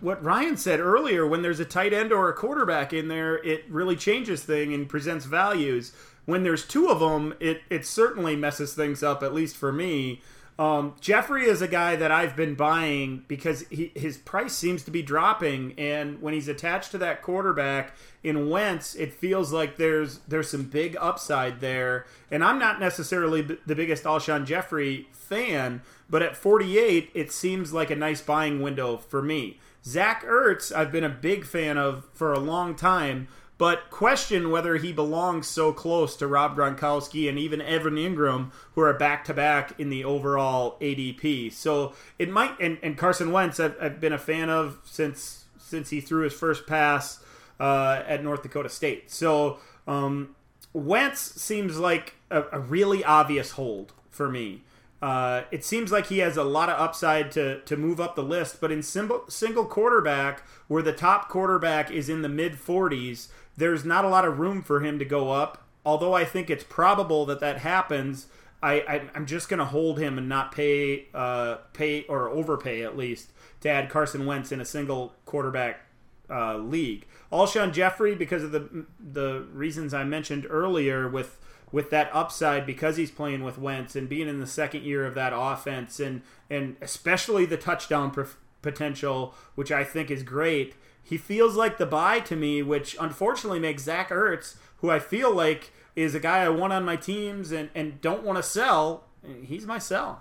what 0.00 0.22
Ryan 0.24 0.56
said 0.56 0.80
earlier, 0.80 1.26
when 1.26 1.42
there's 1.42 1.60
a 1.60 1.64
tight 1.64 1.92
end 1.92 2.12
or 2.12 2.28
a 2.28 2.32
quarterback 2.34 2.92
in 2.92 3.08
there, 3.08 3.36
it 3.44 3.64
really 3.68 3.94
changes 3.94 4.42
thing 4.42 4.74
and 4.74 4.88
presents 4.88 5.24
values 5.24 5.92
when 6.26 6.42
there's 6.42 6.66
two 6.66 6.88
of 6.88 7.00
them, 7.00 7.34
it 7.40 7.62
it 7.70 7.84
certainly 7.84 8.36
messes 8.36 8.74
things 8.74 9.02
up. 9.02 9.22
At 9.22 9.34
least 9.34 9.56
for 9.56 9.72
me. 9.72 10.22
Um, 10.56 10.94
Jeffery 11.00 11.46
is 11.46 11.62
a 11.62 11.68
guy 11.68 11.96
that 11.96 12.12
I've 12.12 12.36
been 12.36 12.54
buying 12.54 13.24
because 13.26 13.62
he, 13.70 13.90
his 13.96 14.16
price 14.16 14.52
seems 14.52 14.84
to 14.84 14.92
be 14.92 15.02
dropping, 15.02 15.74
and 15.76 16.22
when 16.22 16.32
he's 16.32 16.46
attached 16.46 16.92
to 16.92 16.98
that 16.98 17.22
quarterback 17.22 17.92
in 18.22 18.48
Wentz, 18.48 18.94
it 18.94 19.12
feels 19.12 19.52
like 19.52 19.76
there's 19.76 20.18
there's 20.28 20.48
some 20.48 20.64
big 20.64 20.96
upside 21.00 21.60
there. 21.60 22.06
And 22.30 22.44
I'm 22.44 22.60
not 22.60 22.78
necessarily 22.78 23.42
the 23.42 23.74
biggest 23.74 24.04
Alshon 24.04 24.46
Jeffery 24.46 25.08
fan, 25.10 25.82
but 26.08 26.22
at 26.22 26.36
48, 26.36 27.10
it 27.14 27.32
seems 27.32 27.72
like 27.72 27.90
a 27.90 27.96
nice 27.96 28.20
buying 28.20 28.62
window 28.62 28.96
for 28.96 29.22
me. 29.22 29.58
Zach 29.84 30.24
Ertz, 30.24 30.74
I've 30.74 30.92
been 30.92 31.04
a 31.04 31.10
big 31.10 31.44
fan 31.44 31.76
of 31.76 32.06
for 32.14 32.32
a 32.32 32.38
long 32.38 32.74
time 32.74 33.28
but 33.56 33.90
question 33.90 34.50
whether 34.50 34.76
he 34.76 34.92
belongs 34.92 35.46
so 35.46 35.72
close 35.72 36.16
to 36.16 36.26
Rob 36.26 36.56
Gronkowski 36.56 37.28
and 37.28 37.38
even 37.38 37.60
Evan 37.60 37.94
Engram, 37.94 38.50
who 38.74 38.80
are 38.80 38.94
back 38.94 39.24
to 39.26 39.34
back 39.34 39.78
in 39.78 39.90
the 39.90 40.04
overall 40.04 40.76
ADP. 40.80 41.52
So 41.52 41.94
it 42.18 42.28
might, 42.28 42.58
and, 42.60 42.78
and 42.82 42.98
Carson 42.98 43.30
Wentz, 43.30 43.60
I've, 43.60 43.76
I've, 43.80 44.00
been 44.00 44.12
a 44.12 44.18
fan 44.18 44.50
of 44.50 44.80
since 44.84 45.44
since 45.58 45.90
he 45.90 46.00
threw 46.00 46.24
his 46.24 46.32
first 46.32 46.66
pass 46.66 47.22
uh, 47.60 48.02
at 48.06 48.22
North 48.22 48.42
Dakota 48.42 48.68
State. 48.68 49.10
So 49.10 49.58
um, 49.86 50.34
Wentz 50.72 51.20
seems 51.20 51.78
like 51.78 52.14
a, 52.30 52.44
a 52.52 52.60
really 52.60 53.04
obvious 53.04 53.52
hold 53.52 53.92
for 54.10 54.28
me. 54.28 54.62
Uh, 55.04 55.42
it 55.50 55.62
seems 55.62 55.92
like 55.92 56.06
he 56.06 56.18
has 56.20 56.36
a 56.36 56.44
lot 56.44 56.70
of 56.70 56.80
upside 56.80 57.30
to, 57.30 57.60
to 57.60 57.76
move 57.76 58.00
up 58.00 58.16
the 58.16 58.22
list, 58.22 58.58
but 58.58 58.72
in 58.72 58.82
single, 58.82 59.22
single 59.28 59.66
quarterback, 59.66 60.42
where 60.66 60.82
the 60.82 60.94
top 60.94 61.28
quarterback 61.28 61.90
is 61.90 62.08
in 62.08 62.22
the 62.22 62.28
mid 62.28 62.54
40s, 62.54 63.28
there's 63.56 63.84
not 63.84 64.04
a 64.04 64.08
lot 64.08 64.24
of 64.24 64.38
room 64.38 64.62
for 64.62 64.80
him 64.80 64.98
to 64.98 65.04
go 65.04 65.30
up. 65.30 65.66
Although 65.86 66.14
I 66.14 66.24
think 66.24 66.48
it's 66.48 66.64
probable 66.64 67.26
that 67.26 67.40
that 67.40 67.58
happens, 67.58 68.26
I, 68.62 69.02
am 69.14 69.26
just 69.26 69.50
going 69.50 69.58
to 69.58 69.66
hold 69.66 69.98
him 69.98 70.16
and 70.16 70.28
not 70.28 70.52
pay 70.52 71.08
uh, 71.12 71.56
pay 71.74 72.04
or 72.04 72.30
overpay 72.30 72.82
at 72.82 72.96
least 72.96 73.30
to 73.60 73.68
add 73.68 73.90
Carson 73.90 74.24
Wentz 74.24 74.50
in 74.52 74.60
a 74.60 74.64
single 74.64 75.12
quarterback 75.26 75.80
uh, 76.30 76.56
league. 76.56 77.06
Alshon 77.30 77.72
Jeffery 77.72 78.14
because 78.14 78.42
of 78.42 78.52
the 78.52 78.86
the 78.98 79.46
reasons 79.52 79.92
I 79.92 80.04
mentioned 80.04 80.46
earlier 80.48 81.08
with 81.08 81.38
with 81.70 81.90
that 81.90 82.08
upside 82.12 82.64
because 82.64 82.96
he's 82.96 83.10
playing 83.10 83.44
with 83.44 83.58
Wentz 83.58 83.96
and 83.96 84.08
being 84.08 84.28
in 84.28 84.40
the 84.40 84.46
second 84.46 84.84
year 84.84 85.04
of 85.04 85.14
that 85.14 85.32
offense 85.34 86.00
and 86.00 86.22
and 86.48 86.76
especially 86.80 87.44
the 87.44 87.58
touchdown 87.58 88.12
potential, 88.62 89.34
which 89.54 89.70
I 89.70 89.84
think 89.84 90.10
is 90.10 90.22
great 90.22 90.74
he 91.04 91.18
feels 91.18 91.54
like 91.54 91.78
the 91.78 91.86
buy 91.86 92.20
to 92.20 92.34
me, 92.34 92.62
which 92.62 92.96
unfortunately 92.98 93.60
makes 93.60 93.84
Zach 93.84 94.08
Ertz, 94.08 94.56
who 94.78 94.90
I 94.90 94.98
feel 94.98 95.32
like 95.32 95.72
is 95.94 96.14
a 96.14 96.20
guy 96.20 96.38
I 96.38 96.48
want 96.48 96.72
on 96.72 96.84
my 96.84 96.96
teams 96.96 97.52
and, 97.52 97.68
and 97.74 98.00
don't 98.00 98.24
want 98.24 98.38
to 98.38 98.42
sell, 98.42 99.04
he's 99.44 99.66
my 99.66 99.78
sell. 99.78 100.20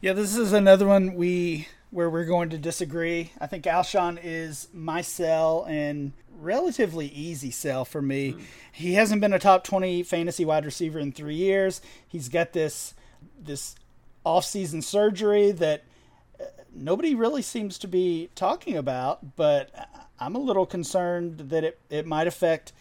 Yeah, 0.00 0.12
this 0.12 0.36
is 0.36 0.52
another 0.52 0.86
one 0.86 1.14
we 1.14 1.68
where 1.90 2.10
we're 2.10 2.24
going 2.24 2.50
to 2.50 2.58
disagree. 2.58 3.30
I 3.40 3.46
think 3.46 3.64
Alshon 3.64 4.18
is 4.22 4.68
my 4.72 5.00
sell 5.00 5.64
and 5.68 6.12
relatively 6.40 7.06
easy 7.06 7.50
sell 7.50 7.84
for 7.84 8.02
me. 8.02 8.32
Mm. 8.32 8.42
He 8.72 8.94
hasn't 8.94 9.20
been 9.20 9.32
a 9.32 9.38
top 9.38 9.64
20 9.64 10.02
fantasy 10.02 10.44
wide 10.44 10.64
receiver 10.64 10.98
in 10.98 11.12
3 11.12 11.34
years. 11.34 11.80
He's 12.06 12.28
got 12.28 12.52
this 12.52 12.94
this 13.40 13.76
off-season 14.24 14.82
surgery 14.82 15.52
that 15.52 15.84
nobody 16.74 17.14
really 17.14 17.42
seems 17.42 17.78
to 17.78 17.88
be 17.88 18.30
talking 18.34 18.76
about, 18.76 19.36
but 19.36 19.70
I'm 20.18 20.34
a 20.34 20.40
little 20.40 20.66
concerned 20.66 21.50
that 21.50 21.64
it, 21.64 21.78
it 21.90 22.06
might 22.06 22.26
affect, 22.26 22.72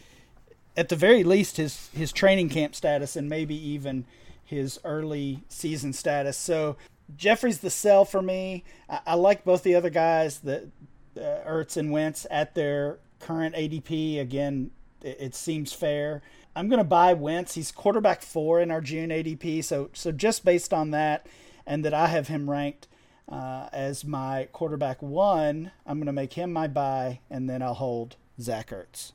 at 0.75 0.89
the 0.89 0.95
very 0.95 1.23
least, 1.23 1.57
his, 1.57 1.89
his 1.89 2.11
training 2.11 2.49
camp 2.49 2.75
status 2.75 3.15
and 3.15 3.29
maybe 3.29 3.55
even 3.55 4.05
his 4.43 4.79
early 4.83 5.43
season 5.49 5.93
status. 5.93 6.37
So 6.37 6.77
Jeffery's 7.15 7.59
the 7.59 7.69
sell 7.69 8.05
for 8.05 8.21
me. 8.21 8.63
I, 8.89 8.99
I 9.07 9.13
like 9.15 9.43
both 9.43 9.63
the 9.63 9.75
other 9.75 9.89
guys, 9.89 10.39
the 10.39 10.69
uh, 11.17 11.47
Ertz 11.47 11.77
and 11.77 11.91
Wentz, 11.91 12.25
at 12.29 12.55
their 12.55 12.99
current 13.19 13.55
ADP. 13.55 14.19
Again, 14.19 14.71
it, 15.01 15.17
it 15.19 15.35
seems 15.35 15.73
fair. 15.73 16.21
I'm 16.55 16.69
going 16.69 16.79
to 16.79 16.83
buy 16.83 17.13
Wentz. 17.13 17.55
He's 17.55 17.71
quarterback 17.71 18.21
four 18.21 18.61
in 18.61 18.69
our 18.69 18.81
June 18.81 19.09
ADP. 19.09 19.63
So, 19.63 19.89
so 19.93 20.11
just 20.11 20.45
based 20.45 20.73
on 20.73 20.91
that, 20.91 21.25
and 21.65 21.83
that 21.85 21.93
I 21.93 22.07
have 22.07 22.27
him 22.27 22.49
ranked 22.49 22.87
uh, 23.30 23.69
as 23.71 24.05
my 24.05 24.47
quarterback 24.51 25.01
one. 25.01 25.71
I'm 25.86 25.97
going 25.97 26.07
to 26.07 26.13
make 26.13 26.34
him 26.34 26.53
my 26.53 26.67
buy, 26.67 27.19
and 27.30 27.49
then 27.49 27.61
I'll 27.61 27.74
hold 27.74 28.15
Zach 28.39 28.69
Ertz. 28.69 29.13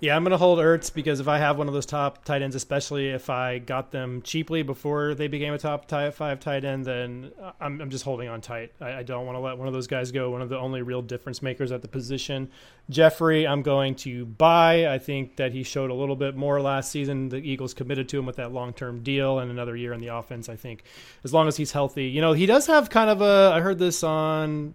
Yeah, 0.00 0.14
I'm 0.14 0.22
going 0.22 0.30
to 0.30 0.38
hold 0.38 0.60
Ertz 0.60 0.94
because 0.94 1.18
if 1.18 1.26
I 1.26 1.38
have 1.38 1.58
one 1.58 1.66
of 1.66 1.74
those 1.74 1.84
top 1.84 2.24
tight 2.24 2.40
ends, 2.40 2.54
especially 2.54 3.08
if 3.08 3.28
I 3.28 3.58
got 3.58 3.90
them 3.90 4.22
cheaply 4.22 4.62
before 4.62 5.16
they 5.16 5.26
became 5.26 5.52
a 5.52 5.58
top 5.58 5.90
five 5.90 6.38
tight 6.38 6.64
end, 6.64 6.84
then 6.84 7.32
I'm, 7.60 7.80
I'm 7.80 7.90
just 7.90 8.04
holding 8.04 8.28
on 8.28 8.40
tight. 8.40 8.72
I, 8.80 8.98
I 8.98 9.02
don't 9.02 9.26
want 9.26 9.34
to 9.34 9.40
let 9.40 9.58
one 9.58 9.66
of 9.66 9.74
those 9.74 9.88
guys 9.88 10.12
go, 10.12 10.30
one 10.30 10.40
of 10.40 10.50
the 10.50 10.58
only 10.58 10.82
real 10.82 11.02
difference 11.02 11.42
makers 11.42 11.72
at 11.72 11.82
the 11.82 11.88
position. 11.88 12.48
Jeffery, 12.88 13.44
I'm 13.44 13.62
going 13.62 13.96
to 13.96 14.24
buy. 14.24 14.86
I 14.86 14.98
think 14.98 15.34
that 15.34 15.50
he 15.50 15.64
showed 15.64 15.90
a 15.90 15.94
little 15.94 16.16
bit 16.16 16.36
more 16.36 16.60
last 16.60 16.92
season. 16.92 17.28
The 17.28 17.38
Eagles 17.38 17.74
committed 17.74 18.08
to 18.10 18.20
him 18.20 18.26
with 18.26 18.36
that 18.36 18.52
long 18.52 18.74
term 18.74 19.02
deal 19.02 19.40
and 19.40 19.50
another 19.50 19.74
year 19.74 19.92
in 19.92 20.00
the 20.00 20.14
offense. 20.14 20.48
I 20.48 20.54
think 20.54 20.84
as 21.24 21.34
long 21.34 21.48
as 21.48 21.56
he's 21.56 21.72
healthy, 21.72 22.04
you 22.04 22.20
know, 22.20 22.34
he 22.34 22.46
does 22.46 22.68
have 22.68 22.88
kind 22.88 23.10
of 23.10 23.20
a. 23.20 23.52
I 23.52 23.60
heard 23.60 23.80
this 23.80 24.04
on 24.04 24.74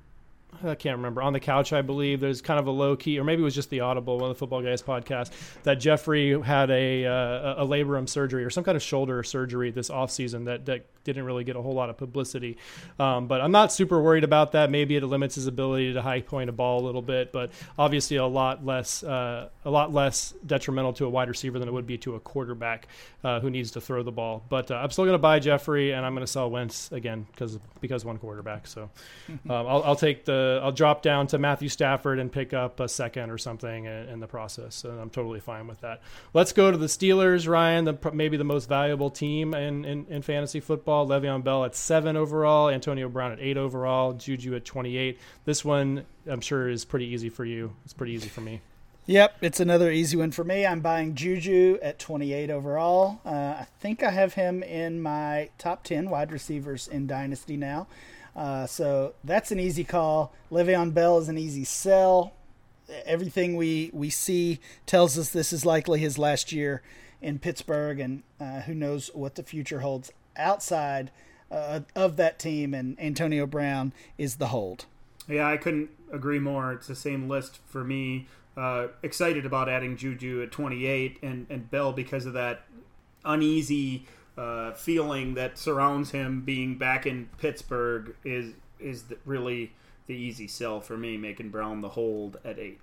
I 0.64 0.76
can't 0.76 0.98
remember 0.98 1.22
on 1.22 1.34
the 1.34 1.40
couch. 1.40 1.74
I 1.74 1.82
believe 1.82 2.20
there's 2.20 2.42
kind 2.42 2.60
of 2.60 2.68
a 2.68 2.72
low 2.72 2.96
key, 2.96 3.20
or 3.20 3.24
maybe 3.24 3.42
it 3.42 3.46
was 3.46 3.56
just 3.56 3.70
the 3.70 3.82
Audible, 3.82 4.20
one 4.20 4.32
of 4.32 4.38
the 4.38 4.46
Footballguys 4.46 4.84
podcast, 4.84 5.32
that 5.64 5.76
Jeffery 5.76 6.40
had 6.42 6.70
a 6.70 7.06
uh, 7.06 7.64
a 7.64 7.68
labrum 7.68 8.08
surgery 8.08 8.44
or 8.44 8.50
some 8.50 8.64
kind 8.64 8.76
of 8.76 8.82
shoulder 8.82 9.24
surgery 9.24 9.72
this 9.72 9.90
offseason 9.90 10.46
that 10.46 10.66
that 10.66 10.86
didn't 11.04 11.26
really 11.26 11.44
get 11.44 11.56
a 11.56 11.62
whole 11.62 11.74
lot 11.74 11.90
of 11.90 11.98
publicity. 11.98 12.58
Um, 13.00 13.28
but 13.28 13.42
I'm 13.42 13.52
not 13.52 13.72
super 13.72 14.02
worried 14.02 14.24
about 14.24 14.54
that. 14.54 14.70
Maybe 14.70 14.96
it 14.96 15.04
limits 15.04 15.36
his 15.36 15.48
ability 15.48 15.94
to 15.94 16.02
high 16.02 16.22
point 16.22 16.50
a 16.50 16.54
ball 16.54 16.82
a 16.82 16.86
little 16.86 17.02
bit, 17.02 17.32
but 17.32 17.52
obviously 17.78 18.18
a 18.18 18.26
lot 18.26 18.66
less 18.66 19.04
uh, 19.04 19.50
a 19.66 19.72
lot 19.72 19.94
less 19.94 20.34
detrimental 20.46 20.94
to 20.94 21.06
a 21.06 21.10
wide 21.10 21.30
receiver 21.30 21.60
than 21.60 21.68
it 21.68 21.72
would 21.72 21.88
be 21.88 21.98
to 22.00 22.16
a 22.16 22.20
quarterback 22.20 22.88
uh, 23.24 23.40
who 23.40 23.50
needs 23.50 23.72
to 23.72 23.82
throw 23.82 24.04
the 24.04 24.12
ball. 24.12 24.44
But 24.50 24.72
uh, 24.72 24.76
I'm 24.76 24.92
still 24.92 25.06
going 25.06 25.16
to 25.16 25.20
buy 25.20 25.40
Jeffery, 25.40 25.92
and 25.92 26.06
I'm 26.06 26.14
going 26.14 26.26
to 26.26 26.32
sell 26.32 26.50
Wentz 26.50 26.92
again 26.92 27.26
because 27.32 27.60
because 27.82 28.06
one 28.06 28.18
quarterback. 28.18 28.68
So 28.68 28.90
um, 29.30 29.40
I'll, 29.50 29.84
I'll, 29.84 29.96
take 30.04 30.26
the 30.26 30.53
I'll 30.62 30.72
drop 30.72 31.02
down 31.02 31.28
to 31.28 31.38
Matthew 31.38 31.70
Stafford 31.70 32.20
and 32.20 32.32
pick 32.32 32.54
up 32.54 32.80
a 32.80 32.88
second 32.88 33.30
or 33.30 33.38
something 33.38 33.86
in, 33.86 34.10
in 34.10 34.20
the 34.20 34.28
process. 34.28 34.84
And 34.84 35.00
I'm 35.00 35.10
totally 35.10 35.40
fine 35.40 35.68
with 35.68 35.82
that. 35.82 36.02
Let's 36.34 36.52
go 36.52 36.72
to 36.72 36.78
the 36.78 36.88
Steelers, 36.88 37.48
Ryan. 37.48 37.86
The, 37.86 38.12
maybe 38.14 38.38
the 38.38 38.44
most 38.44 38.68
valuable 38.68 39.10
team 39.10 39.54
in, 39.54 39.86
in, 39.86 40.06
in 40.10 40.22
fantasy 40.22 40.60
football 40.60 41.08
Le'Veon 41.08 41.44
Bell 41.44 41.66
at 41.66 41.76
seven 41.76 42.16
overall, 42.18 42.70
Antonio 42.70 43.10
Brown 43.10 43.32
at 43.32 43.40
eight 43.40 43.58
overall, 43.58 44.14
Juju 44.14 44.56
at 44.56 44.66
28. 44.66 45.20
This 45.46 45.64
one, 45.64 46.06
I'm 46.28 46.42
sure, 46.42 46.70
is 46.70 46.86
pretty 46.86 47.06
easy 47.06 47.30
for 47.30 47.46
you. 47.46 47.76
It's 47.86 47.94
pretty 47.94 48.14
easy 48.14 48.30
for 48.30 48.42
me. 48.42 48.62
Yep, 49.06 49.40
it's 49.42 49.60
another 49.60 49.92
easy 49.92 50.16
one 50.16 50.32
for 50.32 50.46
me. 50.46 50.66
I'm 50.66 50.80
buying 50.80 51.14
Juju 51.14 51.78
at 51.82 52.00
28 52.00 52.50
overall. 52.50 53.20
Uh, 53.26 53.56
I 53.60 53.68
think 53.82 54.02
I 54.02 54.12
have 54.12 54.36
him 54.36 54.64
in 54.64 55.02
my 55.02 55.50
top 55.58 55.84
10 55.84 56.10
wide 56.10 56.32
receivers 56.32 56.88
in 56.88 57.06
Dynasty 57.06 57.58
now. 57.58 57.88
Uh, 58.36 58.66
so 58.66 59.14
that's 59.24 59.52
an 59.52 59.60
easy 59.60 59.84
call. 59.84 60.34
Le'Veon 60.52 60.94
Bell 60.94 61.18
is 61.20 61.30
an 61.30 61.38
easy 61.38 61.64
sell. 61.64 62.34
Everything 63.06 63.56
we, 63.56 63.90
we 63.94 64.10
see 64.10 64.60
tells 64.86 65.18
us 65.18 65.30
this 65.30 65.54
is 65.54 65.66
likely 65.66 66.00
his 66.00 66.18
last 66.18 66.52
year 66.52 66.82
in 67.22 67.40
Pittsburgh, 67.40 68.00
and 68.00 68.24
uh, 68.40 68.62
who 68.62 68.74
knows 68.74 69.10
what 69.14 69.36
the 69.36 69.44
future 69.44 69.80
holds 69.80 70.12
outside 70.36 71.12
uh, 71.50 71.82
of 71.96 72.18
that 72.18 72.40
team, 72.40 72.74
and 72.74 73.00
Antonio 73.00 73.46
Brown 73.46 73.94
is 74.18 74.36
the 74.36 74.48
hold. 74.48 74.86
Yeah, 75.28 75.48
I 75.48 75.58
couldn't 75.58 75.90
agree 76.12 76.40
more. 76.40 76.74
It's 76.74 76.88
the 76.88 76.96
same 76.96 77.30
list 77.30 77.60
for 77.66 77.84
me. 77.84 78.28
Uh, 78.58 78.88
excited 79.02 79.46
about 79.46 79.70
adding 79.70 79.96
Juju 79.96 80.44
at 80.44 80.52
28 80.52 81.20
and, 81.24 81.48
and 81.50 81.72
Bell 81.72 81.94
because 81.94 82.26
of 82.26 82.34
that 82.34 82.66
uneasy 83.26 84.06
uh, 84.38 84.74
feeling 84.74 85.36
that 85.36 85.58
surrounds 85.58 86.12
him 86.12 86.42
being 86.42 86.78
back 86.78 87.06
in 87.06 87.30
Pittsburgh 87.38 88.16
is 88.24 88.54
is 88.80 89.06
really 89.26 89.74
the 90.08 90.16
easy 90.16 90.48
sell 90.48 90.82
for 90.82 90.98
me, 90.98 91.18
making 91.18 91.50
Brown 91.50 91.82
the 91.82 91.90
hold 91.90 92.38
at 92.44 92.60
eight. 92.60 92.80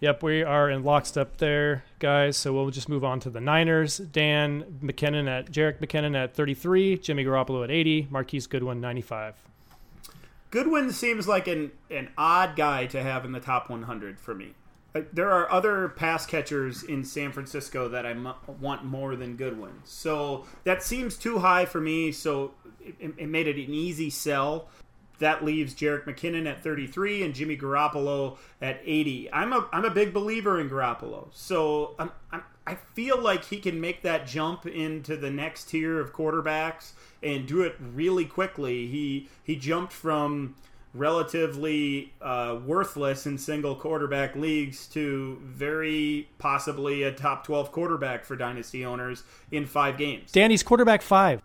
Yep, 0.00 0.22
we 0.22 0.44
are 0.44 0.70
in 0.70 0.84
lockstep 0.84 1.38
there, 1.38 1.82
guys. 1.98 2.36
So 2.36 2.52
we'll 2.52 2.70
just 2.70 2.88
move 2.88 3.04
on 3.04 3.18
to 3.20 3.30
the 3.30 3.40
Niners. 3.40 3.98
Dan 3.98 4.78
McKinnon 4.82 5.28
at 5.28 5.50
Jerick 5.50 5.80
McKinnon 5.80 6.16
at 6.16 6.34
33, 6.34 6.98
Jimmy 6.98 7.24
Garoppolo 7.24 7.64
at 7.64 7.70
80, 7.70 8.06
Marquise 8.10 8.46
Goodwin 8.46 8.80
95. 8.80 9.34
Goodwin 10.50 10.92
seems 10.92 11.26
like 11.26 11.48
an 11.48 11.72
an 11.90 12.10
odd 12.16 12.56
guy 12.56 12.86
to 12.86 13.02
have 13.02 13.24
in 13.24 13.32
the 13.32 13.40
top 13.40 13.68
100 13.68 14.20
for 14.20 14.34
me. 14.34 14.54
There 15.12 15.30
are 15.30 15.50
other 15.52 15.90
pass 15.90 16.26
catchers 16.26 16.82
in 16.82 17.04
San 17.04 17.30
Francisco 17.32 17.88
that 17.88 18.06
I 18.06 18.10
m- 18.10 18.34
want 18.60 18.84
more 18.84 19.16
than 19.16 19.36
Goodwin. 19.36 19.80
So 19.84 20.46
that 20.64 20.82
seems 20.82 21.16
too 21.16 21.38
high 21.38 21.66
for 21.66 21.80
me. 21.80 22.10
So 22.10 22.52
it, 22.80 23.14
it 23.16 23.28
made 23.28 23.46
it 23.46 23.56
an 23.56 23.74
easy 23.74 24.10
sell. 24.10 24.68
That 25.18 25.44
leaves 25.44 25.74
Jerick 25.74 26.04
McKinnon 26.04 26.48
at 26.48 26.62
33 26.62 27.24
and 27.24 27.34
Jimmy 27.34 27.56
Garoppolo 27.56 28.38
at 28.62 28.80
80. 28.84 29.32
I'm 29.32 29.52
a 29.52 29.68
I'm 29.72 29.84
a 29.84 29.90
big 29.90 30.14
believer 30.14 30.60
in 30.60 30.70
Garoppolo, 30.70 31.28
so 31.32 31.96
I'm, 31.98 32.12
I'm, 32.30 32.42
I 32.68 32.76
feel 32.94 33.20
like 33.20 33.46
he 33.46 33.58
can 33.58 33.80
make 33.80 34.02
that 34.02 34.26
jump 34.26 34.66
into 34.66 35.16
the 35.16 35.30
next 35.30 35.70
tier 35.70 35.98
of 35.98 36.12
quarterbacks 36.12 36.92
and 37.22 37.48
do 37.48 37.62
it 37.62 37.74
really 37.80 38.26
quickly. 38.26 38.86
He 38.86 39.28
he 39.42 39.56
jumped 39.56 39.92
from 39.92 40.54
relatively 40.98 42.12
uh, 42.20 42.58
worthless 42.64 43.26
in 43.26 43.38
single 43.38 43.74
quarterback 43.74 44.36
leagues 44.36 44.86
to 44.88 45.40
very 45.42 46.28
possibly 46.38 47.02
a 47.02 47.12
top 47.12 47.44
12 47.44 47.72
quarterback 47.72 48.24
for 48.24 48.36
dynasty 48.36 48.84
owners 48.84 49.22
in 49.50 49.64
five 49.66 49.96
games. 49.96 50.32
Danny's 50.32 50.62
quarterback 50.62 51.02
five. 51.02 51.40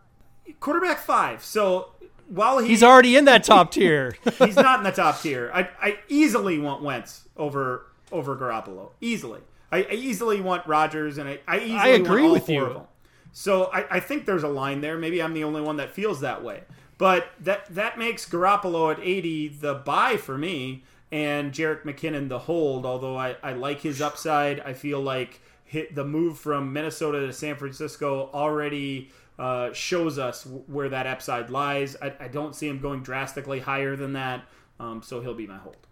Quarterback 0.60 1.00
five. 1.00 1.44
So 1.44 1.92
while 2.28 2.60
he, 2.60 2.70
he's 2.70 2.84
already 2.84 3.16
in 3.16 3.26
that 3.26 3.44
top 3.44 3.72
tier. 3.72 4.16
he's 4.40 4.56
not 4.56 4.80
in 4.80 4.84
the 4.84 4.92
top 4.92 5.22
tier. 5.22 5.52
I, 5.54 5.70
I 5.82 6.00
easily 6.08 6.58
want 6.60 6.82
Wentz 6.84 7.28
over 7.38 7.86
over 8.12 8.36
Garoppolo. 8.36 8.92
Easily. 9.02 9.42
I, 9.72 9.84
I 9.84 9.94
easily 9.94 10.40
want 10.40 10.68
Rodgers, 10.68 11.18
and 11.18 11.28
I, 11.28 11.40
I 11.48 11.58
easily 11.60 11.80
I 11.80 11.88
agree 11.88 12.30
with 12.30 12.48
you. 12.48 12.88
So 13.32 13.72
I, 13.74 13.98
I 13.98 14.00
think 14.00 14.26
there's 14.26 14.44
a 14.44 14.48
line 14.48 14.82
there. 14.82 14.98
Maybe 14.98 15.22
I'm 15.22 15.34
the 15.34 15.44
only 15.44 15.62
one 15.62 15.78
that 15.78 15.92
feels 15.92 16.20
that 16.22 16.44
way. 16.44 16.62
But 16.98 17.32
that 17.40 17.74
that 17.74 17.98
makes 17.98 18.28
Garoppolo 18.28 18.92
at 18.94 19.00
80 19.00 19.48
the 19.50 19.74
buy 19.74 20.18
for 20.18 20.38
me, 20.38 20.84
and 21.12 21.52
Jerick 21.52 21.84
McKinnon 21.84 22.30
the 22.30 22.40
hold. 22.40 22.86
Although 22.86 23.18
I, 23.18 23.36
I 23.44 23.54
like 23.54 23.82
his 23.82 24.02
upside, 24.02 24.60
I 24.60 24.74
feel 24.74 25.02
like 25.02 25.42
hit 25.64 25.96
the 25.96 26.06
move 26.06 26.38
from 26.38 26.72
Minnesota 26.72 27.26
to 27.26 27.34
San 27.34 27.56
Francisco 27.56 28.30
already 28.34 29.10
uh, 29.40 29.74
shows 29.74 30.20
us 30.20 30.46
where 30.68 30.90
that 30.90 31.08
upside 31.08 31.50
lies. 31.50 31.98
I, 32.02 32.14
I, 32.20 32.28
don't 32.28 32.56
see 32.56 32.68
him 32.68 32.80
going 32.80 33.02
drastically 33.02 33.60
higher 33.60 33.96
than 33.96 34.14
that, 34.14 34.46
um, 34.80 35.02
so 35.02 35.22
he'll 35.22 35.34
be 35.34 35.48
my 35.48 35.58
hold. 35.58 35.88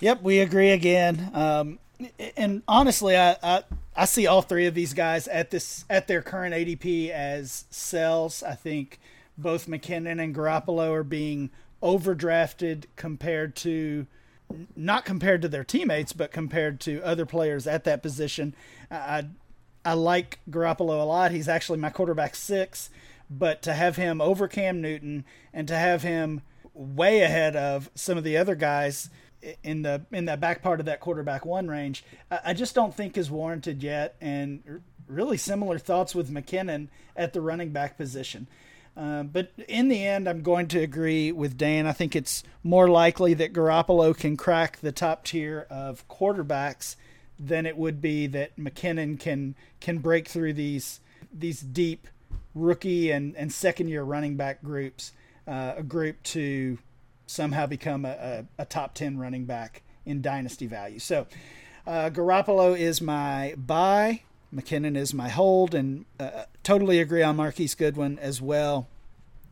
Yep, 0.00 0.22
we 0.22 0.40
agree 0.40 0.70
again. 0.70 1.30
Um, 1.34 1.78
and 2.38 2.62
honestly, 2.66 3.16
I, 3.16 3.36
I, 3.42 3.64
I 3.94 4.06
see 4.06 4.26
all 4.26 4.40
three 4.40 4.64
of 4.64 4.74
these 4.74 4.94
guys 4.94 5.28
at 5.28 5.50
this 5.50 5.84
at 5.90 6.08
their 6.08 6.22
current 6.22 6.54
ADP 6.54 7.10
as 7.10 7.66
sells. 7.68 8.42
I 8.42 8.54
think 8.54 8.98
both 9.42 9.66
McKinnon 9.66 10.22
and 10.22 10.34
Garoppolo 10.34 10.92
are 10.92 11.04
being 11.04 11.50
overdrafted 11.82 12.84
compared 12.96 13.56
to 13.56 14.06
not 14.74 15.04
compared 15.04 15.42
to 15.42 15.48
their 15.48 15.64
teammates, 15.64 16.12
but 16.12 16.32
compared 16.32 16.80
to 16.80 17.00
other 17.02 17.24
players 17.24 17.66
at 17.66 17.84
that 17.84 18.02
position. 18.02 18.54
I 18.90 19.26
I 19.84 19.94
like 19.94 20.40
Garoppolo 20.50 21.00
a 21.00 21.04
lot. 21.04 21.30
He's 21.30 21.48
actually 21.48 21.78
my 21.78 21.90
quarterback 21.90 22.34
six, 22.34 22.90
but 23.30 23.62
to 23.62 23.72
have 23.72 23.96
him 23.96 24.20
over 24.20 24.48
Cam 24.48 24.80
Newton 24.80 25.24
and 25.52 25.66
to 25.68 25.76
have 25.76 26.02
him 26.02 26.42
way 26.74 27.20
ahead 27.22 27.56
of 27.56 27.90
some 27.94 28.18
of 28.18 28.24
the 28.24 28.36
other 28.36 28.54
guys 28.54 29.08
in 29.62 29.82
the 29.82 30.04
in 30.10 30.26
that 30.26 30.40
back 30.40 30.62
part 30.62 30.80
of 30.80 30.86
that 30.86 31.00
quarterback 31.00 31.46
one 31.46 31.68
range, 31.68 32.04
I 32.30 32.52
just 32.52 32.74
don't 32.74 32.94
think 32.94 33.16
is 33.16 33.30
warranted 33.30 33.82
yet. 33.82 34.16
And 34.20 34.82
really 35.06 35.36
similar 35.36 35.78
thoughts 35.78 36.14
with 36.14 36.30
McKinnon 36.30 36.88
at 37.16 37.32
the 37.32 37.40
running 37.40 37.70
back 37.70 37.96
position. 37.96 38.46
Uh, 39.00 39.22
but 39.22 39.50
in 39.66 39.88
the 39.88 40.04
end, 40.04 40.28
I'm 40.28 40.42
going 40.42 40.68
to 40.68 40.80
agree 40.80 41.32
with 41.32 41.56
Dan. 41.56 41.86
I 41.86 41.92
think 41.92 42.14
it's 42.14 42.42
more 42.62 42.86
likely 42.86 43.32
that 43.32 43.54
Garoppolo 43.54 44.14
can 44.14 44.36
crack 44.36 44.78
the 44.80 44.92
top 44.92 45.24
tier 45.24 45.66
of 45.70 46.06
quarterbacks 46.06 46.96
than 47.38 47.64
it 47.64 47.78
would 47.78 48.02
be 48.02 48.26
that 48.26 48.58
McKinnon 48.58 49.18
can 49.18 49.54
can 49.80 49.98
break 49.98 50.28
through 50.28 50.52
these 50.52 51.00
these 51.32 51.60
deep 51.62 52.08
rookie 52.54 53.10
and, 53.10 53.34
and 53.36 53.50
second 53.50 53.88
year 53.88 54.02
running 54.02 54.36
back 54.36 54.62
groups, 54.62 55.12
uh, 55.46 55.74
a 55.78 55.82
group 55.82 56.22
to 56.24 56.76
somehow 57.26 57.64
become 57.64 58.04
a, 58.04 58.44
a, 58.58 58.62
a, 58.62 58.64
top 58.66 58.92
10 58.94 59.16
running 59.16 59.44
back 59.44 59.82
in 60.04 60.20
dynasty 60.20 60.66
value. 60.66 60.98
So 60.98 61.26
uh, 61.86 62.10
Garoppolo 62.12 62.76
is 62.76 63.00
my 63.00 63.54
buy, 63.56 64.22
McKinnon 64.54 64.96
is 64.96 65.14
my 65.14 65.28
hold, 65.28 65.74
and 65.74 66.04
uh, 66.18 66.44
totally 66.62 67.00
agree 67.00 67.22
on 67.22 67.36
Marquise 67.36 67.74
Goodwin 67.74 68.18
as 68.18 68.42
well. 68.42 68.88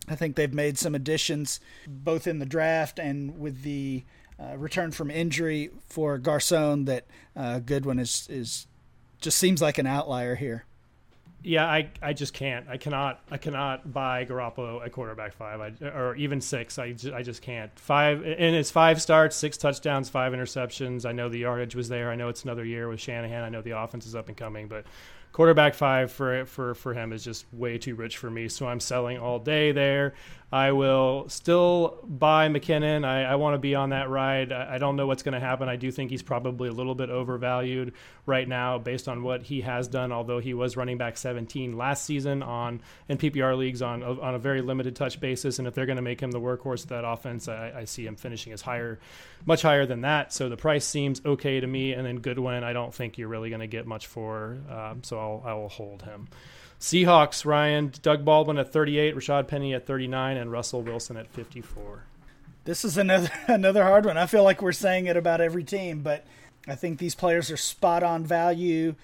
I 0.09 0.15
think 0.15 0.37
they've 0.37 0.53
made 0.53 0.79
some 0.79 0.95
additions 0.95 1.61
both 1.87 2.27
in 2.27 2.39
the 2.39 2.47
draft 2.47 2.99
and 2.99 3.39
with 3.39 3.63
the 3.63 4.05
uh, 4.41 4.57
return 4.57 4.91
from 4.93 5.11
injury 5.11 5.71
for 5.89 6.19
Garcon 6.19 6.87
that 6.87 7.07
uh, 7.37 7.59
Goodwin 7.59 7.99
is 7.99 8.27
is 8.31 8.67
just 9.21 9.39
seems 9.39 9.61
like 9.61 9.79
an 9.79 9.87
outlier 9.87 10.37
here. 10.37 10.65
Yeah, 11.43 11.66
I, 11.66 11.91
I 12.03 12.12
just 12.14 12.34
can't. 12.34 12.68
I 12.68 12.78
cannot 12.78 13.20
I 13.30 13.36
cannot 13.36 13.93
buy 13.93 14.24
Garoppolo 14.24 14.84
at 14.84 14.91
quarterback 14.91 15.32
five, 15.32 15.61
I, 15.61 15.86
or 15.86 16.16
even 16.16 16.41
six. 16.41 16.78
I 16.78 16.95
I 17.14 17.22
just 17.22 17.43
can't. 17.43 17.70
Five 17.78 18.24
and 18.24 18.57
it's 18.57 18.72
five 18.72 19.01
starts, 19.01 19.36
six 19.36 19.57
touchdowns, 19.57 20.09
five 20.09 20.32
interceptions. 20.32 21.07
I 21.07 21.12
know 21.12 21.28
the 21.28 21.39
yardage 21.39 21.76
was 21.76 21.89
there. 21.89 22.11
I 22.11 22.16
know 22.16 22.28
it's 22.28 22.43
another 22.43 22.64
year 22.64 22.89
with 22.89 23.01
Shanahan. 23.01 23.45
I 23.45 23.49
know 23.51 23.62
the 23.62 23.78
offense 23.78 24.05
is 24.05 24.16
up 24.16 24.28
and 24.28 24.36
coming, 24.36 24.66
but 24.66 24.84
quarterback 25.32 25.74
five 25.74 26.11
for 26.11 26.45
for 26.47 26.74
for 26.74 26.95
him 26.95 27.12
is 27.12 27.22
just 27.22 27.47
way 27.53 27.78
too 27.78 27.95
rich 27.95 28.16
for 28.16 28.30
me. 28.30 28.49
So 28.49 28.66
I'm 28.66 28.80
selling 28.80 29.18
all 29.18 29.39
day 29.39 29.70
there. 29.70 30.14
I 30.51 30.72
will 30.72 31.28
still 31.28 31.99
buy 32.05 32.49
McKinnon. 32.49 33.05
I, 33.05 33.24
I 33.24 33.34
want 33.34 33.53
to 33.53 33.59
be 33.59 33.74
on 33.74 33.91
that 33.91 34.09
ride. 34.09 34.51
I, 34.51 34.76
I 34.76 34.78
don't 34.78 34.97
know 34.97 35.07
what's 35.07 35.22
going 35.22 35.34
to 35.34 35.41
happen. 35.41 35.68
I 35.68 35.76
do 35.76 35.91
think 35.93 36.11
he's 36.11 36.22
probably 36.22 36.70
a 36.70 36.72
little 36.72 36.95
bit 36.95 37.11
overvalued 37.11 37.93
right 38.24 38.49
now 38.49 38.78
based 38.78 39.09
on 39.09 39.22
what 39.22 39.43
he 39.43 39.61
has 39.61 39.89
done. 39.89 40.11
Although 40.11 40.39
he 40.39 40.55
was 40.55 40.74
running 40.76 40.97
back 40.97 41.18
17 41.29 41.76
last 41.76 42.05
season 42.07 42.43
on 42.43 42.81
in 43.07 43.18
PPR 43.18 43.57
leagues 43.57 43.83
on 43.83 44.03
on 44.03 44.35
a 44.35 44.39
very 44.39 44.62
limited 44.62 44.97
touch 44.97 45.20
basis, 45.20 45.59
and 45.59 45.68
if 45.68 45.74
they're 45.74 45.85
going 45.85 45.97
to 45.97 46.03
make 46.03 46.20
him 46.20 46.31
the 46.31 46.41
workhorse 46.41 46.85
of 46.85 46.89
that 46.89 47.07
offense, 47.07 47.49
I, 47.49 47.72
I 47.76 47.85
see 47.85 48.07
him 48.07 48.16
finishing 48.16 48.55
as 48.55 48.62
higher, 48.62 48.99
much 49.45 49.61
higher 49.61 49.85
than 49.85 50.01
that. 50.01 50.33
So 50.33 50.49
the 50.49 50.57
price 50.57 50.87
seems 50.87 51.20
okay 51.24 51.61
to 51.61 51.66
me. 51.66 51.93
And 51.93 52.07
then 52.07 52.20
Goodwin, 52.20 52.64
I 52.64 52.72
don't 52.72 52.95
think 52.95 53.18
you're 53.18 53.29
really 53.29 53.51
going 53.51 53.61
to 53.61 53.66
get 53.66 53.87
much 53.87 54.07
for. 54.07 54.57
Um, 54.70 55.05
so 55.05 55.18
I'll 55.18 55.43
I 55.45 55.53
will 55.53 55.68
hold 55.68 56.03
him. 56.03 56.29
Seahawks, 56.81 57.45
Ryan, 57.45 57.93
Doug 58.03 58.24
Baldwin 58.24 58.57
at 58.57 58.72
38, 58.72 59.16
Rashad 59.16 59.49
Penny 59.49 59.74
at 59.74 59.87
39, 59.87 60.37
and 60.39 60.51
Russell 60.51 60.81
Wilson 60.81 61.16
at 61.18 61.29
54. 61.29 62.05
This 62.64 62.85
is 62.87 62.97
another 62.97 63.31
another 63.49 63.85
hard 63.85 64.07
one. 64.07 64.16
I 64.16 64.26
feel 64.26 64.45
like 64.45 64.62
we're 64.62 64.72
saying 64.72 65.07
it 65.07 65.16
about 65.18 65.43
every 65.43 65.64
team, 65.64 66.01
but 66.01 66.24
I 66.66 66.74
think 66.74 66.99
these 66.99 67.14
players 67.14 67.51
are 67.51 67.57
spot 67.59 68.03
on 68.03 68.24
value. 68.24 68.95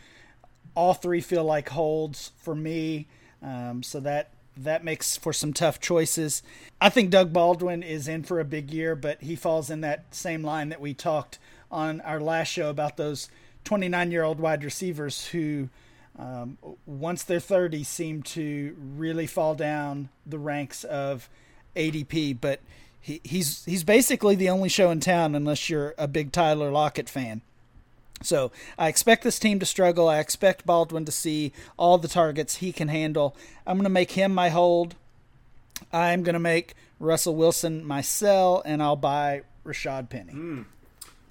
All 0.75 0.95
three 0.95 1.21
feel 1.21 1.45
like 1.45 1.69
holds 1.71 2.33
for 2.37 2.55
me, 2.55 3.07
um, 3.43 3.83
so 3.83 4.01
that 4.01 4.31
that 4.57 4.85
makes 4.85 5.17
for 5.17 5.33
some 5.33 5.53
tough 5.53 5.81
choices. 5.81 6.43
I 6.81 6.89
think 6.89 7.11
Doug 7.11 7.33
Baldwin 7.33 7.83
is 7.83 8.07
in 8.07 8.23
for 8.23 8.39
a 8.41 8.45
big 8.45 8.71
year, 8.71 8.95
but 8.95 9.21
he 9.23 9.37
falls 9.37 9.71
in 9.71 9.81
that 9.81 10.15
same 10.15 10.43
line 10.43 10.69
that 10.69 10.81
we 10.81 10.95
talked 10.95 11.39
on 11.71 12.01
our 12.03 12.21
last 12.21 12.49
show 12.49 12.71
about 12.71 12.97
those 12.97 13.29
29 13.65 14.11
year 14.11 14.23
old 14.23 14.39
wide 14.39 14.63
receivers 14.63 15.27
who 15.29 15.69
um, 16.19 16.59
once 16.87 17.25
they're 17.25 17.41
30 17.41 17.83
seem 17.83 18.23
to 18.23 18.77
really 18.97 19.27
fall 19.27 19.55
down 19.55 20.09
the 20.25 20.39
ranks 20.39 20.85
of 20.85 21.29
ADP. 21.75 22.39
But 22.41 22.61
he, 23.01 23.21
he's 23.25 23.65
he's 23.65 23.85
basically 23.85 24.35
the 24.35 24.49
only 24.49 24.69
show 24.69 24.91
in 24.91 25.01
town 25.01 25.35
unless 25.35 25.69
you're 25.69 25.95
a 25.99 26.07
big 26.07 26.33
Tyler 26.33 26.71
Lockett 26.71 27.09
fan. 27.09 27.43
So 28.25 28.51
I 28.79 28.89
expect 28.89 29.23
this 29.23 29.39
team 29.39 29.59
to 29.61 29.67
struggle. 29.67 30.09
I 30.09 30.19
expect 30.19 30.67
Baldwin 30.67 31.05
to 31.05 31.13
see 31.13 31.53
all 31.77 31.99
the 31.99 32.09
targets 32.09 32.57
he 32.57 32.73
can 32.73 32.89
handle. 32.89 33.37
I'm 33.67 33.77
going 33.77 33.85
to 33.85 33.91
make 33.91 34.13
him 34.13 34.35
my 34.35 34.49
hold. 34.49 34.95
I'm 35.93 36.23
going 36.23 36.35
to 36.35 36.41
make 36.41 36.75
Russell 36.99 37.37
Wilson 37.37 37.85
my 37.85 38.01
sell, 38.01 38.63
and 38.65 38.83
I'll 38.83 38.97
buy 38.97 39.43
Rashad 39.65 40.09
Penny. 40.09 40.33
Mm. 40.33 40.65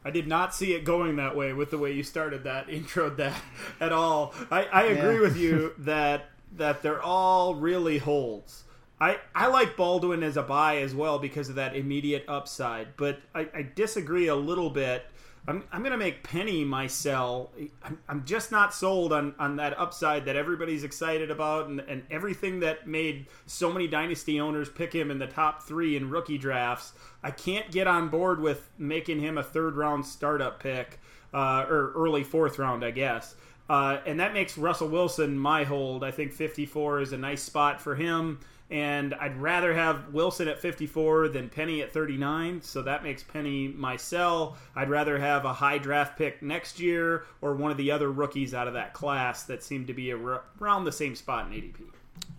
I 0.06 0.12
did 0.12 0.28
not 0.28 0.54
see 0.54 0.74
it 0.74 0.84
going 0.84 1.16
that 1.16 1.36
way 1.36 1.54
with 1.54 1.72
the 1.72 1.78
way 1.78 1.94
you 1.94 2.04
started 2.04 2.44
that 2.44 2.70
intro 2.70 3.10
that 3.12 3.42
at 3.80 3.92
all. 3.92 4.34
I, 4.52 4.66
I 4.66 4.84
agree 4.84 5.16
yeah. 5.16 5.22
with 5.22 5.38
you 5.38 5.74
that 5.80 6.30
that 6.56 6.84
they're 6.84 7.02
all 7.02 7.56
really 7.56 7.98
holds. 7.98 8.64
I, 9.02 9.20
I 9.34 9.48
like 9.48 9.76
Baldwin 9.76 10.22
as 10.22 10.38
a 10.38 10.44
buy 10.44 10.78
as 10.78 10.94
well 10.94 11.18
because 11.18 11.50
of 11.50 11.56
that 11.56 11.76
immediate 11.76 12.24
upside, 12.28 12.96
but 12.96 13.20
I, 13.34 13.50
I 13.54 13.68
disagree 13.76 14.28
a 14.28 14.36
little 14.36 14.70
bit 14.70 15.06
I'm, 15.48 15.64
I'm 15.72 15.82
going 15.82 15.92
to 15.92 15.98
make 15.98 16.24
Penny 16.24 16.64
my 16.64 16.88
sell. 16.88 17.52
I'm, 17.84 18.00
I'm 18.08 18.24
just 18.26 18.52
not 18.52 18.74
sold 18.74 19.12
on, 19.12 19.36
on 19.38 19.58
that 19.58 19.78
upside 19.78 20.26
that 20.26 20.38
everybody's 20.38 20.84
excited 20.86 21.30
about 21.30 21.68
and, 21.68 21.82
and 21.82 22.04
everything 22.10 22.62
that 22.62 22.88
made 22.88 23.28
so 23.46 23.72
many 23.72 23.88
dynasty 23.88 24.40
owners 24.40 24.70
pick 24.70 24.94
him 24.94 25.12
in 25.12 25.20
the 25.20 25.28
top 25.28 25.64
three 25.64 25.98
in 25.98 26.10
rookie 26.10 26.38
drafts. 26.38 26.94
I 27.24 27.32
can't 27.32 27.70
get 27.72 27.88
on 27.88 28.08
board 28.08 28.40
with 28.40 28.70
making 28.78 29.20
him 29.20 29.38
a 29.38 29.44
third 29.44 29.76
round 29.76 30.06
startup 30.06 30.62
pick 30.62 31.00
uh, 31.34 31.66
or 31.68 31.92
early 31.94 32.24
fourth 32.24 32.58
round, 32.58 32.86
I 32.86 32.92
guess. 32.92 33.36
Uh, 33.70 33.98
and 34.06 34.20
that 34.20 34.34
makes 34.34 34.58
Russell 34.58 34.90
Wilson 34.90 35.38
my 35.38 35.64
hold. 35.66 36.04
I 36.04 36.12
think 36.12 36.32
54 36.32 37.02
is 37.02 37.14
a 37.14 37.18
nice 37.18 37.42
spot 37.42 37.82
for 37.82 37.96
him 37.96 38.40
and 38.74 39.14
I'd 39.14 39.40
rather 39.40 39.72
have 39.76 40.12
Wilson 40.16 40.48
at 40.48 40.60
54 40.60 41.28
than 41.28 41.48
Penny 41.48 41.84
at 41.84 41.94
39, 41.94 42.64
so 42.64 42.82
that 42.82 43.04
makes 43.04 43.22
Penny 43.22 43.68
my 43.68 43.96
sell. 43.98 44.58
I'd 44.76 44.90
rather 44.90 45.20
have 45.20 45.46
a 45.46 45.54
high 45.54 45.78
draft 45.78 46.18
pick 46.18 46.42
next 46.42 46.80
year 46.80 47.24
or 47.40 47.54
one 47.54 47.70
of 47.70 47.78
the 47.78 47.92
other 47.92 48.12
rookies 48.12 48.52
out 48.52 48.68
of 48.68 48.74
that 48.74 48.94
class 48.94 49.44
that 49.44 49.62
seem 49.62 49.86
to 49.86 49.94
be 49.94 50.12
around 50.12 50.86
the 50.86 50.92
same 50.92 51.14
spot 51.14 51.46
in 51.46 51.54
ADP. 51.54 51.84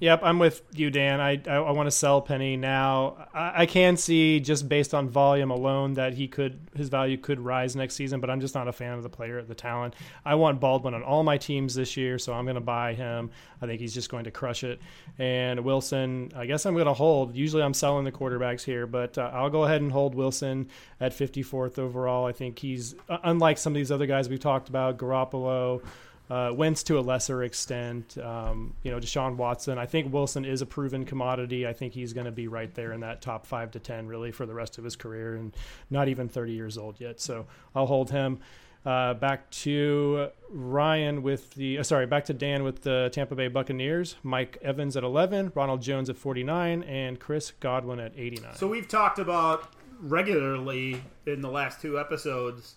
Yep, 0.01 0.21
I'm 0.23 0.39
with 0.39 0.61
you, 0.73 0.91
Dan. 0.91 1.21
I 1.21 1.41
I, 1.47 1.55
I 1.55 1.71
want 1.71 1.87
to 1.87 1.91
sell 1.91 2.21
Penny 2.21 2.57
now. 2.57 3.29
I, 3.33 3.63
I, 3.63 3.67
can 3.67 3.97
see 3.97 4.41
just 4.41 4.69
based 4.69 4.93
on 4.93 5.09
volume 5.09 5.51
alone 5.51 5.95
that 5.95 6.13
he 6.15 6.29
could 6.29 6.59
his 6.75 6.89
value 6.89 7.17
could 7.17 7.41
rise 7.41 7.77
next 7.77 7.95
season, 7.95 8.21
but 8.21 8.29
I'm 8.29 8.41
just 8.41 8.55
not 8.55 8.67
a 8.67 8.73
fan 8.73 8.93
of 8.93 9.03
the 9.03 9.09
player, 9.09 9.41
the 9.41 9.55
talent. 9.55 9.95
I 10.25 10.35
want 10.35 10.61
Baldwin 10.61 10.95
on 10.95 11.03
all 11.05 11.23
my 11.23 11.39
teams 11.39 11.75
this 11.75 11.97
year, 11.97 12.19
so 12.19 12.35
I'm 12.35 12.45
going 12.45 12.57
to 12.57 12.61
buy 12.61 12.93
him. 12.93 13.31
I 13.63 13.67
think 13.67 13.81
he's 13.81 13.95
just 13.95 14.11
going 14.11 14.25
to 14.25 14.31
crush 14.31 14.65
it. 14.65 14.81
And 15.19 15.61
Wilson, 15.61 16.33
I 16.37 16.45
guess 16.45 16.67
I'm 16.67 16.75
going 16.75 16.87
to 16.87 16.93
hold. 16.93 17.35
Usually 17.35 17.63
I'm 17.63 17.73
selling 17.73 18.05
the 18.05 18.13
quarterbacks 18.13 18.63
here, 18.63 18.87
but 18.87 19.17
uh, 19.17 19.31
I'll 19.33 19.49
go 19.49 19.65
ahead 19.65 19.81
and 19.81 19.93
hold 19.93 20.15
Wilson 20.15 20.69
at 21.01 21.13
54th 21.13 21.79
overall. 21.79 22.27
I 22.27 22.33
think 22.33 22.59
he's 22.59 22.95
uh, 23.09 23.19
unlike 23.23 23.59
some 23.59 23.73
of 23.73 23.77
these 23.77 23.91
other 23.93 24.07
guys 24.07 24.29
we've 24.29 24.41
talked 24.41 24.69
about, 24.69 24.99
Garoppolo. 24.99 25.83
Uh, 26.31 26.51
Wentz 26.55 26.83
to 26.85 26.99
a 26.99 27.03
lesser 27.03 27.43
extent, 27.43 28.17
um, 28.19 28.75
you 28.83 28.91
know, 28.91 28.99
Deshaun 28.99 29.37
Watson. 29.37 29.77
I 29.79 29.85
think 29.85 30.13
Wilson 30.13 30.45
is 30.47 30.63
a 30.63 30.67
proven 30.67 31.05
commodity. 31.05 31.67
I 31.67 31.75
think 31.75 31.93
he's 31.93 32.15
going 32.15 32.25
to 32.25 32.33
be 32.33 32.49
right 32.49 32.73
there 32.75 32.93
in 32.93 33.01
that 33.01 33.21
top 33.21 33.45
five 33.45 33.71
to 33.73 33.79
ten, 33.79 34.07
really, 34.07 34.33
for 34.33 34.47
the 34.47 34.55
rest 34.55 34.79
of 34.79 34.85
his 34.85 34.97
career, 34.97 35.37
and 35.37 35.55
not 35.91 36.09
even 36.09 36.29
30 36.29 36.53
years 36.53 36.79
old 36.79 36.99
yet. 36.99 37.21
So 37.21 37.47
I'll 37.75 37.87
hold 37.87 38.11
him. 38.11 38.41
Uh, 38.87 39.15
back 39.15 39.51
to 39.51 40.29
Ryan 40.51 41.23
with 41.23 41.55
the 41.55 41.79
uh, 41.79 41.83
sorry, 41.83 42.07
back 42.07 42.27
to 42.27 42.35
Dan 42.35 42.65
with 42.65 42.83
the 42.83 43.09
Tampa 43.13 43.35
Bay 43.35 43.49
Buccaneers. 43.49 44.17
Mike 44.23 44.59
Evans 44.61 44.95
at 44.97 45.05
11, 45.05 45.53
Ronald 45.55 45.81
Jones 45.81 46.11
at 46.11 46.19
49, 46.19 46.83
and 46.83 47.19
Chris 47.19 47.53
Godwin 47.61 47.99
at 47.99 48.13
89. 48.15 48.57
So 48.57 48.67
we've 48.67 48.89
talked 48.89 49.19
about 49.19 49.73
regularly 50.01 51.03
in 51.27 51.41
the 51.41 51.49
last 51.49 51.81
two 51.81 51.99
episodes 51.99 52.75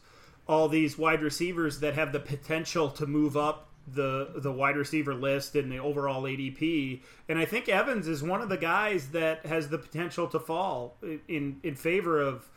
all 0.47 0.67
these 0.69 0.97
wide 0.97 1.21
receivers 1.21 1.79
that 1.79 1.93
have 1.93 2.11
the 2.11 2.19
potential 2.19 2.89
to 2.89 3.05
move 3.05 3.35
up 3.35 3.67
the 3.87 4.33
the 4.35 4.51
wide 4.51 4.75
receiver 4.75 5.13
list 5.13 5.55
and 5.55 5.71
the 5.71 5.77
overall 5.77 6.23
ADP. 6.23 7.01
And 7.29 7.39
I 7.39 7.45
think 7.45 7.69
Evans 7.69 8.07
is 8.07 8.21
one 8.21 8.41
of 8.41 8.49
the 8.49 8.57
guys 8.57 9.09
that 9.09 9.45
has 9.45 9.69
the 9.69 9.77
potential 9.77 10.27
to 10.27 10.39
fall 10.39 10.97
in 11.27 11.59
in 11.63 11.75
favor 11.75 12.19
of 12.19 12.49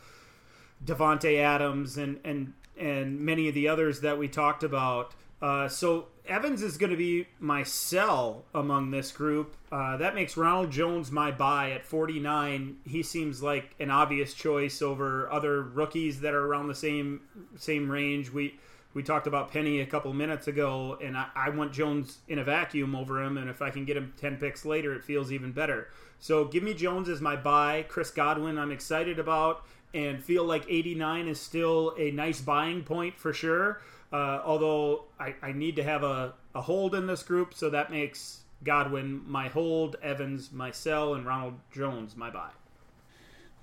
Davante 0.83 1.39
Adams 1.39 1.97
and 1.97 2.19
and 2.23 2.53
and 2.77 3.19
many 3.19 3.47
of 3.47 3.53
the 3.53 3.67
others 3.67 4.01
that 4.01 4.17
we 4.17 4.27
talked 4.27 4.63
about. 4.63 5.13
Uh, 5.41 5.67
so 5.67 6.07
Evans 6.31 6.63
is 6.63 6.77
going 6.77 6.91
to 6.91 6.97
be 6.97 7.27
my 7.39 7.63
sell 7.63 8.45
among 8.55 8.91
this 8.91 9.11
group. 9.11 9.57
Uh, 9.69 9.97
that 9.97 10.15
makes 10.15 10.37
Ronald 10.37 10.71
Jones 10.71 11.11
my 11.11 11.29
buy 11.29 11.71
at 11.71 11.85
49. 11.85 12.77
He 12.87 13.03
seems 13.03 13.43
like 13.43 13.75
an 13.81 13.91
obvious 13.91 14.33
choice 14.33 14.81
over 14.81 15.29
other 15.29 15.61
rookies 15.61 16.21
that 16.21 16.33
are 16.33 16.45
around 16.47 16.69
the 16.69 16.75
same 16.75 17.19
same 17.57 17.91
range. 17.91 18.31
We 18.31 18.57
we 18.93 19.03
talked 19.03 19.27
about 19.27 19.51
Penny 19.51 19.81
a 19.81 19.85
couple 19.85 20.13
minutes 20.13 20.47
ago, 20.47 20.97
and 21.03 21.17
I, 21.17 21.27
I 21.35 21.49
want 21.49 21.73
Jones 21.73 22.19
in 22.29 22.39
a 22.39 22.43
vacuum 22.45 22.95
over 22.95 23.21
him. 23.21 23.37
And 23.37 23.49
if 23.49 23.61
I 23.61 23.69
can 23.69 23.83
get 23.83 23.97
him 23.97 24.13
10 24.17 24.37
picks 24.37 24.63
later, 24.65 24.93
it 24.93 25.03
feels 25.03 25.33
even 25.33 25.51
better. 25.51 25.89
So 26.19 26.45
give 26.45 26.63
me 26.63 26.73
Jones 26.73 27.09
as 27.09 27.19
my 27.19 27.35
buy. 27.35 27.85
Chris 27.89 28.09
Godwin, 28.09 28.57
I'm 28.57 28.71
excited 28.71 29.19
about, 29.19 29.65
and 29.93 30.23
feel 30.23 30.45
like 30.45 30.65
89 30.69 31.27
is 31.27 31.39
still 31.39 31.93
a 31.97 32.11
nice 32.11 32.39
buying 32.39 32.83
point 32.83 33.17
for 33.19 33.33
sure. 33.33 33.81
Uh, 34.11 34.41
although 34.43 35.05
I, 35.19 35.35
I 35.41 35.51
need 35.53 35.77
to 35.77 35.83
have 35.83 36.03
a, 36.03 36.33
a 36.53 36.61
hold 36.61 36.95
in 36.95 37.07
this 37.07 37.23
group, 37.23 37.53
so 37.53 37.69
that 37.69 37.91
makes 37.91 38.41
Godwin 38.63 39.21
my 39.25 39.47
hold, 39.47 39.95
Evans 40.01 40.51
my 40.51 40.71
sell, 40.71 41.13
and 41.13 41.25
Ronald 41.25 41.55
Jones 41.71 42.15
my 42.15 42.29
buy. 42.29 42.49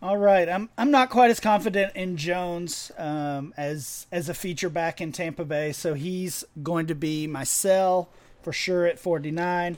All 0.00 0.16
right, 0.16 0.48
I'm 0.48 0.68
I'm 0.78 0.92
not 0.92 1.10
quite 1.10 1.30
as 1.30 1.40
confident 1.40 1.96
in 1.96 2.16
Jones 2.16 2.92
um, 2.96 3.52
as 3.56 4.06
as 4.12 4.28
a 4.28 4.34
feature 4.34 4.70
back 4.70 5.00
in 5.00 5.10
Tampa 5.10 5.44
Bay, 5.44 5.72
so 5.72 5.94
he's 5.94 6.44
going 6.62 6.86
to 6.86 6.94
be 6.94 7.26
my 7.26 7.42
sell 7.44 8.08
for 8.42 8.52
sure 8.52 8.86
at 8.86 8.98
49. 8.98 9.76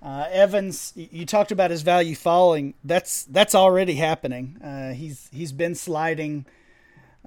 Uh, 0.00 0.26
Evans, 0.30 0.92
you 0.96 1.26
talked 1.26 1.52
about 1.52 1.70
his 1.70 1.82
value 1.82 2.14
falling. 2.14 2.74
That's 2.82 3.24
that's 3.24 3.54
already 3.54 3.94
happening. 3.94 4.56
Uh, 4.62 4.94
he's 4.94 5.28
he's 5.32 5.52
been 5.52 5.74
sliding 5.74 6.46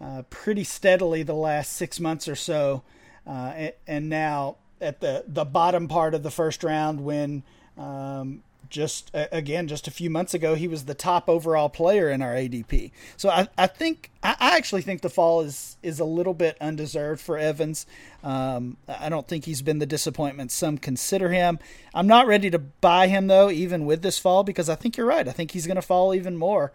uh, 0.01 0.23
pretty 0.29 0.63
steadily 0.63 1.23
the 1.23 1.33
last 1.33 1.73
six 1.73 1.99
months 1.99 2.27
or 2.27 2.35
so, 2.35 2.83
uh, 3.27 3.53
and, 3.55 3.73
and, 3.87 4.09
now 4.09 4.55
at 4.79 4.99
the 4.99 5.23
the 5.27 5.45
bottom 5.45 5.87
part 5.87 6.15
of 6.15 6.23
the 6.23 6.31
first 6.31 6.63
round 6.63 7.03
when 7.03 7.43
um, 7.77 8.41
just 8.67 9.11
again 9.13 9.67
just 9.67 9.87
a 9.87 9.91
few 9.91 10.09
months 10.09 10.33
ago 10.33 10.55
he 10.55 10.67
was 10.67 10.85
the 10.85 10.95
top 10.95 11.29
overall 11.29 11.69
player 11.69 12.09
in 12.09 12.21
our 12.21 12.33
ADP. 12.33 12.91
So 13.15 13.29
I, 13.29 13.47
I 13.57 13.67
think 13.67 14.09
I, 14.23 14.57
actually 14.57 14.81
think 14.81 15.01
the 15.01 15.09
fall 15.09 15.41
is 15.41 15.77
is 15.83 15.99
a 15.99 16.05
little 16.05 16.33
bit 16.33 16.57
undeserved 16.59 17.21
for 17.21 17.37
Evans. 17.37 17.85
Um, 18.23 18.77
I 18.87 19.09
don't 19.09 19.27
think 19.27 19.45
he's 19.45 19.61
been 19.61 19.77
the 19.77 19.85
disappointment 19.85 20.51
some 20.51 20.79
consider 20.79 21.29
him. 21.29 21.59
I'm 21.93 22.07
not 22.07 22.25
ready 22.25 22.49
to 22.49 22.59
buy 22.59 23.07
him 23.07 23.27
though, 23.27 23.51
even 23.51 23.85
with 23.85 24.01
this 24.01 24.17
fall, 24.17 24.43
because 24.43 24.69
I 24.69 24.75
think 24.75 24.97
you're 24.97 25.05
right. 25.05 25.27
I 25.27 25.31
think 25.31 25.51
he's 25.51 25.67
going 25.67 25.75
to 25.75 25.81
fall 25.81 26.15
even 26.15 26.37
more 26.37 26.71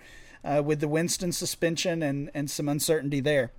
uh, 0.46 0.62
with 0.62 0.80
the 0.80 0.88
Winston 0.88 1.32
suspension 1.32 2.02
and 2.02 2.30
and 2.34 2.50
some 2.50 2.68
uncertainty 2.68 3.20
there. 3.20 3.50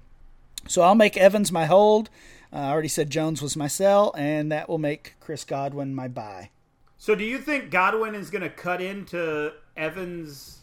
So 0.68 0.82
I'll 0.82 0.96
make 0.96 1.18
Evans 1.18 1.52
my 1.52 1.66
hold. 1.66 2.10
Uh, 2.52 2.58
I 2.58 2.72
already 2.72 2.88
said 2.88 3.10
Jones 3.10 3.42
was 3.42 3.56
my 3.56 3.68
sell, 3.68 4.14
and 4.18 4.52
that 4.52 4.70
will 4.70 4.78
make 4.78 5.16
Chris 5.20 5.44
Godwin 5.44 5.94
my 5.94 6.08
buy. 6.08 6.50
So, 6.98 7.14
do 7.14 7.24
you 7.24 7.38
think 7.38 7.70
Godwin 7.70 8.16
is 8.16 8.30
going 8.30 8.42
to 8.42 8.50
cut 8.50 8.82
into 8.82 9.54
Evans' 9.76 10.60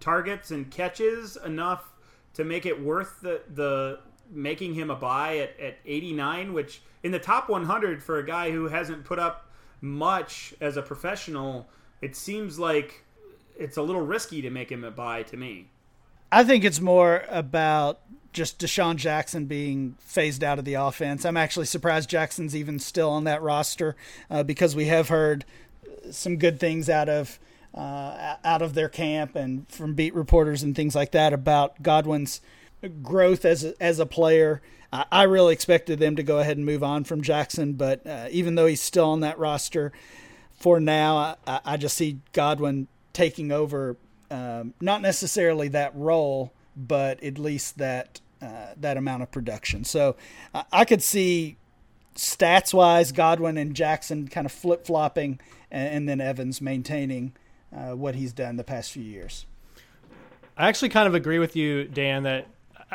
targets 0.00 0.50
and 0.50 0.70
catches 0.70 1.36
enough 1.36 1.92
to 2.34 2.44
make 2.44 2.66
it 2.66 2.82
worth 2.82 3.20
the 3.20 3.42
the 3.54 4.00
making 4.30 4.74
him 4.74 4.90
a 4.90 4.96
buy 4.96 5.38
at, 5.38 5.60
at 5.60 5.76
89, 5.86 6.52
which 6.52 6.82
in 7.02 7.12
the 7.12 7.18
top 7.18 7.48
100 7.48 8.02
for 8.02 8.18
a 8.18 8.26
guy 8.26 8.50
who 8.50 8.66
hasn't 8.68 9.04
put 9.04 9.18
up 9.18 9.50
much 9.80 10.54
as 10.60 10.76
a 10.76 10.82
professional, 10.82 11.68
it 12.00 12.16
seems 12.16 12.58
like 12.58 13.03
it's 13.56 13.76
a 13.76 13.82
little 13.82 14.02
risky 14.02 14.42
to 14.42 14.50
make 14.50 14.70
him 14.70 14.84
a 14.84 14.90
buy 14.90 15.22
to 15.24 15.36
me. 15.36 15.68
I 16.30 16.44
think 16.44 16.64
it's 16.64 16.80
more 16.80 17.24
about 17.28 18.00
just 18.32 18.58
DeSean 18.58 18.96
Jackson 18.96 19.46
being 19.46 19.94
phased 20.00 20.42
out 20.42 20.58
of 20.58 20.64
the 20.64 20.74
offense. 20.74 21.24
I'm 21.24 21.36
actually 21.36 21.66
surprised 21.66 22.10
Jackson's 22.10 22.56
even 22.56 22.78
still 22.78 23.08
on 23.10 23.24
that 23.24 23.40
roster 23.40 23.94
uh, 24.28 24.42
because 24.42 24.74
we 24.74 24.86
have 24.86 25.08
heard 25.08 25.44
some 26.10 26.36
good 26.36 26.58
things 26.58 26.90
out 26.90 27.08
of 27.08 27.38
uh, 27.72 28.36
out 28.44 28.62
of 28.62 28.74
their 28.74 28.88
camp 28.88 29.34
and 29.34 29.68
from 29.68 29.94
beat 29.94 30.14
reporters 30.14 30.62
and 30.62 30.76
things 30.76 30.94
like 30.94 31.10
that 31.10 31.32
about 31.32 31.82
Godwin's 31.82 32.40
growth 33.02 33.44
as 33.44 33.64
a, 33.64 33.82
as 33.82 33.98
a 33.98 34.06
player. 34.06 34.62
I, 34.92 35.04
I 35.10 35.22
really 35.24 35.52
expected 35.52 35.98
them 35.98 36.16
to 36.16 36.22
go 36.22 36.38
ahead 36.38 36.56
and 36.56 36.66
move 36.66 36.84
on 36.84 37.04
from 37.04 37.22
Jackson, 37.22 37.72
but 37.74 38.06
uh, 38.06 38.28
even 38.30 38.54
though 38.54 38.66
he's 38.66 38.80
still 38.80 39.10
on 39.10 39.20
that 39.20 39.38
roster 39.38 39.92
for 40.54 40.78
now, 40.78 41.36
I, 41.46 41.60
I 41.64 41.76
just 41.76 41.96
see 41.96 42.20
Godwin 42.32 42.86
taking 43.14 43.50
over. 43.50 43.96
Um, 44.30 44.74
not 44.80 45.00
necessarily 45.00 45.68
that 45.68 45.94
role, 45.96 46.52
but 46.76 47.22
at 47.22 47.38
least 47.38 47.78
that 47.78 48.20
uh, 48.42 48.74
that 48.76 48.98
amount 48.98 49.22
of 49.22 49.30
production. 49.30 49.84
So 49.84 50.16
I, 50.54 50.64
I 50.70 50.84
could 50.84 51.02
see 51.02 51.56
stats 52.14 52.74
wise, 52.74 53.10
Godwin 53.10 53.56
and 53.56 53.74
Jackson 53.74 54.28
kind 54.28 54.44
of 54.44 54.52
flip 54.52 54.86
flopping, 54.86 55.40
and, 55.70 55.94
and, 55.94 56.08
then 56.08 56.20
Evans 56.20 56.60
maintaining 56.60 57.32
uh, 57.74 57.92
what 57.92 58.14
he's 58.14 58.32
done 58.32 58.56
the 58.56 58.64
past 58.64 58.92
few 58.92 59.02
years. 59.02 59.46
I 60.58 60.68
actually 60.68 60.90
kind 60.90 61.08
of 61.08 61.14
agree 61.14 61.38
with 61.38 61.56
you, 61.56 61.84
Dan, 61.84 62.24
that 62.24 62.46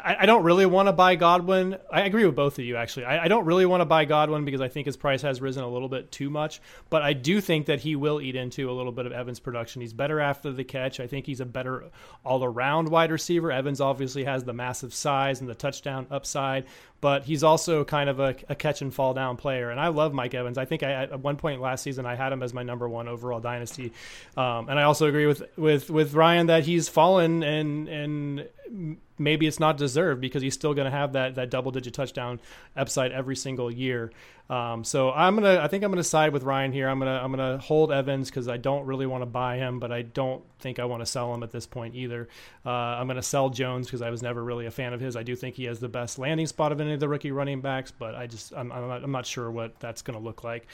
I, 0.03 0.17
I 0.21 0.25
don't 0.25 0.43
really 0.43 0.65
want 0.65 0.87
to 0.87 0.93
buy 0.93 1.15
Godwin. 1.15 1.77
I 1.91 2.01
agree 2.01 2.25
with 2.25 2.35
both 2.35 2.59
of 2.59 2.65
you, 2.65 2.75
actually. 2.75 3.05
I, 3.05 3.25
I 3.25 3.27
don't 3.27 3.45
really 3.45 3.65
want 3.65 3.81
to 3.81 3.85
buy 3.85 4.05
Godwin 4.05 4.45
because 4.45 4.61
I 4.61 4.67
think 4.67 4.85
his 4.85 4.97
price 4.97 5.21
has 5.21 5.41
risen 5.41 5.63
a 5.63 5.69
little 5.69 5.89
bit 5.89 6.11
too 6.11 6.29
much. 6.29 6.61
But 6.89 7.01
I 7.01 7.13
do 7.13 7.41
think 7.41 7.67
that 7.67 7.79
he 7.79 7.95
will 7.95 8.21
eat 8.21 8.35
into 8.35 8.69
a 8.69 8.73
little 8.73 8.91
bit 8.91 9.05
of 9.05 9.11
Evans' 9.11 9.39
production. 9.39 9.81
He's 9.81 9.93
better 9.93 10.19
after 10.19 10.51
the 10.51 10.63
catch. 10.63 10.99
I 10.99 11.07
think 11.07 11.25
he's 11.25 11.39
a 11.39 11.45
better 11.45 11.85
all 12.25 12.43
around 12.43 12.89
wide 12.89 13.11
receiver. 13.11 13.51
Evans 13.51 13.81
obviously 13.81 14.23
has 14.23 14.43
the 14.43 14.53
massive 14.53 14.93
size 14.93 15.41
and 15.41 15.49
the 15.49 15.55
touchdown 15.55 16.07
upside, 16.11 16.65
but 17.01 17.23
he's 17.23 17.43
also 17.43 17.83
kind 17.83 18.09
of 18.09 18.19
a, 18.19 18.35
a, 18.49 18.55
catch 18.55 18.81
and 18.81 18.93
fall 18.93 19.13
down 19.13 19.37
player. 19.37 19.69
And 19.69 19.79
I 19.79 19.87
love 19.87 20.13
Mike 20.13 20.33
Evans. 20.33 20.57
I 20.57 20.65
think 20.65 20.83
I, 20.83 20.91
at 21.03 21.19
one 21.19 21.37
point 21.37 21.61
last 21.61 21.83
season 21.83 22.05
I 22.05 22.15
had 22.15 22.33
him 22.33 22.43
as 22.43 22.53
my 22.53 22.63
number 22.63 22.89
one 22.89 23.07
overall 23.07 23.39
dynasty. 23.39 23.93
Um, 24.35 24.69
and 24.69 24.79
I 24.79 24.83
also 24.83 25.07
agree 25.07 25.25
with 25.25 25.43
with 25.57 25.89
with 25.89 26.13
Ryan 26.13 26.47
that 26.47 26.65
he's 26.65 26.89
fallen 26.89 27.43
and 27.43 27.87
and 27.87 28.97
maybe 29.19 29.45
it's 29.45 29.59
not 29.59 29.77
deserved 29.77 30.21
because 30.21 30.41
he's 30.41 30.53
still 30.53 30.73
going 30.73 30.85
to 30.85 30.91
have 30.91 31.13
that 31.13 31.35
that 31.35 31.49
double 31.49 31.71
digit 31.71 31.93
touchdown 31.93 32.39
upside 32.75 33.11
every 33.11 33.35
single 33.35 33.71
year. 33.71 34.11
Um, 34.49 34.83
so 34.83 35.11
I'm 35.11 35.35
gonna 35.35 35.59
I 35.59 35.67
think 35.67 35.83
I'm 35.83 35.91
gonna 35.91 36.03
side 36.03 36.33
with 36.33 36.41
Ryan 36.41 36.71
here. 36.71 36.89
I'm 36.89 36.97
gonna 36.97 37.21
I'm 37.23 37.31
gonna 37.31 37.59
hold 37.59 37.91
Evans 37.91 38.31
because 38.31 38.47
I 38.47 38.57
don't 38.57 38.83
really 38.87 39.05
want 39.05 39.21
to 39.21 39.27
buy 39.27 39.57
him, 39.57 39.79
but 39.79 39.91
I 39.91 40.01
don't 40.01 40.43
think 40.57 40.79
I 40.79 40.85
want 40.85 41.03
to 41.03 41.05
sell 41.05 41.31
him 41.31 41.43
at 41.43 41.51
this 41.51 41.67
point 41.67 41.93
either. 41.93 42.27
Uh, 42.65 42.69
I'm 42.69 43.05
gonna 43.05 43.21
sell 43.21 43.51
Jones 43.51 43.85
because 43.85 44.01
I 44.01 44.09
was 44.09 44.23
never 44.23 44.43
really 44.43 44.65
a 44.65 44.71
fan 44.71 44.91
of 44.93 45.01
his. 45.01 45.15
I 45.15 45.21
do 45.21 45.35
think 45.35 45.53
he 45.53 45.65
has 45.65 45.79
the 45.79 45.87
best 45.87 46.17
landing 46.17 46.47
spot 46.47 46.71
of 46.71 46.81
any 46.81 46.93
of 46.93 46.99
the 46.99 47.07
rookie 47.07 47.31
running 47.31 47.61
backs, 47.61 47.91
but 47.91 48.15
I 48.15 48.25
just 48.25 48.51
I'm, 48.53 48.71
I'm, 48.71 48.87
not, 48.87 49.03
I'm 49.03 49.11
not 49.11 49.27
sure 49.27 49.51
what 49.51 49.79
that's 49.79 50.01
gonna 50.01 50.17
look 50.17 50.43
like. 50.43 50.65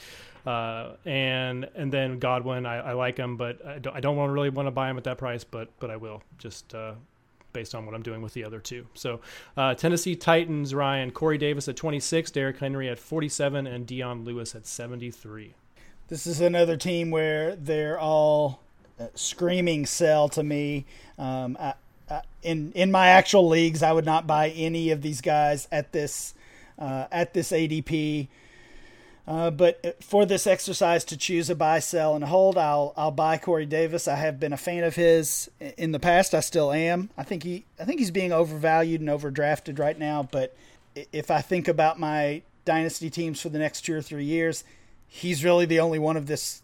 Uh, 0.46 0.92
and 1.04 1.68
and 1.74 1.92
then 1.92 2.18
Godwin, 2.18 2.64
I, 2.64 2.76
I 2.76 2.92
like 2.94 3.18
him, 3.18 3.36
but 3.36 3.64
I 3.66 3.78
don't, 3.78 3.94
I 3.94 4.00
don't 4.00 4.16
really 4.30 4.48
want 4.48 4.68
to 4.68 4.70
buy 4.70 4.88
him 4.88 4.96
at 4.96 5.04
that 5.04 5.18
price, 5.18 5.44
but 5.44 5.68
but 5.80 5.90
I 5.90 5.96
will 5.96 6.22
just 6.38 6.74
uh, 6.74 6.94
based 7.56 7.74
on 7.74 7.86
what 7.86 7.94
I'm 7.94 8.02
doing 8.02 8.20
with 8.20 8.34
the 8.34 8.44
other 8.44 8.60
two. 8.60 8.86
So 8.92 9.20
uh, 9.56 9.74
Tennessee 9.74 10.14
Titans, 10.14 10.74
Ryan, 10.74 11.10
Corey 11.10 11.38
Davis 11.38 11.68
at 11.68 11.76
26, 11.76 12.30
Derrick 12.30 12.58
Henry 12.58 12.90
at 12.90 12.98
47, 12.98 13.66
and 13.66 13.86
Dion 13.86 14.24
Lewis 14.24 14.54
at 14.54 14.66
73. 14.66 15.54
This 16.08 16.26
is 16.26 16.42
another 16.42 16.76
team 16.76 17.10
where 17.10 17.56
they're 17.56 17.98
all 17.98 18.60
uh, 19.00 19.06
screaming 19.14 19.86
sell 19.86 20.28
to 20.28 20.42
me. 20.42 20.84
Um, 21.18 21.56
I, 21.58 21.72
in 22.42 22.72
in 22.72 22.90
my 22.90 23.08
actual 23.08 23.48
leagues, 23.48 23.82
I 23.82 23.90
would 23.90 24.04
not 24.04 24.26
buy 24.26 24.50
any 24.50 24.90
of 24.90 25.00
these 25.00 25.22
guys 25.22 25.66
at 25.72 25.92
this 25.92 26.34
uh, 26.78 27.06
at 27.10 27.32
this 27.32 27.52
ADP. 27.52 28.28
Uh, 29.26 29.50
but 29.50 30.02
for 30.02 30.24
this 30.24 30.46
exercise 30.46 31.04
to 31.04 31.16
choose 31.16 31.50
a 31.50 31.54
buy, 31.54 31.80
sell, 31.80 32.14
and 32.14 32.24
hold, 32.24 32.56
I'll 32.56 32.94
I'll 32.96 33.10
buy 33.10 33.38
Corey 33.38 33.66
Davis. 33.66 34.06
I 34.06 34.14
have 34.14 34.38
been 34.38 34.52
a 34.52 34.56
fan 34.56 34.84
of 34.84 34.94
his 34.94 35.50
in 35.76 35.90
the 35.90 35.98
past. 35.98 36.32
I 36.32 36.40
still 36.40 36.70
am. 36.70 37.10
I 37.18 37.24
think 37.24 37.42
he 37.42 37.64
I 37.80 37.84
think 37.84 37.98
he's 37.98 38.12
being 38.12 38.32
overvalued 38.32 39.00
and 39.00 39.10
overdrafted 39.10 39.80
right 39.80 39.98
now. 39.98 40.22
But 40.30 40.56
if 41.12 41.30
I 41.30 41.40
think 41.40 41.66
about 41.66 41.98
my 41.98 42.42
dynasty 42.64 43.10
teams 43.10 43.40
for 43.40 43.48
the 43.48 43.58
next 43.58 43.80
two 43.82 43.96
or 43.96 44.02
three 44.02 44.24
years, 44.24 44.62
he's 45.08 45.42
really 45.42 45.66
the 45.66 45.80
only 45.80 45.98
one 45.98 46.16
of 46.16 46.28
this 46.28 46.62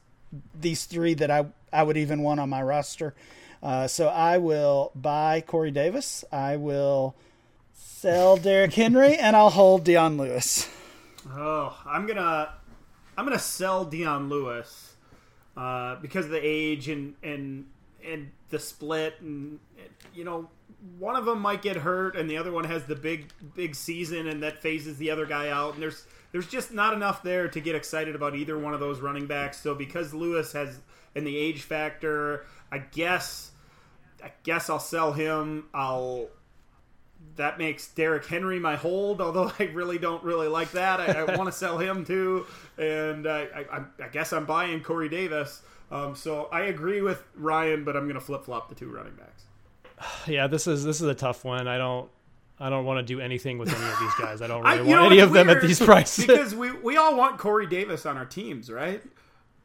these 0.58 0.84
three 0.84 1.14
that 1.14 1.32
I 1.32 1.46
I 1.72 1.82
would 1.82 1.96
even 1.96 2.22
want 2.22 2.38
on 2.38 2.48
my 2.48 2.62
roster. 2.62 3.12
Uh, 3.60 3.88
so 3.88 4.08
I 4.08 4.38
will 4.38 4.92
buy 4.94 5.40
Corey 5.40 5.72
Davis. 5.72 6.24
I 6.30 6.56
will 6.56 7.16
sell 7.74 8.36
Derrick 8.36 8.74
Henry, 8.74 9.16
and 9.16 9.34
I'll 9.34 9.50
hold 9.50 9.84
Dion 9.84 10.16
Lewis. 10.16 10.68
Oh, 11.30 11.76
I'm 11.86 12.06
gonna 12.06 12.54
I'm 13.16 13.24
gonna 13.24 13.38
sell 13.38 13.84
Dion 13.84 14.28
Lewis 14.28 14.94
uh, 15.56 15.96
because 15.96 16.26
of 16.26 16.30
the 16.30 16.40
age 16.42 16.88
and 16.88 17.14
and 17.22 17.66
and 18.04 18.30
the 18.50 18.58
split 18.58 19.20
and 19.20 19.58
you 20.14 20.24
know 20.24 20.48
one 20.98 21.14
of 21.14 21.24
them 21.24 21.40
might 21.40 21.62
get 21.62 21.76
hurt 21.76 22.16
and 22.16 22.28
the 22.28 22.36
other 22.36 22.50
one 22.50 22.64
has 22.64 22.84
the 22.84 22.96
big 22.96 23.26
big 23.54 23.74
season 23.74 24.26
and 24.26 24.42
that 24.42 24.60
phases 24.60 24.98
the 24.98 25.10
other 25.10 25.26
guy 25.26 25.48
out 25.48 25.74
and 25.74 25.82
there's 25.82 26.06
there's 26.32 26.48
just 26.48 26.72
not 26.72 26.94
enough 26.94 27.22
there 27.22 27.46
to 27.48 27.60
get 27.60 27.74
excited 27.74 28.14
about 28.16 28.34
either 28.34 28.58
one 28.58 28.74
of 28.74 28.80
those 28.80 29.00
running 29.00 29.26
backs. 29.26 29.60
So 29.60 29.74
because 29.74 30.12
Lewis 30.12 30.52
has 30.52 30.80
and 31.14 31.26
the 31.26 31.36
age 31.36 31.62
factor, 31.62 32.46
I 32.72 32.78
guess 32.78 33.50
I 34.24 34.32
guess 34.42 34.70
I'll 34.70 34.80
sell 34.80 35.12
him. 35.12 35.64
I'll 35.74 36.28
that 37.36 37.58
makes 37.58 37.88
Derrick 37.88 38.26
Henry 38.26 38.58
my 38.58 38.76
hold, 38.76 39.20
although 39.20 39.52
I 39.58 39.64
really 39.64 39.98
don't 39.98 40.22
really 40.22 40.48
like 40.48 40.72
that. 40.72 41.00
I, 41.00 41.20
I 41.20 41.36
want 41.36 41.50
to 41.50 41.56
sell 41.56 41.78
him 41.78 42.04
too, 42.04 42.46
and 42.78 43.26
I, 43.26 43.66
I, 43.72 43.80
I, 44.02 44.08
guess 44.08 44.32
I'm 44.32 44.44
buying 44.44 44.82
Corey 44.82 45.08
Davis. 45.08 45.62
Um, 45.90 46.14
so 46.16 46.48
I 46.50 46.62
agree 46.62 47.02
with 47.02 47.22
Ryan, 47.34 47.84
but 47.84 47.96
I'm 47.96 48.04
going 48.04 48.14
to 48.14 48.20
flip 48.20 48.44
flop 48.44 48.68
the 48.68 48.74
two 48.74 48.90
running 48.90 49.14
backs. 49.14 49.44
Yeah, 50.26 50.46
this 50.46 50.66
is 50.66 50.84
this 50.84 51.00
is 51.00 51.08
a 51.08 51.14
tough 51.14 51.44
one. 51.44 51.68
I 51.68 51.78
don't 51.78 52.08
I 52.58 52.70
don't 52.70 52.84
want 52.84 52.98
to 52.98 53.14
do 53.14 53.20
anything 53.20 53.58
with 53.58 53.74
any 53.74 53.92
of 53.92 53.98
these 53.98 54.14
guys. 54.18 54.42
I 54.42 54.46
don't 54.46 54.62
really 54.64 54.92
I, 54.92 54.98
want 54.98 55.12
any 55.12 55.20
of 55.20 55.32
them 55.32 55.48
at 55.48 55.60
these 55.60 55.80
prices 55.80 56.26
because 56.26 56.54
we 56.54 56.72
we 56.72 56.96
all 56.96 57.16
want 57.16 57.38
Corey 57.38 57.66
Davis 57.66 58.06
on 58.06 58.16
our 58.16 58.26
teams, 58.26 58.70
right? 58.70 59.02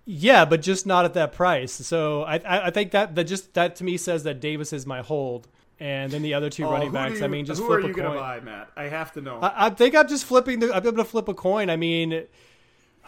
Yeah, 0.05 0.45
but 0.45 0.61
just 0.61 0.86
not 0.86 1.05
at 1.05 1.13
that 1.15 1.34
price. 1.34 1.72
So 1.72 2.24
I 2.24 2.36
I, 2.38 2.68
I 2.68 2.70
think 2.72 2.91
that 2.91 3.15
that 3.15 3.26
just 3.26 3.53
that 3.53 3.76
to 3.78 3.84
me 3.84 3.97
says 3.97 4.24
that 4.24 4.39
Davis 4.39 4.74
is 4.74 4.86
my 4.86 5.01
hold 5.01 5.47
and 5.80 6.11
then 6.11 6.21
the 6.21 6.34
other 6.34 6.49
two 6.49 6.65
oh, 6.65 6.71
running 6.71 6.91
backs. 6.91 7.19
You, 7.19 7.25
I 7.25 7.28
mean, 7.28 7.45
just 7.45 7.61
who 7.61 7.67
flip 7.67 7.80
are 7.80 7.88
you 7.88 7.91
a 7.91 7.93
coin. 7.93 8.05
Gonna 8.05 8.19
buy, 8.19 8.39
Matt? 8.39 8.71
I 8.75 8.84
have 8.86 9.11
to 9.13 9.21
know. 9.21 9.39
I, 9.39 9.67
I, 9.67 9.69
think 9.69 9.95
I'm 9.95 10.07
just 10.07 10.25
flipping. 10.25 10.59
The, 10.59 10.75
I'm 10.75 10.84
going 10.84 10.95
to 10.95 11.03
flip 11.03 11.28
a 11.28 11.34
coin. 11.34 11.69
I 11.69 11.75
mean, 11.75 12.13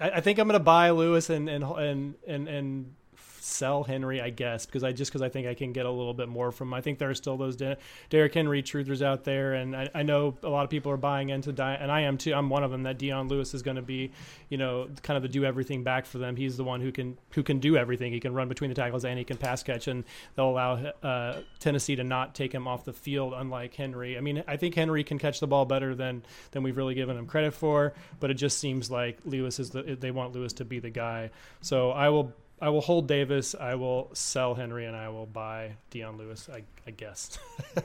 I, 0.00 0.10
I 0.10 0.20
think 0.20 0.38
I'm 0.38 0.46
going 0.46 0.58
to 0.58 0.64
buy 0.64 0.90
Lewis 0.90 1.30
and 1.30 1.48
and 1.48 1.64
and 1.64 2.14
and, 2.26 2.48
and 2.48 2.94
sell 3.42 3.82
Henry, 3.82 4.20
I 4.20 4.30
guess, 4.30 4.66
because 4.66 4.84
I 4.84 4.92
just 4.92 5.10
because 5.10 5.22
I 5.22 5.28
think 5.28 5.46
I 5.46 5.54
can 5.54 5.72
get 5.72 5.84
a 5.84 5.90
little 5.90 6.14
bit 6.14 6.28
more 6.28 6.52
from. 6.52 6.72
I 6.72 6.80
think 6.80 6.98
there 6.98 7.10
are 7.10 7.14
still 7.14 7.36
those 7.36 7.56
De- 7.56 7.76
Derrick 8.08 8.34
Henry 8.34 8.62
truthers 8.62 9.02
out 9.02 9.24
there, 9.24 9.54
and 9.54 9.74
I, 9.74 9.90
I, 9.94 10.02
know 10.02 10.36
a 10.42 10.48
lot 10.48 10.64
of 10.64 10.70
people 10.70 10.92
are 10.92 10.96
buying 10.96 11.30
into, 11.30 11.52
Di- 11.52 11.74
and 11.74 11.90
I 11.90 12.02
am 12.02 12.18
too. 12.18 12.32
I'm 12.32 12.48
one 12.48 12.62
of 12.62 12.70
them. 12.70 12.84
That 12.84 12.98
Dion 12.98 13.28
Lewis 13.28 13.52
is 13.54 13.62
going 13.62 13.76
to 13.76 13.82
be, 13.82 14.12
you 14.48 14.58
know, 14.58 14.88
kind 15.02 15.16
of 15.16 15.22
the 15.22 15.28
do 15.28 15.44
everything 15.44 15.82
back 15.82 16.06
for 16.06 16.18
them. 16.18 16.36
He's 16.36 16.56
the 16.56 16.64
one 16.64 16.80
who 16.80 16.92
can 16.92 17.18
who 17.32 17.42
can 17.42 17.58
do 17.58 17.76
everything. 17.76 18.12
He 18.12 18.20
can 18.20 18.32
run 18.32 18.48
between 18.48 18.70
the 18.70 18.76
tackles 18.76 19.04
and 19.04 19.18
he 19.18 19.24
can 19.24 19.36
pass 19.36 19.62
catch, 19.62 19.88
and 19.88 20.04
they'll 20.36 20.50
allow 20.50 20.74
uh, 21.02 21.40
Tennessee 21.58 21.96
to 21.96 22.04
not 22.04 22.34
take 22.34 22.52
him 22.52 22.68
off 22.68 22.84
the 22.84 22.92
field, 22.92 23.34
unlike 23.36 23.74
Henry. 23.74 24.16
I 24.16 24.20
mean, 24.20 24.44
I 24.46 24.56
think 24.56 24.74
Henry 24.74 25.02
can 25.02 25.18
catch 25.18 25.40
the 25.40 25.46
ball 25.48 25.64
better 25.64 25.94
than 25.94 26.22
than 26.52 26.62
we've 26.62 26.76
really 26.76 26.94
given 26.94 27.16
him 27.16 27.26
credit 27.26 27.54
for, 27.54 27.92
but 28.20 28.30
it 28.30 28.34
just 28.34 28.58
seems 28.58 28.90
like 28.90 29.18
Lewis 29.24 29.58
is 29.58 29.70
the 29.70 29.82
they 29.82 30.12
want 30.12 30.32
Lewis 30.32 30.52
to 30.54 30.64
be 30.64 30.78
the 30.78 30.90
guy. 30.90 31.30
So 31.60 31.90
I 31.90 32.08
will 32.10 32.32
I 32.62 32.68
will 32.68 32.80
hold 32.80 33.08
Davis. 33.08 33.56
I 33.58 33.74
will 33.74 34.08
sell 34.12 34.54
Henry, 34.54 34.86
and 34.86 34.94
I 34.96 35.08
will 35.08 35.26
buy 35.26 35.72
Dion 35.90 36.16
Lewis. 36.16 36.48
I, 36.48 36.62
I 36.86 36.92
guess. 36.92 37.36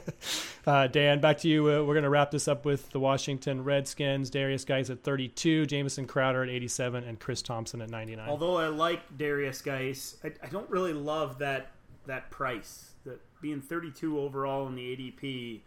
uh, 0.68 0.86
Dan, 0.86 1.20
back 1.20 1.38
to 1.38 1.48
you. 1.48 1.68
Uh, 1.68 1.82
we're 1.82 1.94
going 1.94 2.04
to 2.04 2.08
wrap 2.08 2.30
this 2.30 2.46
up 2.46 2.64
with 2.64 2.88
the 2.90 3.00
Washington 3.00 3.64
Redskins. 3.64 4.30
Darius 4.30 4.64
Guice 4.64 4.88
at 4.88 5.02
32, 5.02 5.66
Jamison 5.66 6.06
Crowder 6.06 6.44
at 6.44 6.48
87, 6.48 7.02
and 7.02 7.18
Chris 7.18 7.42
Thompson 7.42 7.82
at 7.82 7.90
99. 7.90 8.28
Although 8.28 8.56
I 8.56 8.68
like 8.68 9.00
Darius 9.18 9.62
Guice, 9.62 10.16
I, 10.22 10.30
I 10.44 10.46
don't 10.46 10.70
really 10.70 10.92
love 10.92 11.40
that 11.40 11.72
that 12.06 12.30
price. 12.30 12.92
That 13.04 13.20
being 13.42 13.60
32 13.60 14.20
overall 14.20 14.68
in 14.68 14.76
the 14.76 14.82
ADP, 14.82 15.60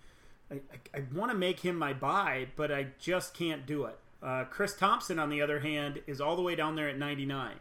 I, 0.49 0.55
I, 0.55 0.99
I 0.99 1.03
want 1.13 1.31
to 1.31 1.37
make 1.37 1.59
him 1.59 1.75
my 1.75 1.91
buy, 1.91 2.47
but 2.55 2.71
I 2.71 2.87
just 2.97 3.33
can't 3.33 3.65
do 3.65 3.83
it. 3.83 3.97
Uh, 4.23 4.45
Chris 4.45 4.73
Thompson, 4.73 5.19
on 5.19 5.29
the 5.29 5.41
other 5.41 5.59
hand, 5.59 6.01
is 6.07 6.21
all 6.21 6.37
the 6.37 6.41
way 6.41 6.55
down 6.55 6.77
there 6.77 6.87
at 6.87 6.97
99. 6.97 7.55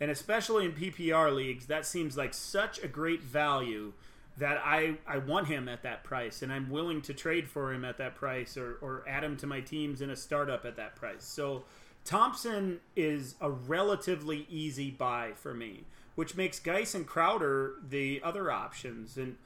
And 0.00 0.10
especially 0.10 0.64
in 0.64 0.72
PPR 0.72 1.34
leagues, 1.34 1.66
that 1.66 1.86
seems 1.86 2.16
like 2.16 2.34
such 2.34 2.82
a 2.82 2.88
great 2.88 3.22
value 3.22 3.92
that 4.36 4.60
I, 4.64 4.96
I 5.06 5.18
want 5.18 5.46
him 5.46 5.68
at 5.68 5.82
that 5.84 6.02
price 6.02 6.42
and 6.42 6.52
I'm 6.52 6.68
willing 6.68 7.00
to 7.02 7.14
trade 7.14 7.48
for 7.48 7.72
him 7.72 7.84
at 7.84 7.98
that 7.98 8.16
price 8.16 8.56
or, 8.56 8.78
or 8.80 9.04
add 9.08 9.22
him 9.22 9.36
to 9.38 9.46
my 9.46 9.60
teams 9.60 10.00
in 10.00 10.10
a 10.10 10.16
startup 10.16 10.64
at 10.64 10.76
that 10.76 10.96
price. 10.96 11.24
So 11.24 11.64
Thompson 12.04 12.80
is 12.96 13.36
a 13.40 13.50
relatively 13.50 14.46
easy 14.50 14.90
buy 14.90 15.32
for 15.36 15.54
me, 15.54 15.84
which 16.16 16.36
makes 16.36 16.58
Guice 16.58 16.94
and 16.94 17.06
Crowder 17.06 17.74
the 17.88 18.20
other 18.22 18.50
options. 18.50 19.16
And 19.16 19.36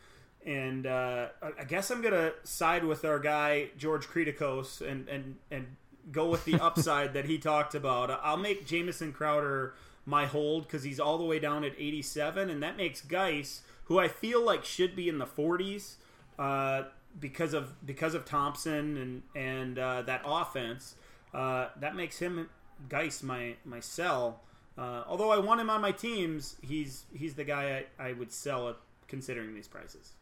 and 0.47 0.87
uh, 0.87 1.29
I 1.59 1.65
guess 1.65 1.91
I'm 1.91 2.01
gonna 2.01 2.33
side 2.45 2.85
with 2.85 3.05
our 3.05 3.19
guy 3.19 3.69
George 3.77 4.07
Kritikos 4.07 4.81
and 4.81 5.09
and 5.09 5.37
and 5.51 5.67
go 6.11 6.29
with 6.29 6.45
the 6.45 6.55
upside 6.61 7.13
that 7.15 7.27
he 7.27 7.39
talked 7.39 7.75
about. 7.75 8.11
I'll 8.23 8.37
make 8.37 8.67
Jamison 8.67 9.13
Crowder 9.13 9.75
my 10.09 10.25
hold 10.25 10.63
because 10.63 10.83
he's 10.83 10.99
all 10.99 11.19
the 11.19 11.25
way 11.25 11.39
down 11.39 11.65
at 11.65 11.73
87, 11.79 12.49
and 12.49 12.63
that 12.63 12.79
makes 12.79 13.03
Guice, 13.03 13.61
who 13.85 13.99
I 13.99 14.09
feel 14.09 14.43
like 14.43 14.65
should 14.65 14.97
be 14.97 15.09
in 15.09 15.19
the 15.19 15.27
40s, 15.27 15.97
uh, 16.39 16.85
because 17.21 17.53
of 17.53 17.85
because 17.85 18.15
of 18.15 18.25
Thompson 18.25 18.97
and 18.97 19.23
and 19.35 19.79
uh, 19.79 20.03
that 20.03 20.23
offense. 20.25 20.95
Uh, 21.35 21.69
that 21.79 21.95
makes 21.95 22.19
him 22.19 22.49
Guice 22.89 23.23
my 23.23 23.57
my 23.65 23.81
sell. 23.81 24.41
Uh, 24.79 25.03
although 25.07 25.31
I 25.31 25.39
want 25.39 25.61
him 25.61 25.69
on 25.69 25.83
my 25.83 25.93
teams, 25.93 26.57
he's 26.63 27.05
he's 27.13 27.35
the 27.35 27.45
guy 27.45 27.85
I, 27.99 28.09
I 28.09 28.13
would 28.15 28.33
sell 28.33 28.77
considering 29.09 29.55
these 29.55 29.69
prices. 29.69 30.13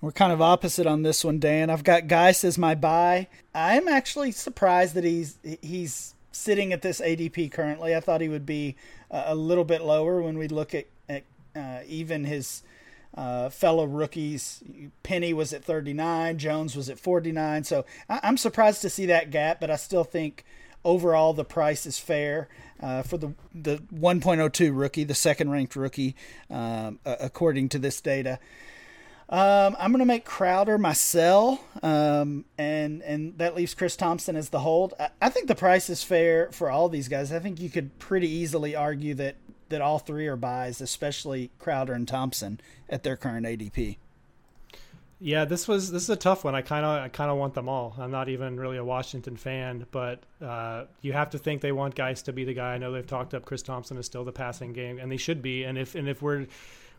We're 0.00 0.12
kind 0.12 0.32
of 0.32 0.40
opposite 0.40 0.86
on 0.86 1.02
this 1.02 1.24
one, 1.24 1.38
Dan. 1.38 1.70
I've 1.70 1.84
got 1.84 2.08
Guice 2.08 2.44
as 2.44 2.56
my 2.56 2.74
buy. 2.74 3.28
I'm 3.54 3.86
actually 3.88 4.32
surprised 4.32 4.94
that 4.94 5.04
he's 5.04 5.38
he's 5.62 6.14
sitting 6.38 6.72
at 6.72 6.82
this 6.82 7.00
ADP 7.00 7.50
currently. 7.52 7.94
I 7.94 8.00
thought 8.00 8.20
he 8.20 8.28
would 8.28 8.46
be 8.46 8.76
a 9.10 9.34
little 9.34 9.64
bit 9.64 9.82
lower 9.82 10.22
when 10.22 10.38
we 10.38 10.48
look 10.48 10.74
at, 10.74 10.86
at 11.08 11.24
uh, 11.56 11.80
even 11.86 12.24
his 12.24 12.62
uh, 13.14 13.48
fellow 13.48 13.84
rookies. 13.84 14.62
Penny 15.02 15.32
was 15.32 15.52
at 15.52 15.64
39, 15.64 16.38
Jones 16.38 16.76
was 16.76 16.88
at 16.88 16.98
49. 16.98 17.64
So 17.64 17.84
I- 18.08 18.20
am 18.22 18.36
surprised 18.36 18.82
to 18.82 18.90
see 18.90 19.06
that 19.06 19.30
gap, 19.30 19.60
but 19.60 19.70
I 19.70 19.76
still 19.76 20.04
think 20.04 20.44
overall 20.84 21.32
the 21.32 21.44
price 21.44 21.84
is 21.86 21.98
fair 21.98 22.48
uh, 22.80 23.02
for 23.02 23.18
the 23.18 23.34
the 23.52 23.78
1.02 23.92 24.70
rookie, 24.72 25.04
the 25.04 25.14
second 25.14 25.50
ranked 25.50 25.74
rookie, 25.74 26.14
um, 26.50 27.00
according 27.04 27.68
to 27.70 27.78
this 27.78 28.00
data. 28.00 28.38
Um, 29.30 29.76
I'm 29.78 29.90
going 29.90 29.98
to 29.98 30.06
make 30.06 30.24
Crowder 30.24 30.78
my 30.78 30.94
sell, 30.94 31.60
um, 31.82 32.46
and 32.56 33.02
and 33.02 33.36
that 33.36 33.54
leaves 33.54 33.74
Chris 33.74 33.94
Thompson 33.94 34.36
as 34.36 34.48
the 34.48 34.60
hold. 34.60 34.94
I, 34.98 35.10
I, 35.20 35.28
think 35.28 35.48
the 35.48 35.54
price 35.54 35.90
is 35.90 36.02
fair 36.02 36.50
for 36.50 36.70
all 36.70 36.88
these 36.88 37.08
guys. 37.08 37.30
I 37.30 37.38
think 37.38 37.60
you 37.60 37.68
could 37.68 37.98
pretty 37.98 38.28
easily 38.28 38.74
argue 38.74 39.12
that 39.14 39.36
that 39.68 39.82
all 39.82 39.98
three 39.98 40.26
are 40.28 40.36
buys, 40.36 40.80
especially 40.80 41.50
Crowder 41.58 41.92
and 41.92 42.08
Thompson 42.08 42.58
at 42.88 43.02
their 43.02 43.16
current 43.16 43.44
ADP. 43.44 43.98
Yeah, 45.20 45.44
this 45.44 45.68
was 45.68 45.90
this 45.90 46.04
is 46.04 46.10
a 46.10 46.16
tough 46.16 46.42
one. 46.44 46.54
I 46.54 46.62
kind 46.62 46.86
of 46.86 47.02
I 47.02 47.08
kind 47.08 47.30
of 47.30 47.36
want 47.36 47.52
them 47.52 47.68
all. 47.68 47.94
I'm 47.98 48.10
not 48.10 48.30
even 48.30 48.58
really 48.58 48.78
a 48.78 48.84
Washington 48.84 49.36
fan, 49.36 49.84
but 49.90 50.22
uh, 50.40 50.84
you 51.02 51.12
have 51.12 51.28
to 51.30 51.38
think 51.38 51.60
they 51.60 51.72
want 51.72 51.94
Guice 51.96 52.22
to 52.22 52.32
be 52.32 52.44
the 52.44 52.54
guy. 52.54 52.74
I 52.74 52.78
know 52.78 52.92
they've 52.92 53.06
talked 53.06 53.34
up 53.34 53.44
Chris 53.44 53.60
Thompson 53.60 53.98
is 53.98 54.06
still 54.06 54.24
the 54.24 54.32
passing 54.32 54.72
game, 54.72 54.98
and 54.98 55.12
they 55.12 55.18
should 55.18 55.42
be. 55.42 55.64
And 55.64 55.76
if 55.76 55.94
and 55.96 56.08
if 56.08 56.22
we're 56.22 56.46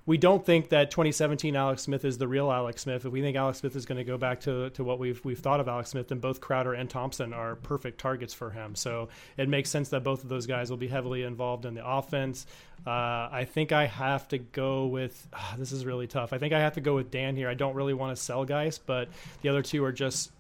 we 0.06 0.18
don't 0.18 0.46
think 0.46 0.70
that 0.70 0.92
2017 0.92 1.56
Alex 1.56 1.84
Smith 1.84 2.04
is 2.04 2.18
the 2.18 2.28
real 2.28 2.52
Alex 2.52 2.82
Smith. 2.82 3.06
If 3.06 3.12
we 3.12 3.22
think 3.22 3.38
Alex 3.38 3.60
Smith 3.60 3.76
is 3.76 3.86
going 3.86 3.98
to 3.98 4.04
go 4.04 4.18
back 4.18 4.42
to, 4.42 4.70
to 4.72 4.84
what 4.84 5.00
we've 5.00 5.24
we've 5.24 5.40
thought 5.40 5.60
of 5.60 5.68
Alex 5.68 5.90
Smith, 5.92 6.08
then 6.08 6.20
both 6.20 6.42
Crowder 6.42 6.74
and 6.74 6.90
Thompson 6.90 7.34
are 7.34 7.56
perfect 7.56 8.00
targets 8.00 8.34
for 8.34 8.50
him. 8.50 8.76
So 8.76 9.10
it 9.38 9.50
makes 9.50 9.70
sense 9.70 9.90
that 9.90 10.04
both 10.04 10.24
of 10.24 10.30
those 10.30 10.48
guys 10.48 10.70
will 10.70 10.78
be 10.78 10.88
heavily 10.88 11.24
involved 11.24 11.66
in 11.66 11.74
the 11.76 11.86
offense. 11.86 12.46
Uh, 12.88 13.30
I 13.32 13.46
think 13.50 13.72
I 13.72 13.86
have 13.86 14.28
to 14.30 14.38
go 14.38 14.88
with 14.88 15.28
uh, 15.34 15.56
this 15.58 15.72
is 15.72 15.86
really 15.86 16.08
tough. 16.08 16.34
I 16.34 16.38
think 16.38 16.54
I 16.54 16.60
have 16.60 16.74
to 16.74 16.82
go 16.82 16.96
with 16.96 17.12
Dan 17.12 17.36
here. 17.36 17.50
I 17.50 17.54
don't 17.54 17.76
really 17.76 17.94
want 17.94 18.16
to 18.16 18.22
sell 18.22 18.46
Guice, 18.46 18.78
but 18.78 19.10
the 19.42 19.50
other 19.50 19.62
two 19.62 19.84
are 19.84 19.92
just 19.92 20.32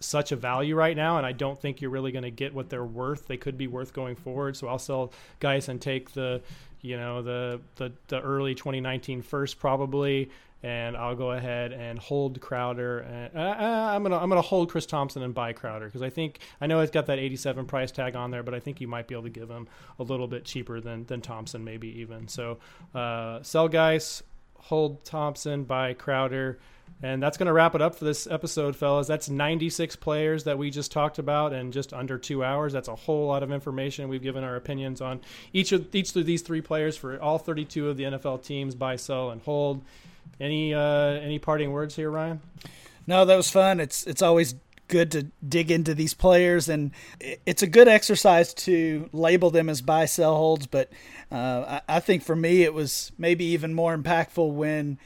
such 0.00 0.32
a 0.32 0.36
value 0.36 0.74
right 0.74 0.96
now, 0.96 1.16
and 1.16 1.26
I 1.26 1.32
don't 1.32 1.58
think 1.58 1.80
you're 1.80 1.90
really 1.90 2.12
going 2.12 2.24
to 2.24 2.30
get 2.30 2.54
what 2.54 2.68
they're 2.68 2.84
worth. 2.84 3.26
They 3.26 3.36
could 3.36 3.56
be 3.56 3.66
worth 3.66 3.92
going 3.92 4.16
forward, 4.16 4.56
so 4.56 4.68
I'll 4.68 4.78
sell 4.78 5.12
Guice 5.40 5.68
and 5.68 5.80
take 5.80 6.12
the 6.12 6.42
you 6.86 6.96
know 6.96 7.22
the 7.22 7.60
the, 7.76 7.92
the 8.08 8.20
early 8.20 8.54
2019 8.54 9.22
first 9.22 9.58
probably 9.58 10.30
and 10.62 10.96
I'll 10.96 11.14
go 11.14 11.32
ahead 11.32 11.72
and 11.72 11.98
hold 11.98 12.40
Crowder. 12.40 13.00
And, 13.00 13.36
uh, 13.36 13.40
uh, 13.40 13.90
I'm 13.92 14.02
gonna 14.02 14.16
I'm 14.16 14.28
gonna 14.28 14.40
hold 14.40 14.70
Chris 14.70 14.86
Thompson 14.86 15.22
and 15.22 15.34
buy 15.34 15.52
Crowder 15.52 15.86
because 15.86 16.02
I 16.02 16.10
think 16.10 16.40
I 16.60 16.66
know 16.66 16.80
it's 16.80 16.90
got 16.90 17.06
that 17.06 17.18
87 17.18 17.66
price 17.66 17.92
tag 17.92 18.16
on 18.16 18.30
there, 18.30 18.42
but 18.42 18.54
I 18.54 18.60
think 18.60 18.80
you 18.80 18.88
might 18.88 19.06
be 19.06 19.14
able 19.14 19.24
to 19.24 19.30
give 19.30 19.50
him 19.50 19.68
a 19.98 20.02
little 20.02 20.26
bit 20.26 20.44
cheaper 20.44 20.80
than 20.80 21.04
than 21.06 21.20
Thompson 21.20 21.62
maybe 21.62 21.88
even. 22.00 22.26
So 22.28 22.58
uh, 22.94 23.42
sell 23.42 23.68
Guice, 23.68 24.22
hold 24.54 25.04
Thompson, 25.04 25.64
buy 25.64 25.94
Crowder. 25.94 26.58
And 27.02 27.22
that's 27.22 27.36
going 27.36 27.46
to 27.46 27.52
wrap 27.52 27.74
it 27.74 27.82
up 27.82 27.94
for 27.94 28.06
this 28.06 28.26
episode, 28.26 28.74
fellas. 28.74 29.06
That's 29.06 29.28
96 29.28 29.96
players 29.96 30.44
that 30.44 30.56
we 30.56 30.70
just 30.70 30.90
talked 30.90 31.18
about 31.18 31.52
in 31.52 31.70
just 31.70 31.92
under 31.92 32.16
two 32.16 32.42
hours. 32.42 32.72
That's 32.72 32.88
a 32.88 32.94
whole 32.94 33.26
lot 33.26 33.42
of 33.42 33.52
information. 33.52 34.08
We've 34.08 34.22
given 34.22 34.42
our 34.44 34.56
opinions 34.56 35.02
on 35.02 35.20
each 35.52 35.72
of 35.72 35.94
each 35.94 36.16
of 36.16 36.24
these 36.24 36.40
three 36.40 36.62
players 36.62 36.96
for 36.96 37.20
all 37.20 37.38
32 37.38 37.90
of 37.90 37.98
the 37.98 38.04
NFL 38.04 38.44
teams: 38.44 38.74
buy, 38.74 38.96
sell, 38.96 39.30
and 39.30 39.42
hold. 39.42 39.82
Any 40.40 40.72
uh, 40.72 40.80
any 40.80 41.38
parting 41.38 41.70
words 41.70 41.94
here, 41.96 42.10
Ryan? 42.10 42.40
No, 43.06 43.24
that 43.26 43.36
was 43.36 43.50
fun. 43.50 43.78
It's 43.78 44.06
it's 44.06 44.22
always 44.22 44.54
good 44.88 45.10
to 45.10 45.24
dig 45.46 45.70
into 45.70 45.94
these 45.94 46.14
players, 46.14 46.68
and 46.68 46.92
it's 47.20 47.62
a 47.62 47.66
good 47.66 47.88
exercise 47.88 48.54
to 48.54 49.08
label 49.12 49.50
them 49.50 49.68
as 49.68 49.82
buy, 49.82 50.06
sell, 50.06 50.36
holds. 50.36 50.66
But 50.66 50.90
uh, 51.30 51.80
I, 51.88 51.96
I 51.96 52.00
think 52.00 52.22
for 52.22 52.36
me, 52.36 52.62
it 52.62 52.72
was 52.72 53.12
maybe 53.18 53.44
even 53.46 53.74
more 53.74 53.96
impactful 53.96 54.52
when 54.52 54.98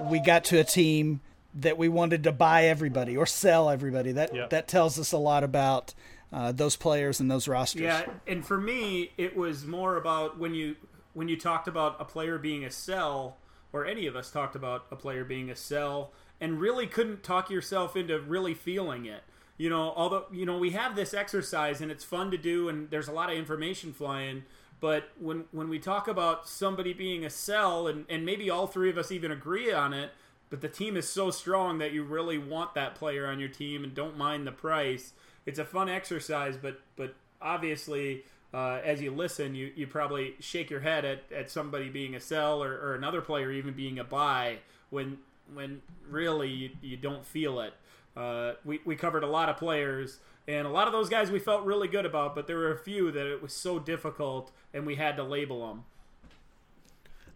we 0.00 0.20
got 0.20 0.44
to 0.44 0.58
a 0.58 0.64
team 0.64 1.20
that 1.54 1.78
we 1.78 1.88
wanted 1.88 2.24
to 2.24 2.32
buy 2.32 2.64
everybody 2.64 3.16
or 3.16 3.26
sell 3.26 3.70
everybody. 3.70 4.12
That 4.12 4.34
yep. 4.34 4.50
that 4.50 4.68
tells 4.68 4.98
us 4.98 5.12
a 5.12 5.18
lot 5.18 5.44
about 5.44 5.94
uh, 6.32 6.52
those 6.52 6.76
players 6.76 7.20
and 7.20 7.30
those 7.30 7.46
rosters. 7.46 7.82
Yeah, 7.82 8.04
and 8.26 8.44
for 8.44 8.58
me, 8.58 9.12
it 9.16 9.36
was 9.36 9.64
more 9.64 9.96
about 9.96 10.38
when 10.38 10.54
you 10.54 10.76
when 11.12 11.28
you 11.28 11.38
talked 11.38 11.68
about 11.68 12.00
a 12.00 12.04
player 12.04 12.38
being 12.38 12.64
a 12.64 12.70
sell, 12.70 13.36
or 13.72 13.86
any 13.86 14.06
of 14.06 14.16
us 14.16 14.30
talked 14.30 14.56
about 14.56 14.86
a 14.90 14.96
player 14.96 15.24
being 15.24 15.48
a 15.48 15.56
sell, 15.56 16.12
and 16.40 16.60
really 16.60 16.86
couldn't 16.86 17.22
talk 17.22 17.50
yourself 17.50 17.96
into 17.96 18.18
really 18.18 18.54
feeling 18.54 19.06
it. 19.06 19.22
You 19.56 19.70
know, 19.70 19.92
although 19.94 20.26
you 20.32 20.44
know 20.44 20.58
we 20.58 20.70
have 20.70 20.96
this 20.96 21.14
exercise 21.14 21.80
and 21.80 21.90
it's 21.90 22.04
fun 22.04 22.30
to 22.32 22.38
do, 22.38 22.68
and 22.68 22.90
there's 22.90 23.08
a 23.08 23.12
lot 23.12 23.30
of 23.30 23.38
information 23.38 23.92
flying. 23.92 24.44
But 24.84 25.08
when 25.18 25.46
when 25.50 25.70
we 25.70 25.78
talk 25.78 26.08
about 26.08 26.46
somebody 26.46 26.92
being 26.92 27.24
a 27.24 27.30
sell, 27.30 27.86
and, 27.86 28.04
and 28.10 28.26
maybe 28.26 28.50
all 28.50 28.66
three 28.66 28.90
of 28.90 28.98
us 28.98 29.10
even 29.10 29.30
agree 29.30 29.72
on 29.72 29.94
it, 29.94 30.10
but 30.50 30.60
the 30.60 30.68
team 30.68 30.94
is 30.98 31.08
so 31.08 31.30
strong 31.30 31.78
that 31.78 31.94
you 31.94 32.04
really 32.04 32.36
want 32.36 32.74
that 32.74 32.94
player 32.94 33.26
on 33.26 33.40
your 33.40 33.48
team 33.48 33.82
and 33.82 33.94
don't 33.94 34.18
mind 34.18 34.46
the 34.46 34.52
price. 34.52 35.14
It's 35.46 35.58
a 35.58 35.64
fun 35.64 35.88
exercise, 35.88 36.58
but 36.58 36.82
but 36.96 37.14
obviously, 37.40 38.24
uh, 38.52 38.80
as 38.84 39.00
you 39.00 39.10
listen, 39.10 39.54
you, 39.54 39.72
you 39.74 39.86
probably 39.86 40.34
shake 40.38 40.68
your 40.68 40.80
head 40.80 41.06
at, 41.06 41.22
at 41.34 41.50
somebody 41.50 41.88
being 41.88 42.14
a 42.14 42.20
sell 42.20 42.62
or, 42.62 42.74
or 42.74 42.94
another 42.94 43.22
player 43.22 43.50
even 43.50 43.72
being 43.72 43.98
a 43.98 44.04
buy 44.04 44.58
when 44.90 45.16
when 45.54 45.80
really 46.10 46.50
you, 46.50 46.70
you 46.82 46.98
don't 46.98 47.24
feel 47.24 47.60
it. 47.60 47.72
Uh, 48.14 48.52
we, 48.66 48.80
we 48.84 48.96
covered 48.96 49.24
a 49.24 49.26
lot 49.26 49.48
of 49.48 49.56
players 49.56 50.18
and 50.46 50.66
a 50.66 50.70
lot 50.70 50.86
of 50.86 50.92
those 50.92 51.08
guys 51.08 51.30
we 51.30 51.38
felt 51.38 51.64
really 51.64 51.88
good 51.88 52.06
about, 52.06 52.34
but 52.34 52.46
there 52.46 52.56
were 52.56 52.72
a 52.72 52.78
few 52.78 53.10
that 53.10 53.26
it 53.26 53.42
was 53.42 53.52
so 53.52 53.78
difficult 53.78 54.52
and 54.72 54.86
we 54.86 54.96
had 54.96 55.16
to 55.16 55.22
label 55.22 55.66
them. 55.68 55.84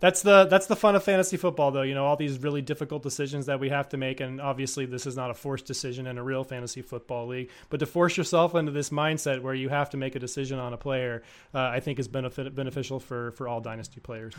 That's 0.01 0.23
the 0.23 0.45
that's 0.45 0.67
the 0.67 0.77
fun 0.77 0.95
of 0.95 1.03
fantasy 1.03 1.37
football, 1.37 1.73
though. 1.73 1.83
You 1.83 1.95
know, 1.95 2.05
all 2.05 2.15
these 2.15 2.39
really 2.39 2.63
difficult 2.63 3.03
decisions 3.03 3.47
that 3.47 3.59
we 3.59 3.69
have 3.71 3.89
to 3.89 3.97
make, 3.97 4.21
and 4.21 4.41
obviously, 4.41 4.87
this 4.87 5.07
is 5.07 5.17
not 5.17 5.31
a 5.31 5.35
forced 5.35 5.67
decision 5.67 6.07
in 6.07 6.19
a 6.19 6.23
real 6.23 6.45
fantasy 6.45 6.83
football 6.83 7.27
league. 7.27 7.51
But 7.69 7.81
to 7.81 7.87
force 7.87 8.17
yourself 8.17 8.55
into 8.55 8.71
this 8.71 8.91
mindset 8.91 9.43
where 9.43 9.55
you 9.55 9.71
have 9.71 9.91
to 9.91 9.97
make 9.97 10.15
a 10.15 10.21
decision 10.21 10.61
on 10.61 10.73
a 10.73 10.77
player, 10.77 11.25
uh, 11.53 11.59
I 11.59 11.81
think 11.81 11.99
is 11.99 12.07
benefit 12.07 12.55
beneficial 12.55 13.01
for 13.01 13.33
for 13.33 13.49
all 13.49 13.61
dynasty 13.61 13.99
players. 13.99 14.35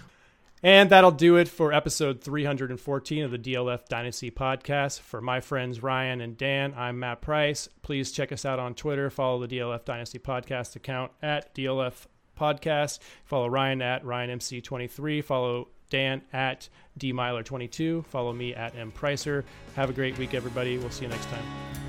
And 0.61 0.89
that'll 0.89 1.11
do 1.11 1.37
it 1.37 1.47
for 1.47 1.71
episode 1.71 2.21
314 2.21 3.23
of 3.23 3.31
the 3.31 3.39
DLF 3.39 3.87
Dynasty 3.87 4.29
podcast. 4.29 4.99
For 4.99 5.21
my 5.21 5.39
friends 5.39 5.81
Ryan 5.81 6.19
and 6.19 6.37
Dan, 6.37 6.73
I'm 6.75 6.99
Matt 6.99 7.21
Price. 7.21 7.69
Please 7.81 8.11
check 8.11 8.31
us 8.31 8.43
out 8.43 8.59
on 8.59 8.75
Twitter. 8.75 9.09
Follow 9.09 9.45
the 9.45 9.57
DLF 9.57 9.85
Dynasty 9.85 10.19
podcast 10.19 10.75
account 10.75 11.11
at 11.21 11.55
DLF 11.55 12.07
podcast. 12.37 12.99
Follow 13.23 13.47
Ryan 13.47 13.81
at 13.81 14.03
RyanMC23. 14.03 15.23
Follow 15.23 15.69
Dan 15.89 16.21
at 16.33 16.67
DMeylor22. 16.99 18.05
Follow 18.05 18.33
me 18.33 18.53
at 18.53 18.75
M 18.75 18.91
Pricer. 18.91 19.43
Have 19.75 19.89
a 19.89 19.93
great 19.93 20.17
week, 20.17 20.33
everybody. 20.33 20.77
We'll 20.77 20.91
see 20.91 21.05
you 21.05 21.09
next 21.09 21.27
time. 21.29 21.88